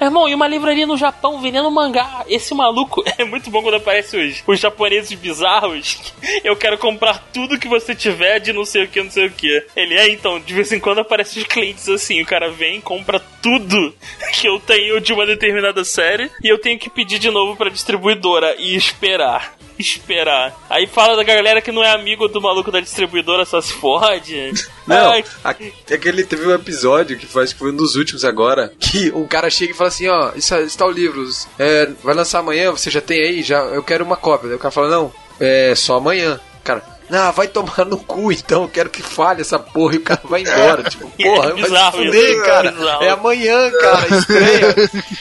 [0.00, 2.24] Irmão, e uma livraria no Japão vendendo mangá.
[2.26, 6.14] Esse maluco é muito bom quando aparece os, os japoneses bizarros.
[6.42, 9.30] Eu quero comprar tudo que você tiver de não sei o que, não sei o
[9.30, 9.66] que.
[9.76, 12.22] Ele é, então, de vez em quando aparece os clientes assim.
[12.22, 13.94] O cara vem, compra tudo
[14.32, 17.68] que eu tenho de uma determinada série e eu tenho que pedir de novo pra
[17.68, 19.54] distribuidora e esperar.
[19.80, 20.54] Esperar.
[20.68, 24.52] Aí fala da galera que não é amigo do maluco da distribuidora, só se fode.
[24.86, 25.50] Não, Ai, a-
[25.94, 29.48] aquele teve um episódio que faz que foi um dos últimos agora, que um cara
[29.48, 31.24] chega e fala assim, ó, isso está o livro,
[31.58, 34.48] é, vai lançar amanhã, você já tem aí, já, eu quero uma cópia.
[34.48, 36.40] Daí o cara fala, não, é só amanhã.
[36.64, 40.02] Cara, Ah, vai tomar no cu então, eu quero que falhe essa porra e o
[40.02, 40.82] cara vai embora.
[40.82, 42.74] Tipo, porra, É vai bizarro se fuder, cara.
[43.00, 43.04] É.
[43.06, 44.74] É amanhã, cara, estreia.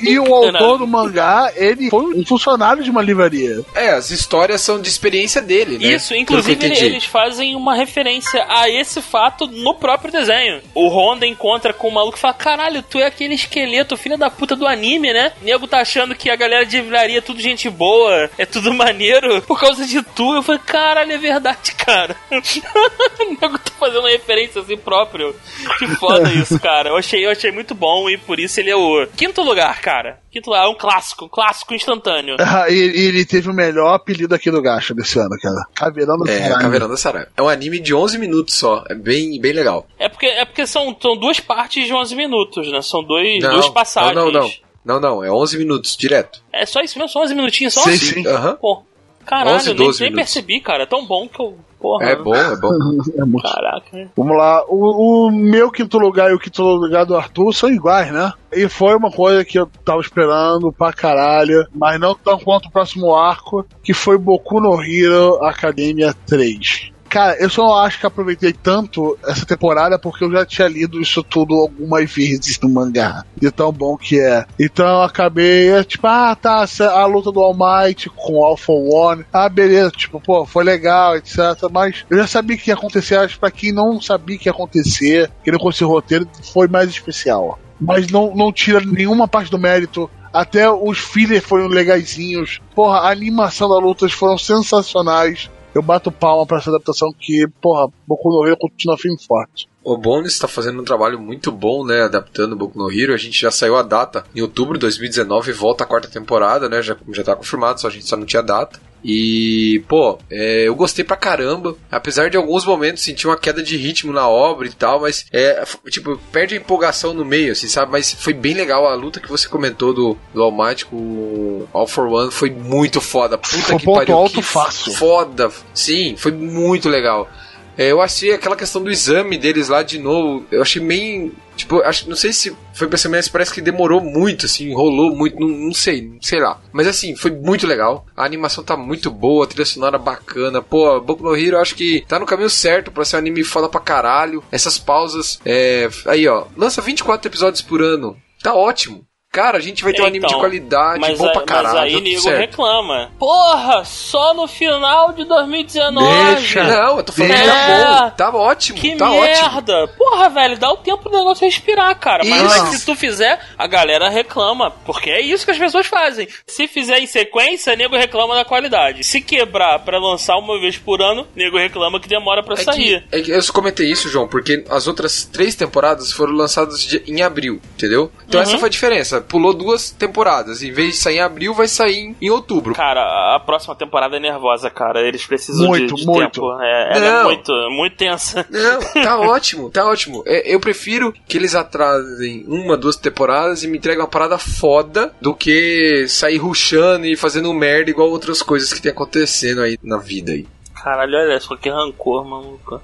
[0.02, 3.60] E, o autor do mangá, ele foi um funcionário de uma livraria.
[3.74, 5.94] É, as histórias são de experiência dele, né?
[5.94, 10.60] Isso, inclusive que ele- eles fazem uma referência a esse fato no próprio desenho.
[10.74, 14.30] O Honda encontra com o maluco e fala: Caralho, tu é aquele esqueleto, filho da
[14.30, 15.32] puta do anime, né?
[15.42, 19.42] Nego tá achando que a galera de livraria é tudo gente boa, é tudo maneiro
[19.42, 20.34] por causa de tu.
[20.34, 22.16] Eu falei: Caralho, é verdade, cara.
[22.30, 25.34] o nego tá fazendo referência a si próprio.
[25.78, 26.90] Que foda isso, cara.
[26.90, 30.18] Eu achei, eu achei muito bom e por isso ele é o quinto lugar, cara.
[30.30, 32.36] Quinto lugar, é um clássico, um clássico instantâneo.
[32.38, 35.66] Ah, e, e ele teve o melhor apelido aqui do Gacha desse ano, cara.
[35.74, 36.60] Caveirão do É, Caralho.
[36.60, 37.30] Caveirão da Saraiva.
[37.36, 38.84] É um anime de 11 minutos só.
[38.88, 39.86] É bem, bem legal.
[39.98, 42.82] É porque, é porque são, são duas partes de 11 minutos, né?
[42.82, 44.14] São dois, duas passagens.
[44.14, 44.50] Não, não, não.
[44.84, 45.24] Não, não.
[45.24, 46.42] É 11 minutos, direto.
[46.52, 47.10] É só isso mesmo?
[47.10, 47.82] Só 11 minutinhos só?
[47.82, 48.26] Sim, sim.
[48.26, 48.58] Aham.
[48.60, 48.82] Pô,
[49.24, 50.32] caralho, 11, nem, 12 nem minutos.
[50.32, 50.82] percebi, cara.
[50.84, 51.56] É tão bom que eu...
[51.80, 52.06] Porra.
[52.06, 52.70] É bom, é bom.
[53.14, 53.42] É muito.
[53.42, 54.10] Caraca.
[54.16, 54.64] Vamos lá.
[54.68, 58.32] O, o meu quinto lugar e o quinto lugar do Arthur são iguais, né?
[58.50, 62.70] E foi uma coisa que eu tava esperando pra caralho, mas não tão quanto o
[62.70, 66.93] próximo arco, que foi Boku no Hero Academia 3.
[67.14, 71.22] Cara, eu só acho que aproveitei tanto essa temporada porque eu já tinha lido isso
[71.22, 73.24] tudo algumas vezes no mangá.
[73.40, 74.44] De tão bom que é.
[74.58, 79.24] Então eu acabei, tipo, ah, tá, a luta do All Might com o Alpha One.
[79.32, 81.38] Ah, beleza, tipo, pô, foi legal, etc.
[81.70, 84.52] Mas eu já sabia que ia acontecer, acho que pra quem não sabia que ia
[84.52, 87.60] acontecer, que não conhecia o roteiro, foi mais especial.
[87.80, 90.10] Mas não, não tira nenhuma parte do mérito.
[90.32, 92.60] Até os fillers foram legaisinhos.
[92.74, 95.48] Porra, a animação das lutas foram sensacionais.
[95.74, 99.68] Eu bato palma pra essa adaptação que, porra, Boku no Hero continua firme forte.
[99.82, 102.02] O Bones está fazendo um trabalho muito bom, né?
[102.02, 103.12] Adaptando o Boku no Hero.
[103.12, 106.80] A gente já saiu a data em outubro de 2019, volta a quarta temporada, né?
[106.80, 108.80] Já, já tá confirmado, só a gente só não tinha data.
[109.04, 111.76] E, pô, é, eu gostei pra caramba.
[111.90, 115.62] Apesar de alguns momentos sentir uma queda de ritmo na obra e tal, mas é,
[115.90, 117.92] tipo, perde a empolgação no meio, assim, sabe?
[117.92, 120.54] Mas foi bem legal a luta que você comentou do, do
[120.92, 122.30] o All for One.
[122.30, 123.36] Foi muito foda.
[123.36, 124.16] Puta Foi que ponto pariu.
[124.16, 124.92] alto que fácil.
[124.94, 125.50] Foda.
[125.74, 127.28] Sim, foi muito legal.
[127.76, 130.44] É, eu achei aquela questão do exame deles lá de novo.
[130.50, 131.34] Eu achei meio.
[131.56, 135.38] Tipo, acho, não sei se foi ser mas parece que demorou muito, assim, enrolou muito,
[135.38, 136.60] não, não sei, não sei lá.
[136.72, 138.04] Mas assim, foi muito legal.
[138.16, 140.60] A animação tá muito boa, a trilha sonora bacana.
[140.60, 143.44] Pô, Boku no Hero eu acho que tá no caminho certo pra ser um anime
[143.44, 144.42] foda pra caralho.
[144.50, 145.38] Essas pausas.
[145.44, 148.16] É, aí, ó, lança 24 episódios por ano.
[148.42, 149.06] Tá ótimo.
[149.34, 151.74] Cara, a gente vai ter um anime de Então, qualidade, Mas, bom a- pra caralho.
[151.74, 152.38] mas aí nego certo.
[152.38, 153.10] reclama.
[153.18, 156.34] Porra, só no final de 2019.
[156.36, 156.62] Deixa.
[156.62, 157.46] Não, eu tô falando que É.
[157.46, 158.34] tá bom.
[158.34, 159.22] Tá ótimo, Que tá ótimo.
[159.22, 159.88] merda!
[159.98, 162.22] Porra, velho, dá o tempo do negócio respirar, cara.
[162.24, 162.64] Mas, Isso.
[162.64, 164.70] mas se tu fizer, a galera reclama.
[164.70, 166.28] Porque é isso que as pessoas fazem.
[166.46, 169.02] Se fizer em sequência, nego reclama da qualidade.
[169.02, 173.04] Se quebrar pra lançar uma vez por ano, nego reclama que demora pra É sair.
[173.10, 176.80] que, é que eu só comentei isso, João, porque as outras três temporadas foram lançadas
[176.80, 178.12] de- em abril, entendeu?
[178.28, 178.46] Então Uhum.
[178.46, 179.23] essa foi a diferença.
[179.28, 180.62] Pulou duas temporadas.
[180.62, 182.74] Em vez de sair em abril, vai sair em, outubro.
[182.74, 185.00] Cara, a próxima temporada é nervosa, cara.
[185.00, 186.40] Eles precisam Muito, de, de muito.
[186.40, 186.60] tempo.
[186.60, 188.46] É, ela é muito, muito tensa.
[188.50, 190.22] Não, tá ótimo, tá ótimo.
[190.26, 195.14] É, eu prefiro que eles atrasem uma, duas temporadas e me entreguem uma parada foda
[195.20, 199.98] do que sair rushando e fazendo merda igual outras coisas que tem acontecendo aí na
[199.98, 200.46] vida aí.
[200.74, 202.82] Caralho, olha só que rancor, maluco.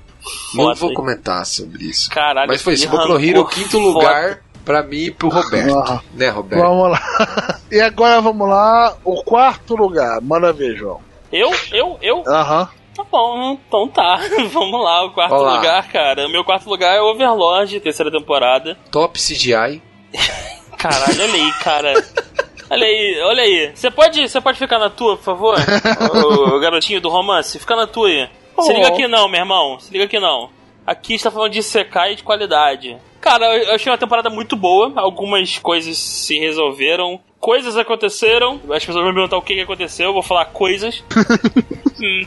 [0.54, 0.94] Não Foda, vou hein?
[0.94, 2.10] comentar sobre isso.
[2.10, 5.28] Caralho, Mas foi isso, Boku no Hero, o rancor quinto lugar pra mim e pro
[5.28, 5.76] Roberto.
[5.78, 6.00] Ah.
[6.14, 6.62] Né, Roberto?
[6.62, 7.58] Vamos lá.
[7.70, 10.20] E agora vamos lá, o quarto lugar.
[10.20, 11.00] Manda ver, João.
[11.32, 12.24] Eu, eu, eu?
[12.26, 12.68] Aham.
[12.96, 14.18] Tá bom, então tá.
[14.52, 15.54] Vamos lá, o quarto Olá.
[15.56, 16.26] lugar, cara.
[16.26, 18.76] O meu quarto lugar é Overlord, terceira temporada.
[18.90, 19.80] Top CGI.
[20.76, 21.92] Caralho, olha aí, cara.
[22.68, 23.70] Olha aí, olha aí.
[23.74, 25.56] Você pode, você pode ficar na tua, por favor?
[26.14, 28.28] o, o garotinho do romance, fica na tua aí.
[28.60, 28.72] Se Oh.
[28.74, 29.78] liga aqui não, meu irmão.
[29.80, 30.50] Se liga aqui não.
[30.86, 32.96] Aqui está falando de secar e de qualidade.
[33.20, 34.92] Cara, eu achei uma temporada muito boa.
[34.96, 37.20] Algumas coisas se resolveram.
[37.40, 38.60] Coisas aconteceram.
[38.70, 40.08] As pessoas vão me perguntar o que que aconteceu.
[40.08, 41.02] Eu vou falar coisas.
[42.02, 42.26] Hum.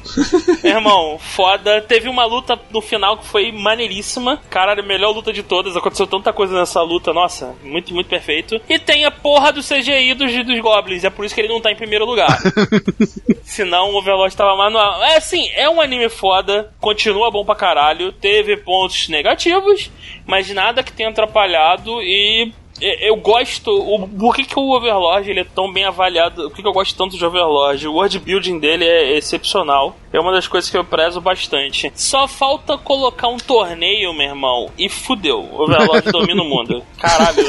[0.63, 1.81] Irmão, foda.
[1.81, 4.39] Teve uma luta no final que foi maneiríssima.
[4.47, 5.75] Caralho, melhor luta de todas.
[5.75, 7.11] Aconteceu tanta coisa nessa luta.
[7.11, 8.61] Nossa, muito, muito perfeito.
[8.69, 11.03] E tem a porra do CGI dos, dos Goblins.
[11.03, 12.39] É por isso que ele não tá em primeiro lugar.
[13.43, 15.03] Senão o Overlord tava manual.
[15.03, 16.71] É assim, é um anime foda.
[16.79, 18.11] Continua bom pra caralho.
[18.11, 19.89] Teve pontos negativos,
[20.25, 21.99] mas nada que tenha atrapalhado.
[22.03, 22.53] E-
[22.83, 23.71] eu gosto.
[23.71, 26.49] O, por que, que o Overlord ele é tão bem avaliado?
[26.49, 27.87] Por que, que eu gosto tanto de Overlord?
[27.87, 29.95] O world building dele é excepcional.
[30.11, 31.91] É uma das coisas que eu prezo bastante.
[31.95, 35.39] Só falta colocar um torneio, meu irmão, e fudeu.
[35.39, 36.83] O Overlord domina o mundo.
[36.99, 37.43] Caralho.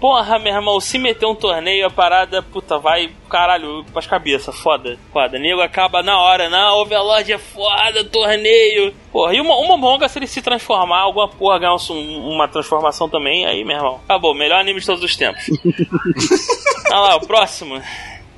[0.00, 4.98] Porra, meu irmão, se meter um torneio, a parada, puta, vai, caralho, pras cabeças, foda,
[5.12, 5.38] foda.
[5.38, 8.94] Nego acaba na hora, não, Overlord é foda, torneio.
[9.12, 13.10] Porra, e uma, uma monga se ele se transformar, alguma porra ganhar um- uma transformação
[13.10, 15.44] também, aí, meu irmão, acabou, melhor anime de todos os tempos.
[16.90, 17.80] Olha lá, o próximo.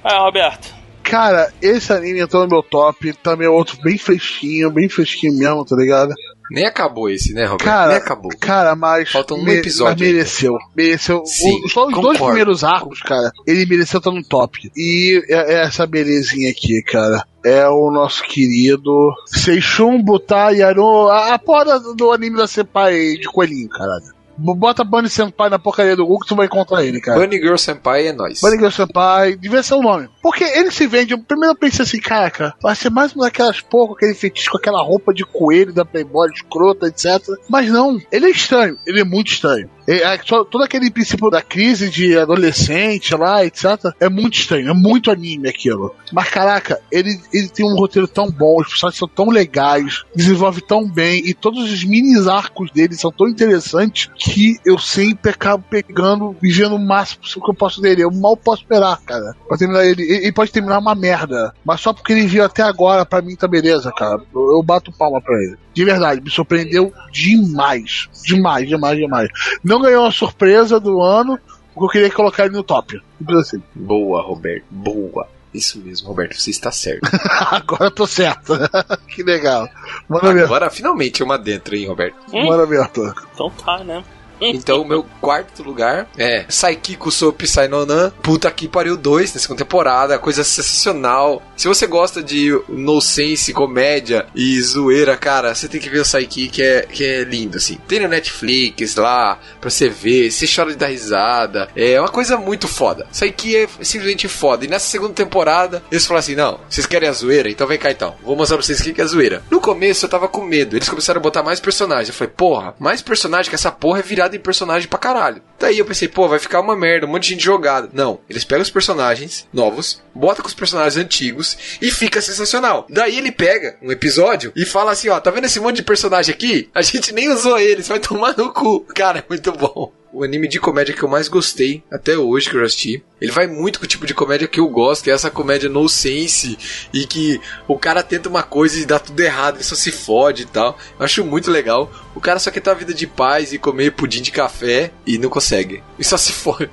[0.03, 0.75] Vai, Roberto.
[1.05, 5.65] Cara, esse anime entrou no meu top, também é outro bem fresquinho, bem fresquinho mesmo,
[5.65, 6.13] tá ligado?
[6.53, 7.65] Nem acabou esse, né, Roberto?
[7.65, 8.31] Cara, Nem acabou.
[8.39, 9.11] Cara, mas.
[9.11, 10.59] Falta um me- episódio Mas mereceu.
[10.77, 11.23] Mereceu.
[11.27, 12.25] Sim, O- só os dois concordo.
[12.27, 14.71] primeiros arcos, cara, ele mereceu estar no top.
[14.77, 17.25] E é, é essa belezinha aqui, cara.
[17.45, 21.09] É o nosso querido Seishun Butai Yaro.
[21.09, 24.05] A, a porra do anime da Senpai de coelhinho, caralho.
[24.37, 27.19] Bota Bunny Senpai na porcaria do que tu vai encontrar ele, cara.
[27.19, 28.41] Bunny Girl Senpai é nóis.
[28.41, 30.09] Bunny Girl Senpai, devia ser o nome.
[30.23, 31.17] Porque ele se vende.
[31.17, 34.59] Primeiro eu pensei assim, caraca, vai ser mais uma daquelas porra com aquele fetiche com
[34.59, 37.23] aquela roupa de coelho da Playboy escrota, etc.
[37.49, 39.69] Mas não, ele é estranho, ele é muito estranho.
[39.87, 43.93] É, é, todo aquele princípio da crise de adolescente lá, etc.
[44.01, 45.95] É muito estranho, é muito anime aquilo.
[46.13, 50.61] Mas caraca, ele, ele tem um roteiro tão bom, os personagens são tão legais, desenvolve
[50.61, 55.65] tão bem, e todos os mini arcos dele são tão interessantes que eu sempre acabo
[55.69, 58.03] pegando e vendo o máximo que eu posso dele.
[58.05, 59.35] Eu mal posso esperar, cara.
[59.49, 60.03] Pra terminar ele.
[60.03, 61.55] Ele ele pode terminar uma merda.
[61.65, 64.23] Mas só porque ele viu até agora, pra mim tá beleza, cara.
[64.35, 65.59] Eu, eu bato palma pra ele.
[65.75, 68.09] De verdade, me surpreendeu demais.
[68.25, 69.29] Demais, demais, demais.
[69.63, 71.39] Não ganhou a surpresa do ano,
[71.75, 73.01] porque eu queria colocar ele no top.
[73.39, 73.63] Assim.
[73.75, 74.65] Boa, Roberto.
[74.71, 75.29] Boa.
[75.55, 77.09] Isso mesmo, Roberto, você está certo.
[77.51, 78.55] Agora eu tô certo.
[79.07, 79.69] que legal.
[80.09, 80.45] Manda ver.
[80.45, 82.17] Agora finalmente uma dentro, hein, Roberto?
[82.33, 82.47] Hum?
[82.47, 83.15] Manda ver, Arthur.
[83.35, 84.03] Então tá, né?
[84.43, 88.11] Então, meu quarto lugar é Saikiko Soap Sainonan.
[88.23, 90.19] Puta que pariu 2 na segunda temporada.
[90.19, 91.43] Coisa sensacional.
[91.57, 96.49] Se você gosta de nonsense, comédia e zoeira, cara, você tem que ver o Saiki,
[96.49, 97.79] que é, que é lindo, assim.
[97.87, 100.31] Tem no Netflix lá, pra você ver.
[100.31, 101.69] Você chora de dar risada.
[101.77, 103.07] É uma coisa muito foda.
[103.13, 104.65] Saiki é simplesmente foda.
[104.65, 107.51] E nessa segunda temporada, eles falaram assim: não, vocês querem a zoeira?
[107.51, 108.17] Então vem cá então.
[108.23, 109.43] Vou mostrar pra vocês o que é zoeira.
[109.51, 110.77] No começo eu tava com medo.
[110.77, 112.09] Eles começaram a botar mais personagens.
[112.09, 115.43] Eu falei, porra, mais personagem que essa porra é virada em personagem pra caralho.
[115.59, 117.89] Daí eu pensei, pô, vai ficar uma merda, um monte de gente jogada.
[117.93, 122.87] Não, eles pegam os personagens novos, bota com os personagens antigos e fica sensacional.
[122.91, 126.35] Daí ele pega um episódio e fala assim, ó, tá vendo esse monte de personagem
[126.35, 126.69] aqui?
[126.75, 128.81] A gente nem usou eles, vai tomar no cu.
[128.95, 129.93] Cara, é muito bom.
[130.13, 133.03] O anime de comédia que eu mais gostei até hoje que eu assisti.
[133.21, 135.71] Ele vai muito com o tipo de comédia que eu gosto, que é essa comédia
[135.71, 136.59] no sense
[136.93, 140.43] e que o cara tenta uma coisa e dá tudo errado, ele só se fode
[140.43, 140.79] e tal.
[140.99, 141.91] Eu acho muito legal.
[142.15, 145.17] O cara só quer ter uma vida de paz e comer pudim de café e
[145.17, 145.83] não consegue.
[145.99, 146.69] E só se fode.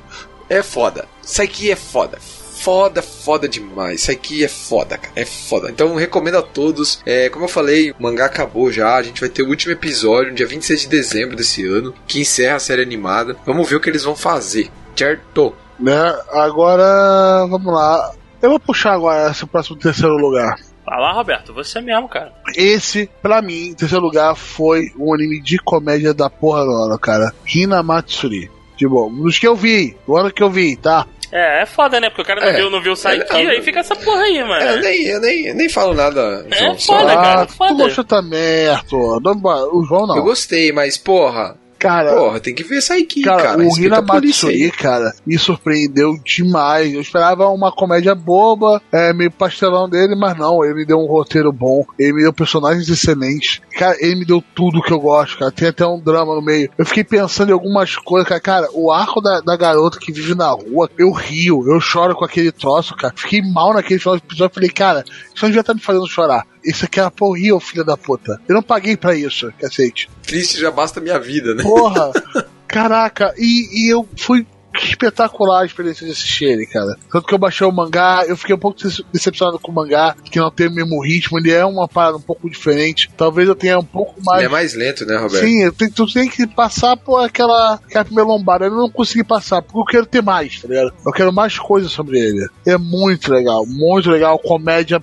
[0.49, 1.07] É foda.
[1.23, 2.17] Isso aqui é foda.
[2.59, 4.01] Foda, foda demais.
[4.01, 5.13] Isso aqui é foda, cara.
[5.15, 5.69] É foda.
[5.69, 7.01] Então recomendo a todos.
[7.05, 8.95] É, como eu falei, o mangá acabou já.
[8.95, 12.19] A gente vai ter o último episódio, no dia 26 de dezembro desse ano, que
[12.19, 13.37] encerra a série animada.
[13.45, 14.69] Vamos ver o que eles vão fazer.
[14.95, 15.55] Certo?
[15.79, 16.19] Né?
[16.31, 18.13] Agora, vamos lá.
[18.41, 20.57] Eu vou puxar agora esse próximo terceiro lugar.
[20.85, 22.33] Vai lá, Roberto, você mesmo, cara.
[22.55, 26.97] Esse, pra mim, em terceiro lugar, foi um anime de comédia da porra do ano,
[26.97, 27.33] cara.
[27.47, 28.49] Hina Matsuri.
[28.75, 31.05] Tipo, dos que eu vi, o ano que eu vi, tá?
[31.31, 32.09] É, é foda, né?
[32.09, 32.53] Porque o cara não É.
[32.53, 33.49] viu, não viu o Saiki, É, é.
[33.51, 34.61] aí fica essa porra aí, mano.
[34.65, 36.79] É, eu nem, eu nem, eu nem falo nada, É João.
[36.79, 37.69] só- foda, cara, ah, foda.
[37.73, 39.21] tu gostou também, Arthur.
[39.21, 39.33] Não,
[39.73, 40.17] O João não.
[40.17, 41.55] Eu gostei, mas porra.
[41.79, 43.57] Cara, Porra, tem que ver essa aqui, Cara, cara.
[43.57, 44.63] o Respeita Hina a polícia aí.
[44.65, 46.93] Matsuri, cara, me surpreendeu demais.
[46.93, 51.07] Eu esperava uma comédia boba, é, meio pastelão dele, mas não, ele me deu um
[51.07, 53.61] roteiro bom, ele me deu personagens excelentes.
[53.77, 55.51] Cara, ele me deu tudo que eu gosto, cara.
[55.51, 56.69] Tem até um drama no meio.
[56.77, 58.41] Eu fiquei pensando em algumas coisas, cara.
[58.41, 62.25] Cara, o arco da, da garota que vive na rua, eu rio, eu choro com
[62.25, 63.13] aquele troço, cara.
[63.15, 64.53] Fiquei mal naquele final do episódio.
[64.53, 66.45] Falei, cara, isso devia estar me fazendo chorar.
[66.63, 68.39] Isso aqui era pro Rio, filho da puta.
[68.47, 70.09] Eu não paguei pra isso, cacete.
[70.23, 71.63] Triste já basta a minha vida, né?
[71.63, 72.11] Porra!
[72.67, 74.45] Caraca, e, e eu fui
[74.75, 76.95] espetacular a experiência de assistir ele, cara.
[77.11, 80.15] Tanto que eu baixei o mangá, eu fiquei um pouco dece- decepcionado com o mangá,
[80.23, 83.09] que não tem o mesmo ritmo, ele é uma parada um pouco diferente.
[83.17, 84.39] Talvez eu tenha um pouco mais.
[84.39, 85.43] Ele é mais lento, né, Roberto?
[85.45, 88.65] Sim, eu tenho- tu tem que passar por aquela, aquela primeira lombada.
[88.65, 90.93] Eu não consegui passar, porque eu quero ter mais, tá ligado?
[91.05, 92.47] Eu quero mais coisas sobre ele.
[92.65, 94.37] É muito legal, muito legal.
[94.39, 94.99] Comédia,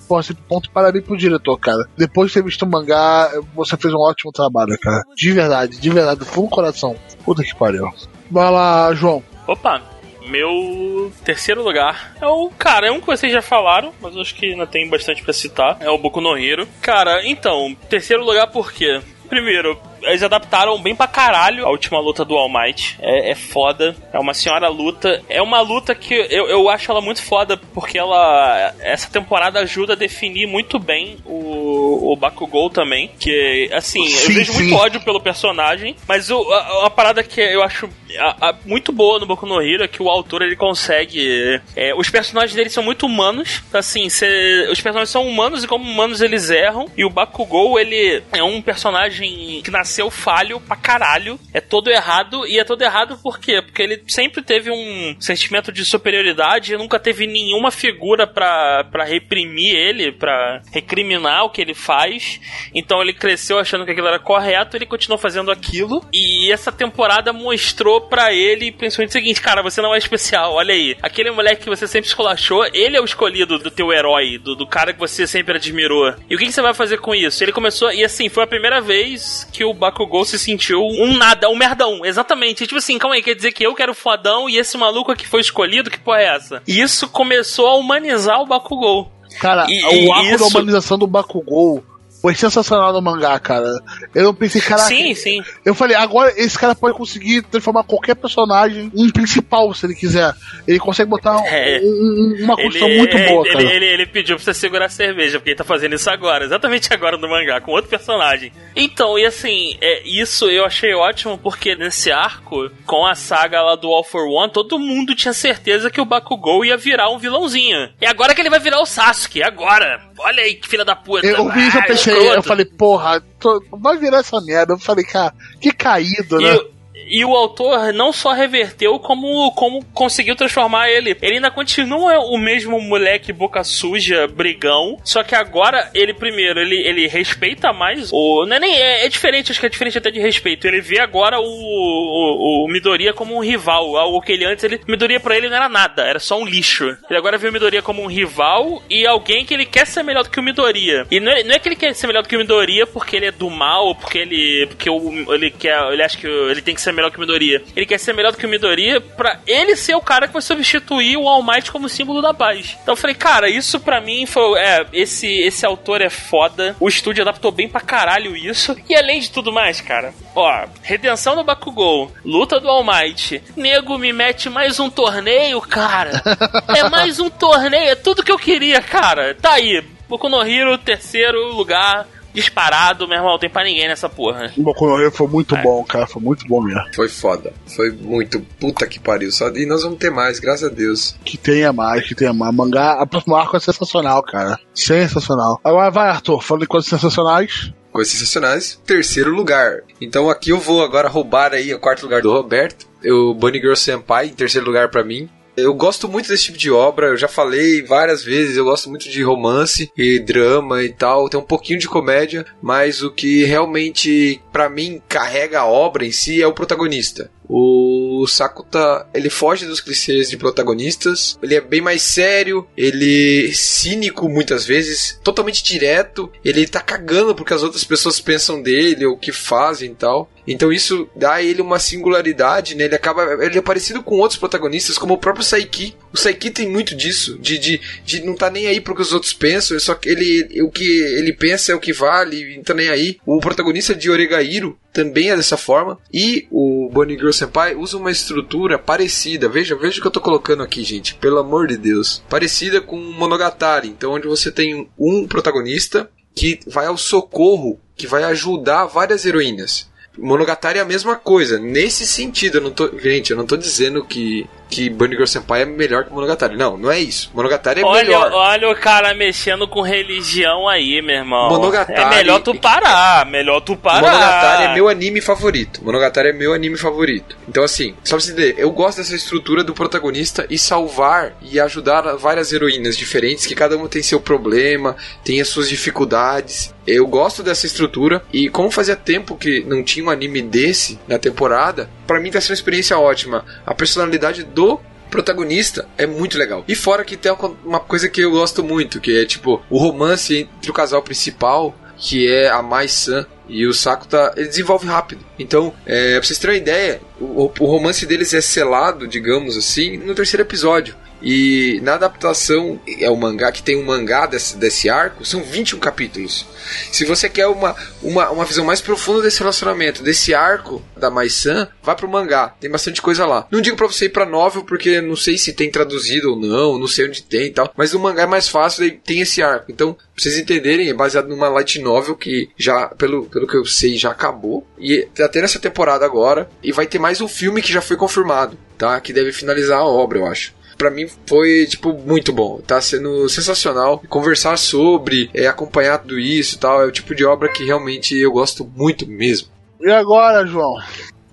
[0.48, 1.86] ponto parabéns pro diretor, cara.
[1.97, 5.02] Depois de ter visto o mangá, você fez um ótimo trabalho, cara.
[5.16, 6.97] De verdade, de verdade, do fundo do coração.
[7.24, 7.88] Puta que pariu.
[8.30, 9.22] Vai lá, João.
[9.47, 9.82] Opa,
[10.27, 12.51] meu terceiro lugar é o.
[12.59, 15.32] Cara, é um que vocês já falaram, mas eu acho que ainda tem bastante pra
[15.32, 15.77] citar.
[15.81, 16.66] É o Boku no Hero.
[16.81, 19.01] Cara, então, terceiro lugar por quê?
[19.28, 22.97] Primeiro, eles adaptaram bem pra caralho a última luta do All Might.
[23.01, 23.95] É, é foda.
[24.12, 25.23] É uma senhora luta.
[25.28, 28.74] É uma luta que eu, eu acho ela muito foda porque ela.
[28.81, 33.11] Essa temporada ajuda a definir muito bem o, o Bakugou também.
[33.19, 34.59] Que, assim, Sim, eu vejo sim.
[34.65, 37.89] muito ódio pelo personagem, mas o, a, a parada que eu acho
[38.19, 41.61] a- a- muito boa no Boku no Hero é que o autor ele consegue.
[41.74, 43.62] é, os personagens dele são muito humanos.
[43.73, 46.87] Assim, cê- os personagens são humanos e, como humanos, eles erram.
[46.97, 51.39] E o Bakugou, ele é um personagem que nasceu falho pra caralho.
[51.52, 52.47] É todo errado.
[52.47, 53.62] E é todo errado por quê?
[53.62, 59.74] Porque ele sempre teve um sentimento de superioridade e nunca teve nenhuma figura pra reprimir
[59.74, 62.40] ele, pra recriminar o que ele faz.
[62.74, 66.05] Então ele cresceu achando que aquilo era correto, ele continuou fazendo aquilo.
[66.12, 70.74] E essa temporada mostrou pra ele, principalmente o seguinte, cara, você não é especial, olha
[70.74, 70.97] aí.
[71.02, 74.66] Aquele moleque que você sempre esculachou, ele é o escolhido do teu herói, do, do
[74.66, 76.14] cara que você sempre admirou.
[76.28, 77.43] E o que, que você vai fazer com isso?
[77.43, 81.48] Ele começou, e assim, foi a primeira vez que o Bakugou se sentiu um nada,
[81.48, 82.66] um merdão, exatamente.
[82.66, 85.40] Tipo assim, calma aí, quer dizer que eu quero fodão e esse maluco aqui foi
[85.40, 85.90] escolhido?
[85.90, 86.62] Que porra é essa?
[86.66, 89.11] E isso começou a humanizar o Bakugou.
[89.40, 91.85] Cara, E- o arco isso- da humanização do Bakugou
[92.22, 93.66] foi sensacional no mangá, cara.
[94.14, 94.82] Eu não pensei, cara.
[94.82, 95.43] Sim, sim.
[95.64, 100.32] Eu falei, agora esse cara pode conseguir transformar qualquer personagem em principal, se ele quiser.
[100.66, 101.80] Ele consegue botar É.
[101.82, 103.74] um- uma construção muito é, boa, ele, cara.
[103.74, 106.93] ele, ele pediu pra você segurar a cerveja, porque ele tá fazendo isso agora, exatamente
[106.93, 108.52] agora no mangá, com outro personagem.
[108.74, 113.76] Então, e assim, é, isso eu achei ótimo, porque nesse arco, com a saga lá
[113.76, 117.88] do All for One, todo mundo tinha certeza que o Bakugou ia virar um vilãozinho.
[118.01, 120.01] E agora que ele vai virar o Sasuke, agora.
[120.18, 121.26] Olha aí que filha da puta.
[121.26, 124.72] Eu ouvi isso, eu pensei, eu falei, porra, tô- vai virar essa merda.
[124.74, 126.55] Eu falei, cara, que caído, né?
[126.55, 126.76] E,
[127.09, 131.16] e o autor não só reverteu, como, como conseguiu transformar ele.
[131.23, 134.98] Ele ainda continua o mesmo moleque boca suja, brigão.
[135.05, 138.47] Só que agora, ele primeiro, ele, ele respeita mais o.
[138.47, 140.66] Não é, nem, é, é diferente, acho que é diferente até de respeito.
[140.66, 143.97] Ele vê agora o, o, o Midoriya como um rival.
[143.97, 144.81] Algo que ele antes, ele.
[144.86, 146.97] Midoriya pra ele não era nada, era só um lixo.
[147.09, 150.24] Ele agora vê o Midoriya como um rival e alguém que ele quer ser melhor
[150.24, 151.06] do que o Midoriya.
[151.10, 153.16] E não é, não é que ele quer ser melhor do que o Midoriya porque
[153.16, 154.66] ele é do mal, porque ele.
[154.66, 155.77] Porque o, ele quer.
[155.93, 157.62] Ele acha que ele tem que ser melhor que o Midoriya.
[157.74, 160.42] Ele quer ser melhor do que o Midoriya pra ele ser o cara que vai
[160.42, 162.76] substituir o All Might como símbolo da paz.
[162.82, 164.58] Então eu falei, cara, isso pra mim foi.
[164.58, 166.76] É, esse, esse autor é foda.
[166.80, 168.76] O estúdio adaptou bem pra caralho isso.
[168.88, 173.42] E além de tudo mais, cara, ó, redenção do Bakugou, luta do All Might.
[173.56, 176.22] Nego me mete mais um torneio, cara.
[176.68, 179.34] É mais um torneio, é tudo que eu queria, cara.
[179.34, 179.82] Tá aí.
[180.08, 182.06] Boku no Hero, terceiro lugar.
[182.36, 184.52] Disparado, meu irmão, não tem pra ninguém nessa porra.
[184.56, 185.62] O Boku no Hero foi muito É.
[185.62, 186.82] bom, cara, foi muito bom mesmo.
[186.94, 187.50] Foi foda.
[187.74, 188.40] Foi muito.
[188.60, 189.32] Puta que pariu.
[189.32, 189.48] Só...
[189.48, 191.16] E nós vamos ter mais, graças a Deus.
[191.24, 192.54] Que tenha mais, que tenha mais.
[192.54, 194.58] Mangá, a próximo arco é sensacional, cara.
[194.74, 195.58] Sensacional.
[195.64, 197.72] Agora vai, Arthur, falando de coisas sensacionais.
[197.90, 198.80] Coisas sensacionais.
[198.84, 199.78] Terceiro lugar.
[200.00, 202.86] Então aqui eu vou agora roubar aí o quarto lugar do Roberto.
[203.04, 205.28] O Bunny Girl Senpai, em terceiro lugar pra mim.
[205.57, 209.09] Eu gosto muito desse tipo de obra, eu já falei várias vezes, eu gosto muito
[209.09, 214.41] de romance e drama e tal, tem um pouquinho de comédia, mas o que realmente,
[214.53, 217.31] pra mim, carrega a obra em si é o protagonista.
[217.49, 223.55] O Sakuta, ele foge dos clichês de protagonistas, ele é bem mais sério, ele é
[223.55, 229.15] cínico muitas vezes, totalmente direto, ele tá cagando porque as outras pessoas pensam dele, ou
[229.15, 230.31] o que fazem e tal.
[230.47, 232.85] Então isso dá a ele uma singularidade, né?
[232.85, 233.44] Ele acaba.
[233.44, 235.94] Ele é parecido com outros protagonistas, como o próprio Saiki.
[236.12, 239.12] O Saiki tem muito disso, de, de, de não tá nem aí pro que os
[239.12, 242.74] outros pensam, só que ele, o que ele pensa é o que vale, não tá
[242.74, 243.18] nem aí.
[243.27, 245.98] O protagonista de Oregairo também é dessa forma.
[246.12, 249.48] E o Bunny Girl Senpai usa uma estrutura parecida.
[249.48, 251.14] Veja, veja o que eu tô colocando aqui, gente.
[251.16, 252.23] Pelo amor de Deus.
[252.31, 253.89] Parecida com Monogatari.
[253.89, 259.89] Então, onde você tem um protagonista que vai ao socorro, que vai ajudar várias heroínas.
[260.18, 264.05] Monogatari é a mesma coisa, nesse sentido, eu não tô, gente, eu não tô dizendo
[264.05, 266.56] que que Bunny Girl Senpai é melhor que Monogatari.
[266.56, 267.30] Não, não é isso.
[267.34, 268.32] Monogatari é olha, melhor.
[268.32, 271.48] olha o cara mexendo com religião aí, meu irmão.
[271.51, 274.02] Monogatari- É melhor tu parar, melhor tu parar.
[274.02, 275.84] Monogatari é meu anime favorito.
[275.84, 277.36] Monogatari é meu anime favorito.
[277.48, 281.60] Então, assim, só pra você entender, eu gosto dessa estrutura do protagonista e salvar e
[281.60, 286.74] ajudar várias heroínas diferentes, que cada uma tem seu problema, tem as suas dificuldades.
[286.86, 291.18] Eu gosto dessa estrutura e como fazia tempo que não tinha um anime desse na
[291.18, 293.45] temporada, pra mim tá sendo uma experiência ótima.
[293.66, 294.81] A personalidade do
[295.11, 296.65] protagonista é muito legal.
[296.69, 297.33] E fora que tem
[297.65, 301.74] uma- coisa que eu gosto muito, que é tipo o romance entre o casal principal,
[301.97, 305.24] que é a Mai San e o Sakuta, ele desenvolve rápido.
[305.39, 309.97] Então, é, pra vocês terem uma ideia, o, o romance deles é selado, digamos assim,
[309.97, 310.95] no terceiro episódio.
[311.28, 315.81] E na adaptação, é o mangá que tem um mangá desse, desse arco, são 21
[315.81, 316.47] capítulos.
[316.93, 321.66] Se você quer uma, uma, uma visão mais profunda desse relacionamento, desse arco da Mai-san,
[321.82, 323.44] vá pro mangá, tem bastante coisa lá.
[323.51, 326.78] Não digo pra você ir pra novel, porque não sei se tem traduzido ou não,
[326.78, 329.43] não sei onde tem e tal, mas no mangá é mais fácil, daí tem esse
[329.43, 329.73] arco.
[329.73, 333.65] Então, pra vocês entenderem, é baseado numa light novel que já, pelo, pelo que eu
[333.65, 334.65] sei, já acabou.
[334.78, 337.97] E tá tendo essa temporada agora, e vai ter mais um filme que já foi
[337.97, 339.01] confirmado, tá?
[339.01, 340.55] Que deve finalizar a obra, eu acho.
[340.77, 342.61] Pra mim foi, tipo, muito bom.
[342.61, 344.03] Tá sendo sensacional.
[344.09, 348.15] Conversar sobre, é, acompanhar tudo isso e tal, é o tipo de obra que realmente
[348.15, 349.48] eu gosto muito mesmo.
[349.81, 350.74] E agora, João?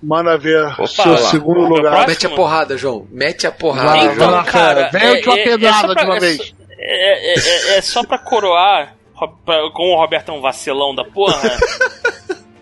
[0.02, 1.16] Manda ver Opa, seu lá.
[1.30, 1.92] segundo lugar.
[1.96, 3.06] pra Mete a porrada, João.
[3.10, 4.12] Mete a porrada.
[4.12, 6.36] Então, lá, cara, Vem com a pedrada só de uma é vez.
[6.36, 6.44] só-
[6.78, 10.94] É, é- é- é só pra coroar, Ro- pra- como o Roberto é um vacilão
[10.94, 11.40] da porra.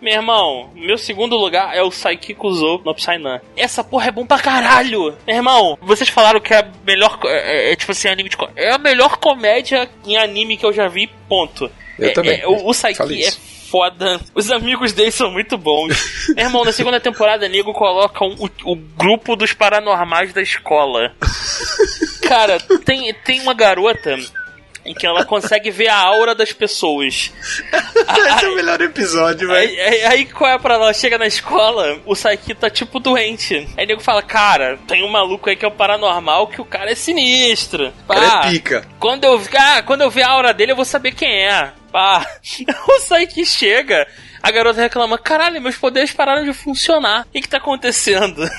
[0.03, 3.41] Meu irmão, meu segundo lugar é o Saikiko Zou no Psynan.
[3.57, 5.17] Essa porra é bom pra caralho!
[5.25, 7.19] Meu irmão, vocês falaram que é a melhor.
[7.21, 8.37] co- É, é, tipo assim, anime de.
[8.57, 11.71] É a melhor comédia em anime que eu já vi, ponto.
[11.97, 12.41] Eu É- também.
[12.41, 13.31] é, o, o Saiki é
[13.71, 14.21] foda.
[14.35, 15.97] Os amigos dele são muito bons.
[16.35, 18.35] Meu irmão, na segunda temporada, nego coloca um-
[18.65, 21.15] o, o grupo dos paranormais da escola.
[22.27, 24.17] Cara, tem, tem uma garota
[24.85, 27.33] em que ela consegue ver a aura das pessoas.
[28.37, 29.71] Esse é o melhor episódio, velho.
[29.71, 30.93] Aí, aí, aí qual é pra ela?
[30.93, 33.69] Chega na escola, o Saiki tá tipo doente.
[33.77, 36.65] Aí o nego fala, cara, tem um maluco aí que é o paranormal que o
[36.65, 37.93] cara é sinistro.
[38.05, 38.87] O cara Pá, é pica.
[38.99, 41.73] quando eu, ah, quando eu ver a aura dele, eu vou saber quem é.
[41.91, 42.27] Pá.
[42.89, 44.07] O Saiki chega,
[44.43, 47.23] a garota reclama: caralho, meus poderes pararam de funcionar.
[47.23, 48.43] O que, que tá acontecendo?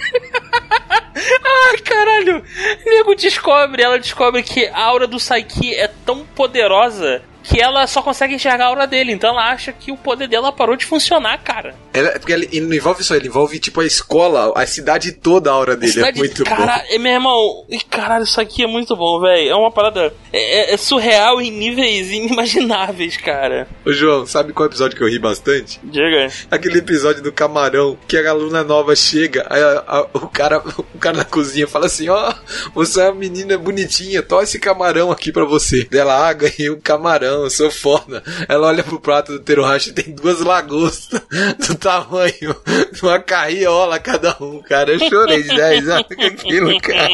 [1.70, 2.42] Ai, caralho.
[2.84, 8.00] Nego descobre, ela descobre que a aura do Saiki é tão poderosa que ela só
[8.00, 9.12] consegue enxergar a aura dele.
[9.12, 11.74] Então ela acha que o poder dela parou de funcionar, cara.
[11.92, 15.56] Ela, porque ele, não envolve só ele, envolve tipo a escola, a cidade toda a
[15.56, 15.92] hora dele.
[15.92, 16.98] Cidade- é muito cara, bom.
[17.00, 19.50] meu irmão, caralho, isso aqui é muito bom, velho.
[19.50, 20.14] É uma parada.
[20.32, 23.66] É, é- é surreal em níveis inimagináveis, cara.
[23.84, 25.80] Ô João, sabe qual episódio que eu ri bastante?
[25.82, 26.28] Diga.
[26.50, 30.58] Aquele episódio do camarão, que a aluna nova chega, aí a- a- o, cara,
[30.94, 32.32] o cara na cozinha fala assim, ó,
[32.74, 35.88] você é uma menina bonitinha, toma esse camarão aqui pra você.
[35.92, 38.22] Ela, ah, ganhei um camarão, eu sou foda.
[38.48, 41.20] Ela olha pro prato do Teruhashi, tem duas lagostas
[41.66, 42.56] do tamanho
[42.92, 44.92] de uma carriola cada um, cara.
[44.92, 47.08] Eu chorei de 10 anos com aquilo, cara.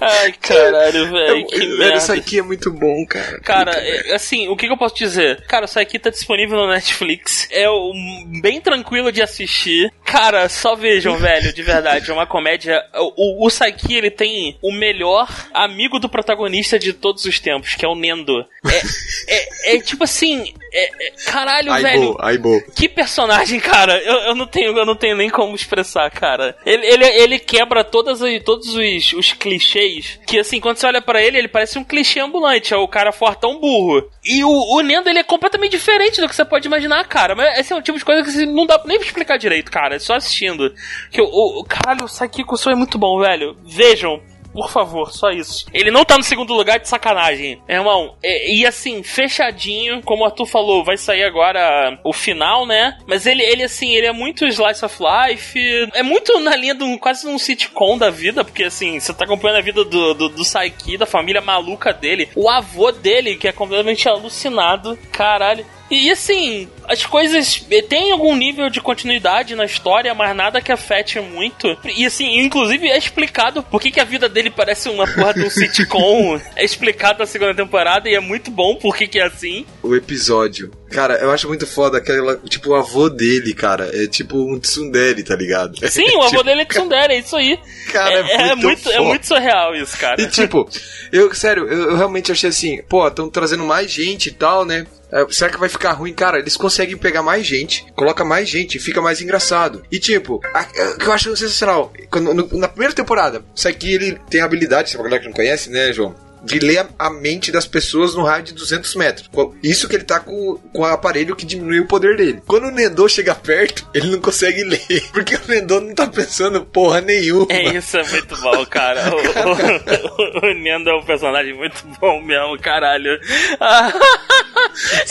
[0.00, 1.46] Ai, caralho, velho.
[1.78, 1.96] Merda.
[1.96, 3.40] Isso aqui é muito bom, cara.
[3.40, 5.44] Cara, Puta, é, assim, o que, que eu posso dizer?
[5.46, 7.48] Cara, isso aqui tá disponível no Netflix.
[7.50, 9.92] É um, bem tranquilo de assistir.
[10.10, 12.10] Cara, só vejam, velho, de verdade.
[12.10, 12.82] É uma comédia.
[12.94, 17.84] O, o, Saiki, ele tem o melhor amigo do protagonista de todos os tempos, que
[17.84, 18.44] é o Nendo.
[18.66, 20.54] É, é, é tipo assim.
[20.72, 22.12] é- é- caralho, Aí, velho.
[22.12, 22.62] bo, aí, bo.
[22.74, 23.98] Que personagem, cara!
[24.02, 26.56] Eu, eu não tenho, eu não tenho nem como expressar, cara.
[26.64, 30.18] Ele, ele, ele quebra todas as, todos os, os clichês.
[30.26, 32.72] Que assim, quando você olha pra ele, ele parece um clichê ambulante.
[32.72, 34.08] É o cara fortão burro.
[34.24, 37.34] E o, o Nendo, ele é completamente diferente do que você pode imaginar, cara.
[37.34, 39.70] Mas esse é um tipo de coisa que assim, não dá nem pra explicar direito,
[39.70, 39.97] cara.
[39.98, 40.72] É só assistindo.
[41.10, 43.56] Que o, o, caralho, o Sakiko Sou é muito bom, velho.
[43.64, 44.22] Vejam.
[44.52, 45.66] Por favor, só isso.
[45.74, 47.60] Ele não tá no segundo lugar de sacanagem.
[47.68, 52.66] Meu irmão, e, e assim, fechadinho, como o Arthur falou, vai sair agora o final,
[52.66, 52.98] né?
[53.06, 55.58] Mas ele, ele assim, ele é muito slice of life.
[55.94, 59.24] É muito na linha de um, quase um sitcom da vida, porque assim, você tá
[59.26, 62.28] acompanhando a vida do, do, do Saiki, da família maluca dele.
[62.34, 64.98] O avô dele, que é completamente alucinado.
[65.12, 65.64] Caralho.
[65.90, 70.70] E assim, as coisas eh, têm algum nível de continuidade na história, mas nada que
[70.70, 71.76] afete muito.
[71.96, 75.44] E assim, inclusive é explicado por que, que a vida dele parece uma porra de
[75.44, 76.40] um sitcom.
[76.54, 79.64] é explicado na segunda temporada e é muito bom por que, que é assim.
[79.82, 80.70] o episódio.
[80.90, 82.36] Cara, eu acho muito foda aquela.
[82.48, 83.90] Tipo, o avô dele, cara.
[83.92, 85.76] É tipo um tsundere, tá ligado?
[85.88, 87.58] Sim, o avô dele é Tsundere, é isso aí.
[87.92, 90.20] Cara, é, é muito, é muito surreal isso, cara.
[90.20, 90.68] E tipo,
[91.12, 94.86] eu, sério, eu, eu realmente achei assim, pô, estão trazendo mais gente e tal, né?
[95.12, 96.12] É, será que vai ficar ruim?
[96.12, 99.82] Cara, eles conseguem pegar mais gente, coloca mais gente fica mais engraçado.
[99.90, 103.92] E tipo, a- o que eu acho sensacional, quando, no- na primeira temporada, isso aqui
[103.94, 106.14] ele tem habilidade, se a galera que não conhece, né, João?
[106.48, 109.30] De ler a, mente das pessoas no raio de 200 metros.
[109.62, 112.42] Isso que ele tá com, com o aparelho que diminui o poder dele.
[112.46, 115.02] Quando o Nendô chega perto, ele não consegue ler.
[115.12, 117.46] Porque o Nendô não tá pensando porra nenhuma.
[117.50, 119.10] É isso, é muito bom, cara.
[119.14, 123.18] O, o, o Nendo é um personagem muito bom mesmo, caralho.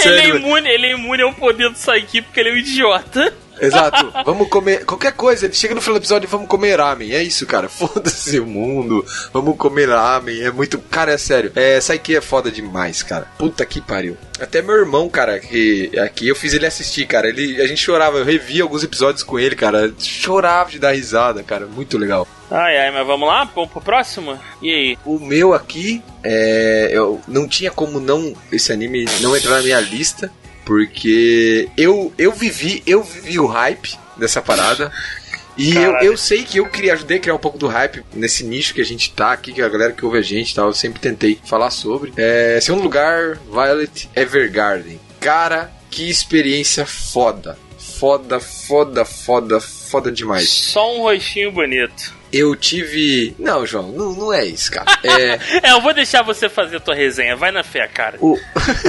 [0.04, 3.34] Ele, é imune, ele é imune ao poder do Saiki porque ele é um idiota.
[3.60, 4.12] Exato.
[4.26, 5.46] Vamos comer qualquer coisa.
[5.46, 7.14] Ele chega no final do episódio e vamos comer ramen.
[7.14, 7.68] É isso, cara.
[7.70, 9.06] Foda-se o mundo.
[9.34, 10.44] Vamos comer ramen.
[10.44, 10.80] É muito.
[10.80, 11.52] Cara, é sério.
[11.56, 13.28] É, Saiki é foda demais, cara.
[13.38, 14.18] Puta que pariu.
[14.40, 17.28] Até meu irmão, cara, que aqui eu fiz ele assistir, cara.
[17.28, 18.18] Ele, a gente chorava.
[18.18, 19.94] Eu revi alguns episódios com ele, cara.
[19.98, 21.66] Chorava de dar risada, cara.
[21.66, 22.28] Muito legal.
[22.50, 23.44] Ai, ai, mas vamos lá?
[23.44, 24.40] Vamos pro próximo?
[24.62, 24.98] E aí?
[25.06, 29.80] O meu aqui, é, eu não tinha como não esse anime não entrar na minha
[29.82, 30.32] lista,
[30.68, 34.92] porque eu eu vivi, eu vivi o hype dessa parada.
[35.58, 36.06] E eu, Caralho.
[36.06, 38.82] eu sei que eu queria ajudei a criar um pouco do hype nesse nicho que
[38.82, 41.00] a gente tá aqui, que a galera que ouve a gente e tal, eu sempre
[41.00, 42.14] tentei falar sobre.
[42.18, 45.00] É, segundo lugar, Violet Evergarden.
[45.22, 47.58] Cara, que experiência foda.
[47.80, 50.48] Foda, foda, foda, foda demais.
[50.50, 52.14] Só um rostinho bonito.
[52.32, 53.34] Eu tive.
[53.40, 54.86] Não, João, não, não é isso, cara.
[55.04, 55.70] É.
[55.70, 57.36] É, eu vou deixar você fazer a tua resenha.
[57.36, 58.18] Vai na fé, cara.
[58.20, 58.38] o...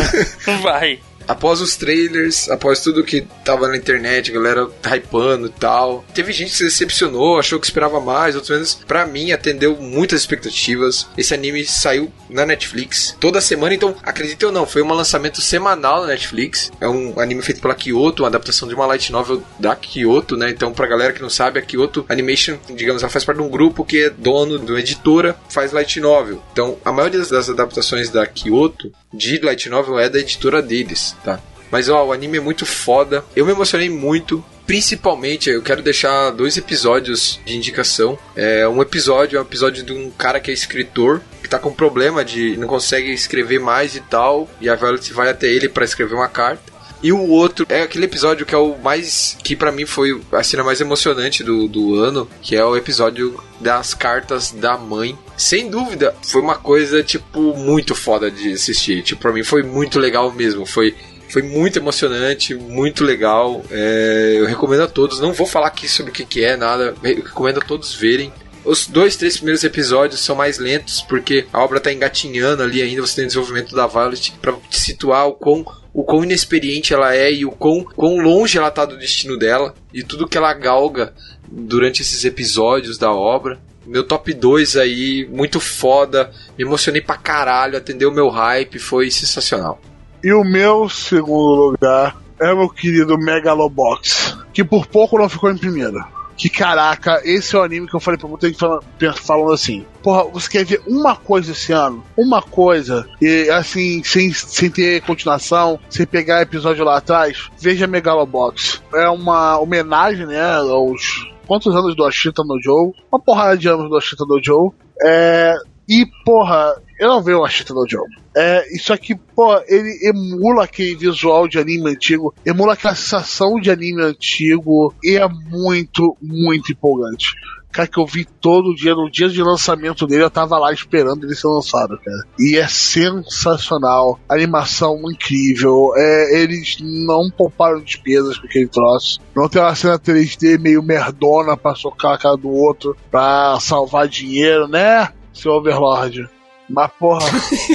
[0.60, 0.98] Vai.
[1.28, 6.32] Após os trailers, após tudo que tava na internet, a galera hypando e tal, teve
[6.32, 8.74] gente que se decepcionou, achou que esperava mais, outros menos.
[8.86, 11.06] Pra mim, atendeu muitas expectativas.
[11.16, 16.00] Esse anime saiu na Netflix toda semana, então, acredite ou não, foi um lançamento semanal
[16.02, 16.70] na Netflix.
[16.80, 20.50] É um anime feito pela Kyoto, uma adaptação de uma light novel da Kyoto, né?
[20.50, 23.48] Então, pra galera que não sabe, a Kyoto Animation, digamos, ela faz parte de um
[23.50, 26.42] grupo que é dono de uma editora, faz light novel.
[26.52, 31.40] Então, a maioria das- adaptações da Kyoto de light novel é da editora deles, tá?
[31.70, 33.24] Mas ó, o anime é muito foda.
[33.36, 34.44] Eu me emocionei muito.
[34.66, 38.18] Principalmente, eu quero deixar dois episódios de indicação.
[38.36, 41.72] É, um episódio é um episódio de um cara que é escritor, que tá com
[41.72, 44.48] problema de não consegue escrever mais e tal.
[44.60, 46.67] E a Violet vai até ele para escrever uma carta.
[47.02, 49.36] E o outro é aquele episódio que é o mais.
[49.42, 53.40] que pra mim foi a cena mais emocionante do, do ano, que é o episódio
[53.60, 55.16] das cartas da mãe.
[55.36, 59.02] Sem dúvida, foi uma coisa, tipo, muito foda de assistir.
[59.02, 60.66] Tipo, pra mim foi muito legal mesmo.
[60.66, 60.94] Foi.
[61.30, 63.62] Foi muito emocionante, muito legal.
[63.70, 65.20] É, eu recomendo a todos.
[65.20, 66.94] Não vou falar aqui sobre o que, que é, nada.
[67.04, 68.32] Eu recomendo a todos verem.
[68.64, 73.02] Os dois, três primeiros episódios são mais lentos, porque a obra tá engatinhando ali ainda.
[73.02, 74.32] Você tem o desenvolvimento da Violet
[74.70, 75.64] te situar o quão
[75.98, 79.74] o quão inexperiente ela é e o quão, quão longe ela tá do destino dela
[79.92, 81.12] e tudo que ela galga
[81.50, 83.58] durante esses episódios da obra.
[83.84, 89.80] Meu top 2 aí, muito foda, me emocionei pra caralho, atendeu meu hype, foi sensacional.
[90.22, 95.58] E o meu segundo lugar é meu querido Megalobox, que por pouco não ficou em
[95.58, 95.98] primeiro.
[96.38, 98.84] Que caraca, esse é o anime que eu falei pra muita gente falando,
[99.16, 102.04] falando assim: Porra, você quer ver uma coisa esse ano?
[102.16, 108.80] Uma coisa, e assim, sem, sem ter continuação, sem pegar episódio lá atrás, veja Megalobox.
[108.94, 112.92] É uma homenagem, né, aos quantos anos do Ashita no Joe?
[113.10, 114.70] Uma porrada de anos do Ashita no Joe.
[115.02, 115.56] É,
[115.88, 118.04] e, porra, eu não vejo o Ashita no Joe.
[118.40, 123.68] É, isso aqui, pô, ele emula aquele visual de anime antigo, emula aquela sensação de
[123.68, 127.34] anime antigo e é muito, muito empolgante.
[127.72, 131.24] Cara, que eu vi todo dia, no dia de lançamento dele, eu tava lá esperando
[131.24, 132.24] ele ser lançado, cara.
[132.38, 139.20] E é sensacional, animação incrível, é, eles não pouparam despesas com aquele troço.
[139.34, 144.06] Não tem uma cena 3D meio merdona pra socar a cara do outro pra salvar
[144.06, 146.37] dinheiro, né, seu Overlord?
[146.68, 147.26] Mas, porra.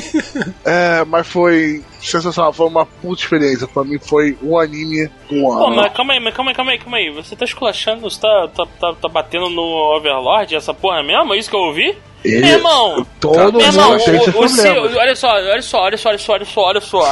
[0.66, 2.54] é, mas foi sensacional.
[2.54, 3.68] Foi uma puta experiência.
[3.68, 5.66] Pra mim foi um anime um ano.
[5.66, 7.10] Pô, mas calma aí, mas calma aí, calma aí, calma aí.
[7.12, 9.62] Você tá esculachando, você tá, tá, tá, tá batendo no
[9.98, 11.34] Overlord, essa porra mesmo?
[11.34, 11.98] É isso que eu ouvi?
[12.24, 14.96] Ele- Meu irmão, Todo Meu irmão, o, o problemas.
[14.96, 17.00] olha só, olha só, olha só, olha só, olha só, olha só,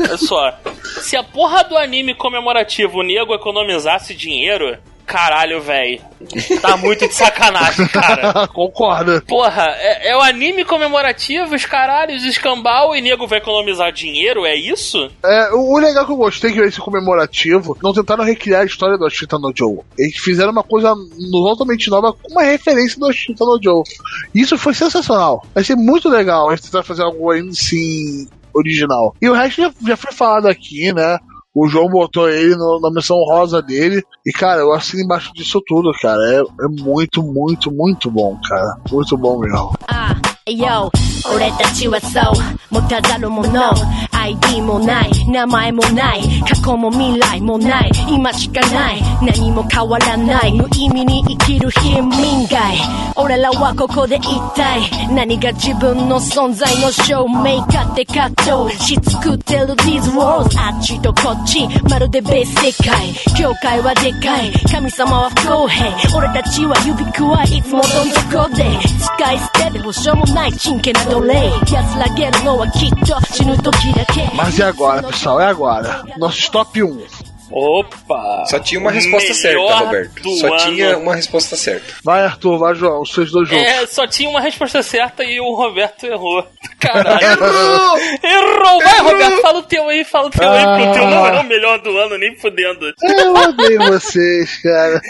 [0.00, 0.58] olha só.
[1.00, 4.76] Se a porra do anime comemorativo o nego economizasse dinheiro,
[5.12, 6.00] caralho, velho.
[6.62, 8.48] Tá muito de sacanagem, cara.
[8.48, 9.20] Concorda.
[9.20, 14.54] Porra, é, é o anime comemorativo, os caralhos, escambau e nego vai economizar dinheiro, é
[14.54, 15.10] isso?
[15.22, 18.96] É, o, o legal que eu gostei que esse comemorativo não tentaram recriar a história
[18.96, 19.80] do Ashita no Joe.
[19.98, 20.94] Eles fizeram uma coisa
[21.30, 23.82] totalmente nova com uma referência do Ashita no Joe.
[24.34, 25.44] Isso foi sensacional.
[25.54, 29.14] Vai ser muito legal eles tentar fazer algo ainda assim original.
[29.20, 31.18] E o resto já, já foi falado aqui, né?
[31.54, 34.02] O João botou ele no- na missão rosa dele.
[34.24, 36.18] E, cara, eu assino embaixo disso tudo, cara.
[36.32, 38.76] É, é muito, muito, muito bom, cara.
[38.90, 39.72] Muito bom mesmo.
[39.88, 40.90] ああ、よ、
[41.32, 43.72] 俺たちはそう、持たざるもの。
[44.10, 52.76] ID もない、名前もない、過去も未来もない、今しかない、何も変わらない、無意味に生きる貧民街。
[53.14, 54.80] 俺らはここで一体、
[55.14, 58.30] 何が自分の存在の証明かって葛
[58.66, 58.84] 藤。
[58.84, 63.12] し作ってる These walls あっちとこっち、まるで別世界。
[63.36, 66.16] 教会はでかい、神様は不公平。
[66.16, 67.62] 俺たちは指くわい。
[67.62, 68.64] つもどん底で、
[68.98, 71.49] 使い捨てで保証も ない真剣な奴隷。
[71.71, 74.29] 安らげるのはきっと死ぬ時だけ。
[74.35, 75.39] Mas e agora, pessoal?
[75.41, 76.03] É agora.
[76.17, 77.27] Nossos top 1.
[77.49, 78.43] Opa!
[78.49, 80.21] Só tinha uma resposta certa, Melhor Roberto.
[80.21, 80.57] do Só ano.
[80.57, 81.93] tinha uma resposta certa.
[82.03, 83.01] Vai, Arthur, vai, João.
[83.03, 83.65] Os seus dois juntos.
[83.65, 86.45] É, só tinha uma resposta certa e o Roberto errou.
[86.77, 87.25] Caralho.
[87.25, 87.97] Errou!
[88.21, 88.79] Errou!
[88.83, 91.37] Vai, Roberto, fala o teu aí, fala o teu aí, porque o teu não é
[91.37, 91.41] Ah.
[91.41, 92.93] o melhor do ano, nem fudendo.
[93.01, 95.01] Eu odeio vocês, cara.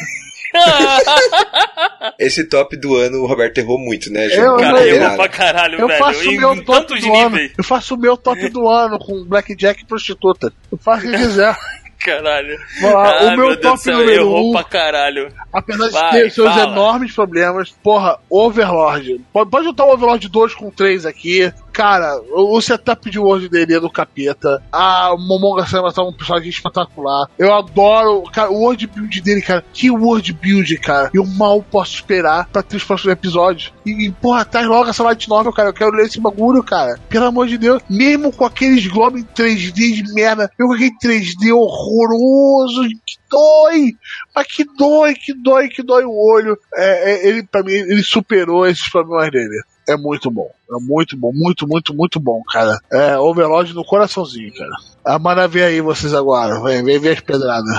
[2.18, 4.56] Esse top do ano o Roberto errou muito, né, Eu- João?
[4.58, 5.98] Cara, eu- errou pra caralho, Eu velho.
[5.98, 7.38] faço o em meu top do ano.
[7.58, 10.52] Eu faço o meu top do ano com Blackjack e prostituta.
[10.70, 11.56] Eu faço o que quiser.
[12.04, 12.58] Caralho.
[12.80, 14.52] Lá, o Ai, meu Deus top do céu, número errou um.
[14.54, 15.28] pra caralho.
[15.52, 16.72] Apesar de ter seus fala.
[16.72, 19.20] enormes problemas, porra, Overlord.
[19.32, 21.52] Pode, pode botar o Overlord 2 com 3 aqui.
[21.72, 24.62] Cara, o, setup de World dele é do capeta.
[24.70, 27.28] A Momonga Sama tá um personagem espetacular.
[27.38, 28.22] Eu adoro.
[28.30, 29.64] Cara, o World Build dele, cara.
[29.72, 31.10] Que World Build, cara.
[31.14, 33.72] Eu mal posso esperar pra ter os próximos episódios.
[33.86, 35.70] E, e porra, traz logo essa light novel, cara.
[35.70, 36.98] Eu quero ler esse bagulho, cara.
[37.08, 37.82] Pelo amor de Deus.
[37.88, 40.50] Mesmo com aqueles Globo em 3D de merda.
[40.58, 42.82] Eu com aquele 3D horroroso.
[43.06, 43.92] Que dói.
[44.34, 46.58] Mas que dói, que dói, que dói o olho.
[46.74, 49.62] É, é, ele, pra mim, ele superou esses problemas dele.
[49.92, 50.48] É muito bom.
[50.70, 51.30] É muito bom.
[51.34, 52.78] Muito, muito, muito bom, cara.
[52.92, 54.70] É Overlord no coraçãozinho, cara.
[55.04, 56.60] A mana vem aí vocês agora.
[56.62, 57.76] Vem, vem ver as pedradas.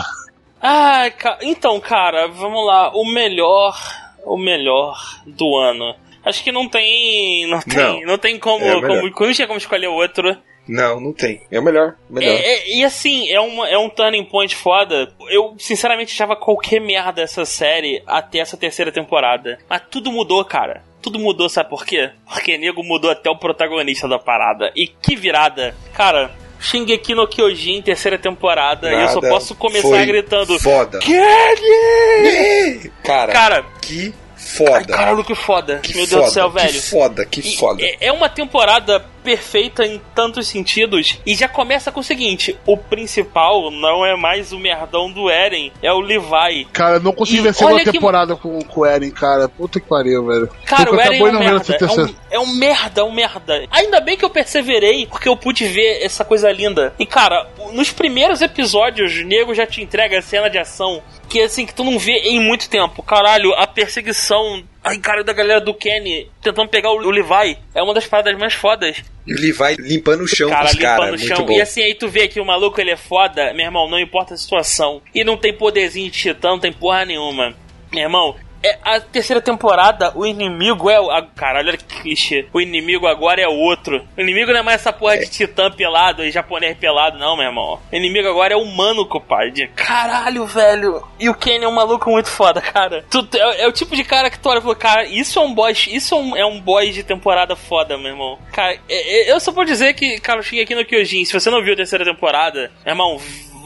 [0.61, 2.91] Ah, ca- então, cara, vamos lá.
[2.95, 3.77] O melhor,
[4.25, 4.95] o melhor
[5.27, 5.95] do ano.
[6.23, 8.17] Acho que não tem, não tem, não, Não.
[8.17, 10.37] tem como, É como, não tinha como escolher outro.
[10.65, 11.41] Não, não tem.
[11.51, 11.95] É o melhor.
[12.09, 12.29] Melhor.
[12.31, 15.11] É, é- e assim, é, uma, é um turning point foda.
[15.29, 19.59] Eu, sinceramente, achava qualquer merda essa série até essa terceira temporada.
[19.69, 20.81] Mas tudo mudou, cara.
[21.03, 22.11] Tudo mudou, sabe por quê?
[22.25, 24.71] Porque nego mudou até o protagonista da parada.
[24.73, 25.75] E que virada.
[25.93, 26.31] Cara,
[26.61, 30.57] Shingeki no Kyojin, terceira temporada, e eu só Nada posso começar gritando.
[30.59, 30.99] Foda.
[30.99, 32.89] Kenny!
[33.03, 34.13] Cara, Cara, que
[34.61, 34.93] ai, foda.
[34.93, 35.79] caralho, que foda.
[35.81, 36.71] que Meu foda, Deus do céu, velho.
[36.73, 37.83] Que foda, que E foda.
[37.83, 41.17] É, é uma temporada perfeita em tantos sentidos.
[41.25, 45.71] E já começa com o seguinte: o principal não é mais o merdão do Eren,
[45.81, 46.65] é o Levi.
[46.73, 49.47] Cara, eu não consegui E ver segunda que- temporada com, com o Eren, cara.
[49.47, 50.49] Puta que pariu, velho.
[50.65, 51.77] Cara, Porque o Eren é um merda.
[51.79, 53.65] É um, é um merda, é um merda.
[53.71, 56.93] Ainda bem que eu perseverei, porque eu pude ver essa coisa linda.
[56.99, 61.41] E, cara, nos primeiros episódios, o nego já te entrega a cena de ação que,
[61.41, 63.01] assim, que tu não vê em muito tempo.
[63.01, 64.42] Caralho, a perseguição.
[64.83, 68.37] Ai, cara, da galera do Kenny tentando pegar o, o Levi é uma das paradas
[68.37, 68.97] mais fodas.
[69.27, 70.75] O Levi limpando o chão cara caras.
[70.75, 71.45] limpando o Muito chão.
[71.45, 71.53] bom.
[71.53, 74.33] E assim, aí tu vê que o maluco ele é foda, meu irmão, não importa
[74.33, 75.01] a situação.
[75.13, 77.53] E não tem poderzinho de titã, não tem porra nenhuma.
[77.91, 81.11] Meu irmão, é, a terceira temporada, o inimigo é o.
[81.11, 82.47] ah, caralho, olha que clichê.
[82.53, 84.03] O inimigo agora é outro.
[84.17, 87.45] O inimigo não é mais essa porra de titã pelado e japonês pelado, não, meu
[87.45, 87.79] irmão.
[87.91, 89.67] O inimigo agora é humano, compadre.
[89.75, 91.03] Caralho, velho.
[91.19, 93.03] E o Kenny é um maluco muito foda, cara.
[93.09, 95.41] Tu, é, é o tipo de cara que tu olha e fala, cara, isso é
[95.41, 95.87] um boss.
[95.87, 98.39] Isso é um, é um boss de temporada foda, meu irmão.
[98.51, 101.25] Cara, é- é- eu só vou dizer que, cara, eu cheguei aqui no Kyojin.
[101.25, 103.21] Se você não viu a terceira temporada, meu irmão,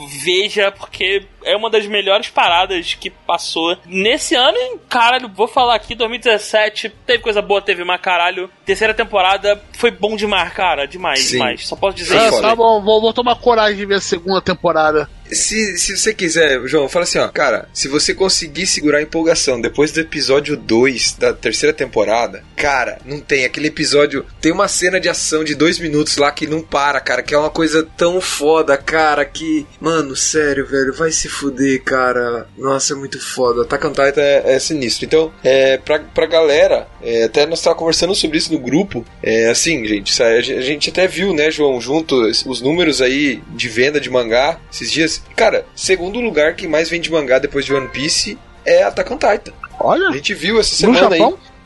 [0.06, 4.58] veja, porque é uma das melhores paradas que passou nesse ano.
[4.58, 8.50] E, caralho, vou falar aqui, 2017, teve coisa boa, teve mais caralho.
[8.66, 11.32] Terceira temporada foi bom demais, cara, demais, Sim.
[11.38, 11.68] demais.
[11.68, 12.42] Só posso dizer Ah, isso.
[12.42, 15.10] tá bom, vou, vou tomar coragem de ver a segunda temporada.
[15.32, 19.60] Se, se você quiser, João, fala assim, ó, cara, se você conseguir segurar a empolgação
[19.60, 23.46] depois do episódio 2 da terceira temporada, cara, não tem.
[23.46, 27.24] Aquele episódio tem uma cena de ação de dois minutos lá que não para, cara,
[27.24, 29.66] que é uma coisa tão foda, cara, que.
[29.80, 32.48] Mano, sério, velho, vai se fuder, cara.
[32.58, 33.62] Nossa, é muito foda.
[33.62, 35.06] Attack on Titan é, é sinistro.
[35.06, 39.06] Então, é, pra, pra galera, é, até nós tava conversando sobre isso no grupo.
[39.22, 44.00] É assim, gente, a gente até viu, né, João, junto os números aí de venda
[44.00, 45.17] de mangá esses dias.
[45.36, 49.54] Cara, segundo lugar que mais vende mangá depois de One Piece é Attack on Titan.
[49.80, 51.20] Olha, A gente viu essa semana aí.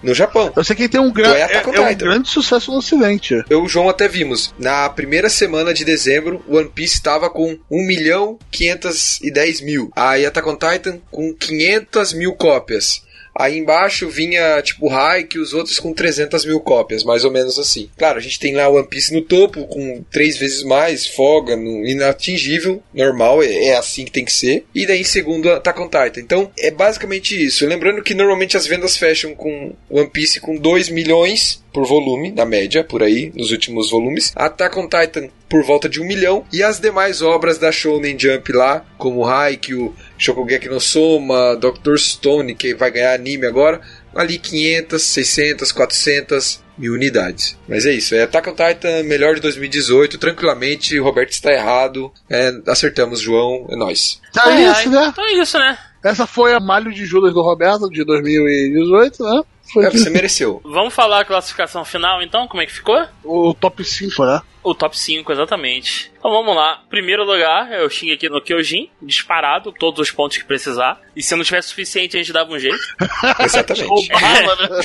[0.04, 0.52] No Japão.
[0.56, 1.32] eu sei que tem um, gran...
[1.32, 3.36] É é, é um grande sucesso no ocidente.
[3.48, 4.52] Eu e o João até vimos.
[4.58, 9.92] Na primeira semana de dezembro, One Piece estava com 1 milhão 510 mil.
[9.96, 13.04] Aí Attack on Titan com 500 mil cópias.
[13.36, 17.58] Aí embaixo vinha tipo Hike e os outros com 300 mil cópias, mais ou menos
[17.58, 17.90] assim.
[17.98, 21.86] Claro, a gente tem lá One Piece no topo, com três vezes mais, folga, no-
[21.86, 24.66] inatingível, normal, é, é assim que tem que ser.
[24.76, 26.20] E daí em segundo, Attack on Titan.
[26.20, 27.66] Então, é basicamente isso.
[27.66, 32.46] Lembrando que normalmente as vendas fecham com One Piece com 2 milhões por volume, na
[32.46, 34.34] média, por aí, nos últimos volumes.
[34.36, 36.46] Attack on Titan por volta de um milhão.
[36.52, 41.98] E as demais obras da Shonen Jump lá, como Haikyuu, Shokugeki no Soma, Dr.
[41.98, 43.82] Stone, que vai ganhar anime agora,
[44.16, 47.58] ali 500, 600, 400 mil unidades.
[47.68, 52.12] Mas é isso, é Attack on Titan, melhor de 2018, tranquilamente, o Roberto está errado,
[52.30, 54.22] é, acertamos, João, é nóis.
[54.32, 55.08] Tá Ai, isso, né?
[55.08, 55.78] Então é isso, né?
[56.04, 59.42] Essa foi a Malho de Judas do Roberto, de 2018, né?
[59.74, 60.62] Foi É, você mereceu.
[60.64, 62.48] Vamos falar a classificação final, então?
[62.48, 63.08] Como é que ficou?
[63.24, 64.42] o top 5, né?
[64.64, 66.12] O top 5, exatamente.
[66.22, 66.84] Então vamos lá.
[66.88, 71.02] Primeiro lugar é o Shingeki no Kyojin, disparado, todos os pontos que precisar.
[71.16, 72.78] E se não tiver suficiente, a gente dava um jeito.
[73.44, 73.88] Exatamente.
[73.88, 74.82] Roubava, né?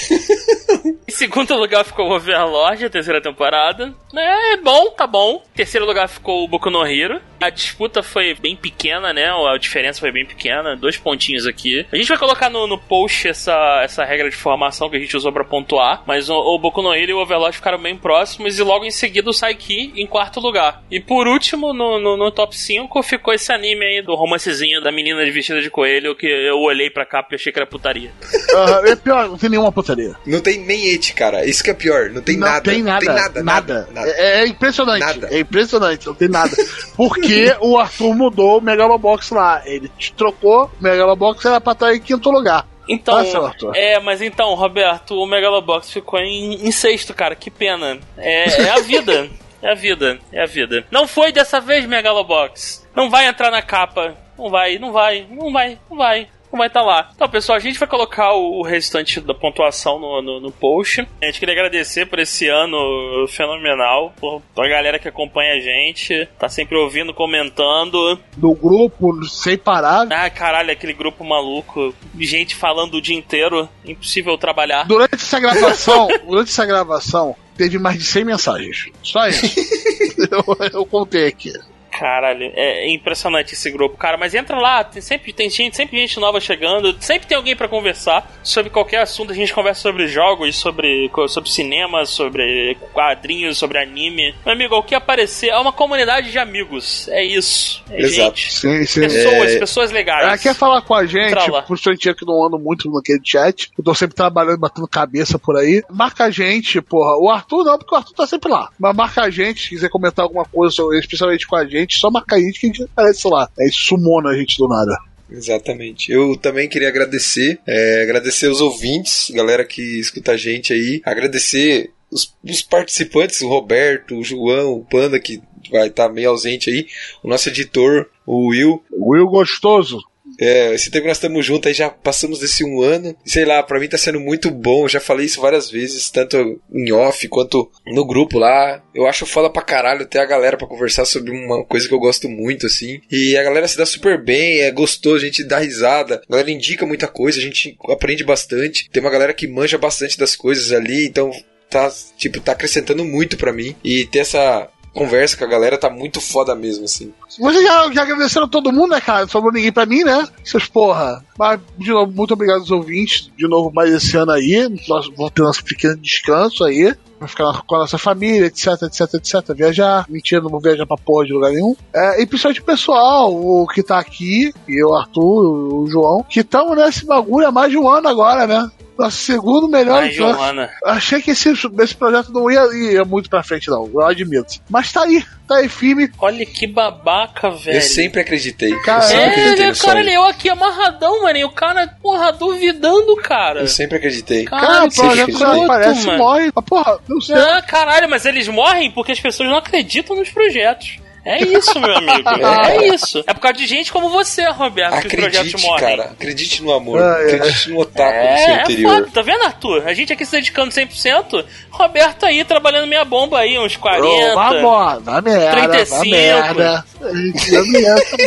[1.06, 3.94] Em segundo lugar ficou o Overlord, a terceira temporada.
[4.16, 5.42] É bom, tá bom.
[5.52, 7.20] Em terceiro lugar ficou o Boku no Hero.
[7.40, 9.30] A disputa foi bem pequena, né?
[9.30, 10.74] A diferença foi bem pequena.
[10.74, 11.86] Dois pontinhos aqui.
[11.92, 15.16] A gente vai colocar no, no post essa, essa regra de formação que a gente
[15.16, 16.02] usou pra pontuar.
[16.06, 18.58] Mas o, o Boku no Hero e o Overlord ficaram bem próximos.
[18.58, 20.82] E logo em seguida o Saiki em quarto lugar.
[20.90, 24.92] E por último, no, no, no top 5, ficou esse anime aí do romancezinho da
[24.92, 28.10] menina de vestida de coelho que eu olhei pra cá porque achei que era putaria.
[28.54, 30.14] Ah, é pior, não tem nenhuma putaria.
[30.26, 31.44] Não tem nem et, cara.
[31.44, 32.10] Isso que é pior.
[32.10, 32.70] Não tem não nada.
[32.70, 33.00] tem nada.
[33.00, 33.88] Tem nada, nada.
[33.92, 34.10] nada.
[34.10, 35.00] É, é impressionante.
[35.00, 35.28] Nada.
[35.30, 36.56] É impressionante, não tem nada.
[36.96, 39.62] Porque o Arthur mudou o Megalobox lá.
[39.64, 42.66] Ele trocou, o Megalobox era pra estar em quinto lugar.
[42.88, 47.34] Então, Tá é, mas então, Roberto, o Megalobox ficou em, em sexto, cara.
[47.34, 47.98] Que pena.
[48.16, 49.28] É, é a vida.
[49.62, 50.86] É a vida, é a vida.
[50.90, 52.86] Não foi dessa vez, Megalobox.
[52.94, 54.14] Não vai entrar na capa.
[54.38, 56.28] Não vai, não vai, não vai, não vai.
[56.52, 57.10] Não vai estar lá.
[57.14, 61.06] Então, pessoal, a gente vai colocar o restante da pontuação no, no, no post.
[61.20, 66.26] A gente queria agradecer por esse ano fenomenal, por a galera que acompanha a gente,
[66.38, 68.18] tá sempre ouvindo, comentando.
[68.36, 70.06] Do grupo, sem parar.
[70.10, 74.84] Ah, caralho, aquele grupo maluco, gente falando o dia inteiro, impossível trabalhar.
[74.84, 78.86] Durante essa gravação, durante essa gravação, teve mais de 100 mensagens.
[79.02, 79.46] Só isso.
[80.30, 81.52] eu, eu contei aqui.
[81.98, 84.16] Caralho, é impressionante esse grupo, cara.
[84.16, 87.68] Mas entra lá, tem sempre tem gente, sempre gente nova chegando, sempre tem alguém pra
[87.68, 89.32] conversar sobre qualquer assunto.
[89.32, 94.34] A gente conversa sobre jogos, sobre, sobre cinema, sobre quadrinhos, sobre anime.
[94.44, 97.08] Meu amigo, o que aparecer é uma comunidade de amigos.
[97.08, 97.82] É isso.
[97.90, 98.36] É Exato.
[98.36, 98.52] gente.
[98.54, 99.00] Sim, sim.
[99.00, 99.58] Pessoas, É.
[99.58, 100.24] pessoas legais.
[100.24, 101.34] Ela quer falar com a gente,
[101.66, 103.70] principalmente eu que não ando muito naquele chat.
[103.76, 105.82] Eu tô sempre trabalhando, batendo cabeça por aí.
[105.90, 107.16] Marca a gente, porra.
[107.16, 108.70] O Arthur não, porque o Arthur tá sempre lá.
[108.78, 112.36] Mas marca a gente, se quiser comentar alguma coisa, especialmente com a gente, só marca
[112.36, 113.48] a gente que a gente aparece lá.
[113.58, 114.96] Aí sumona a gente do nada.
[115.30, 116.10] Exatamente.
[116.10, 121.90] Eu também queria agradecer, é, agradecer os ouvintes, galera que escuta a gente aí, agradecer
[122.10, 126.86] os, os participantes, o Roberto, o João, o Panda, que vai estar meio ausente aí,
[127.22, 128.82] o nosso editor, o Will.
[128.92, 129.98] Will Gostoso.
[130.38, 133.16] É, esse tempo que nós estamos juntos aí, já passamos desse um ano.
[133.24, 134.84] Sei lá, pra mim tá sendo muito bom.
[134.84, 138.82] Eu já falei isso várias vezes, tanto em off quanto no grupo lá.
[138.94, 141.98] Eu acho foda pra caralho ter a galera pra conversar sobre uma coisa que eu
[141.98, 143.00] gosto muito, assim.
[143.10, 146.22] E a galera se dá super bem, é gostoso, a gente dá risada.
[146.28, 148.88] A galera indica muita coisa, a gente aprende bastante.
[148.90, 151.30] Tem uma galera que manja bastante das coisas ali, então
[151.70, 153.74] tá, tipo, tá acrescentando muito pra mim.
[153.82, 157.12] E ter essa conversa com a galera tá muito foda mesmo, assim.
[157.38, 159.20] Vocês já, já agradeceram todo mundo, né, cara?
[159.20, 160.26] Não sobrou ninguém pra mim, né?
[160.42, 161.22] Seus porra.
[161.38, 163.30] Mas, de novo, muito obrigado aos ouvintes.
[163.36, 164.68] De novo, mais esse ano aí.
[164.88, 166.94] Nós vamos ter nosso pequeno descanso aí.
[167.18, 169.54] Vai ficar com a nossa família, etc, etc, etc.
[169.54, 170.04] Viajar.
[170.08, 171.74] Mentira, não vou viajar pra porra de lugar nenhum.
[171.94, 176.40] É, e principalmente o pessoal, o que tá aqui, e eu, Arthur, o João, que
[176.40, 178.70] estamos nesse bagulho há mais de um ano agora, né?
[178.98, 180.34] Nosso segundo melhor Ai, ano.
[180.34, 180.70] Joana.
[180.84, 183.86] Achei que esse, esse projeto não ia, ia muito pra frente, não.
[183.92, 184.54] Eu admito.
[184.70, 186.10] Mas tá aí, tá aí firme.
[186.18, 187.76] Olha que babaca, velho.
[187.76, 188.74] Eu sempre acreditei.
[188.80, 191.38] Cara, eu sempre É, acreditei né, cara, eu aqui amarradão, mano.
[191.38, 193.60] E o cara, porra, duvidando, cara.
[193.60, 194.44] Eu sempre acreditei.
[194.44, 196.18] Cara, o projeto aparece mano.
[196.18, 196.52] morre.
[196.54, 197.36] Mas, porra, não sei.
[197.36, 200.98] Ah, caralho, mas eles morrem porque as pessoas não acreditam nos projetos.
[201.28, 202.22] É isso, meu amigo.
[202.70, 203.24] É isso.
[203.26, 205.96] É por causa de gente como você, Roberto, que os projetos Acredite, morrem.
[205.96, 206.10] cara.
[206.12, 207.02] Acredite no amor.
[207.02, 207.34] Ah, é.
[207.34, 208.94] Acredite no otaku do seu É, é interior.
[208.94, 209.88] foda, tá vendo, Arthur?
[209.88, 214.06] A gente aqui se dedicando 100%, Roberto aí trabalhando meia bomba aí, uns 40.
[214.06, 215.96] Ô, Vai embora, vai merda, 35.
[215.98, 216.84] vai merda.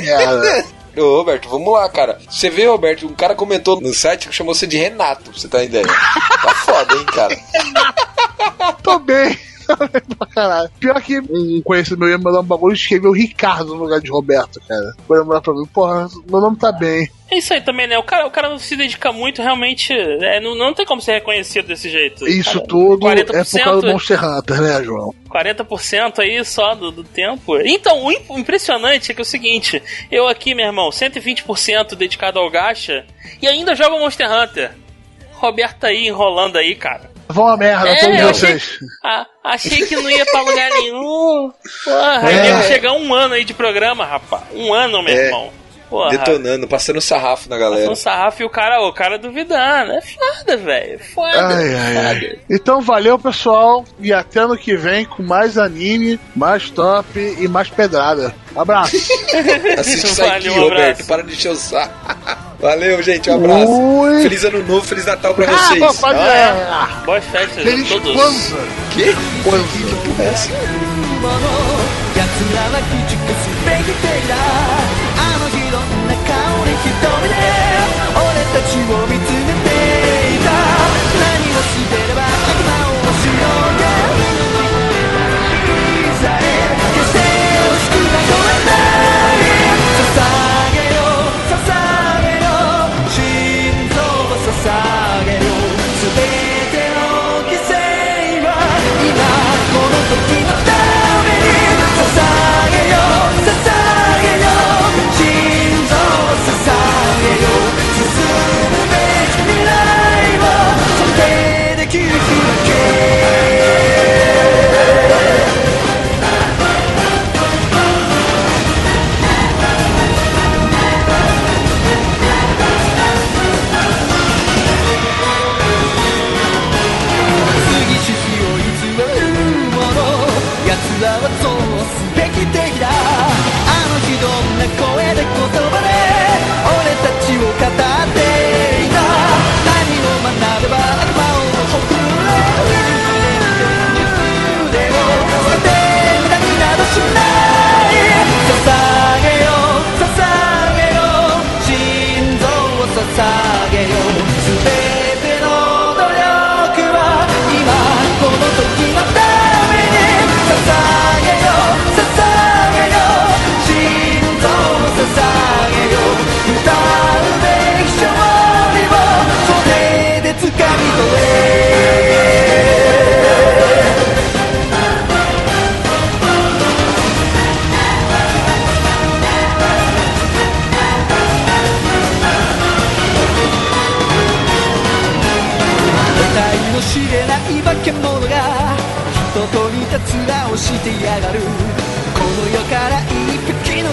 [0.02, 0.66] Merda.
[1.00, 2.20] Ô, Roberto, vamos lá, cara.
[2.30, 5.48] Você vê, Roberto, um cara comentou no site que chamou você de Renato, pra você
[5.48, 5.88] ter uma ideia.
[5.88, 7.38] Tá foda, hein, cara.
[10.40, 10.70] Caralho.
[10.80, 14.10] Pior que um conhecido meu ia mandar um bagulho e escreveu Ricardo no lugar de
[14.10, 14.94] Roberto, cara.
[15.08, 17.10] Foi mandar pra mim, porra, meu nome tá bem.
[17.32, 17.96] É isso aí também, né?
[17.98, 19.94] O cara, o cara não se dedica muito, realmente.
[19.94, 22.28] é, não, não tem como ser reconhecido desse jeito.
[22.28, 23.24] Isso Cara, tudo 40%, é
[23.60, 25.14] por causa do Monster Hunter, né, João?
[25.30, 27.58] 40% aí só do, do tempo.
[27.60, 31.96] Então, o im- o impressionante é que é o seguinte: eu aqui, meu irmão, 120%
[31.96, 33.06] dedicado ao gacha
[33.42, 34.72] e ainda jogo Monster Hunter.
[35.34, 37.10] Roberto aí enrolando aí, cara.
[37.32, 38.80] Vão a merda, É, todos eu vocês.
[39.44, 41.54] Achei que não ia pra lugar nenhum.
[41.86, 42.64] Porra, É.
[42.68, 44.44] chegar um ano aí de programa, rapaz.
[44.54, 45.26] Um ano, meu É.
[45.26, 45.52] irmão.
[45.90, 46.12] Porra.
[46.12, 47.90] Detonando, passando sarrafo na galera.
[47.92, 49.92] um sarrafo e o cara, o cara duvidando.
[49.94, 51.00] É foda, velho.
[51.16, 51.48] Foda.
[51.48, 52.20] Ai, ai, ai.
[52.20, 52.40] foda.
[52.50, 53.84] Então valeu, pessoal.
[54.00, 58.34] E até ano que vem com mais anime, mais top e mais pedrada.
[58.56, 58.96] Abraço.
[59.80, 61.06] Assiste isso aqui, um Roberto.
[61.06, 61.94] Para de encher o saco.
[62.60, 63.30] Valeu, gente.
[63.30, 63.72] Um abraço.
[63.72, 64.22] Ui.
[64.22, 65.80] Feliz ano novo, feliz Natal pra Ah, vocês.
[65.80, 68.12] papai, Ah, Boas festas a Feliz todos.
[68.14, 68.58] Kwanzaa.
[68.92, 69.04] Que?
[69.06, 70.50] Que porra é essa?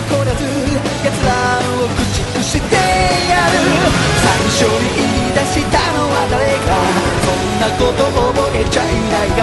[0.07, 0.45] 匹残らず
[1.05, 1.35] 奴ら
[1.83, 2.77] を駆逐して
[3.28, 3.59] やる
[4.23, 6.78] 最初に言い出したのは誰か
[7.27, 9.43] そんなこと覚えちゃいないが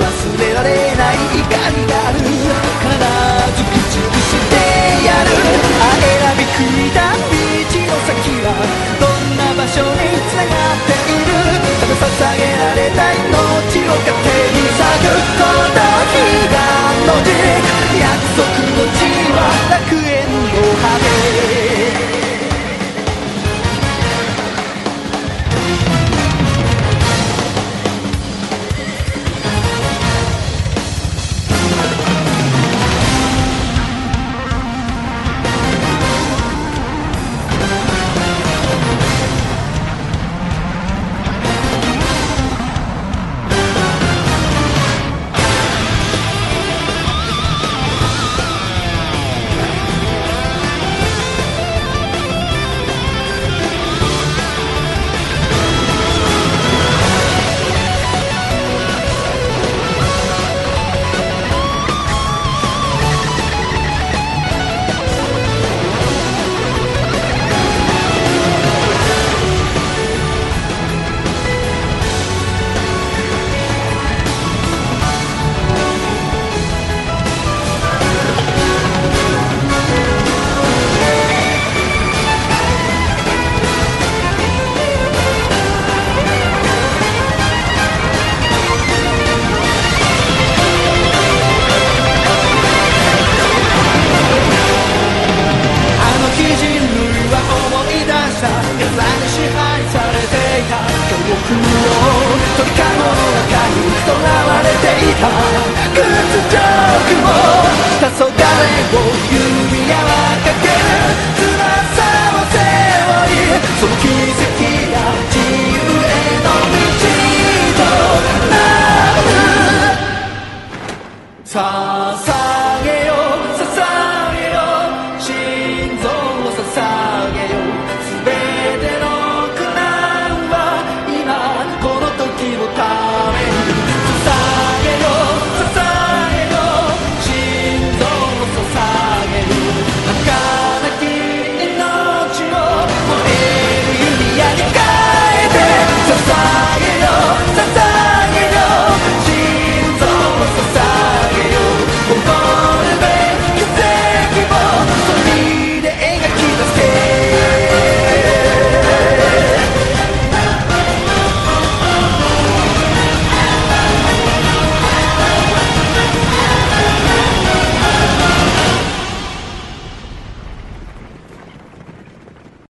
[0.00, 0.08] 忘
[0.40, 2.18] れられない怒りがある。
[2.18, 2.96] 必
[3.54, 4.56] ず駆逐して
[5.04, 5.28] やる。
[5.80, 8.46] あ選び抜いた道の先は
[9.00, 11.32] どんな場所につながっている。
[11.80, 14.16] ただ捧げられた命を糧
[14.52, 15.83] に咲くこの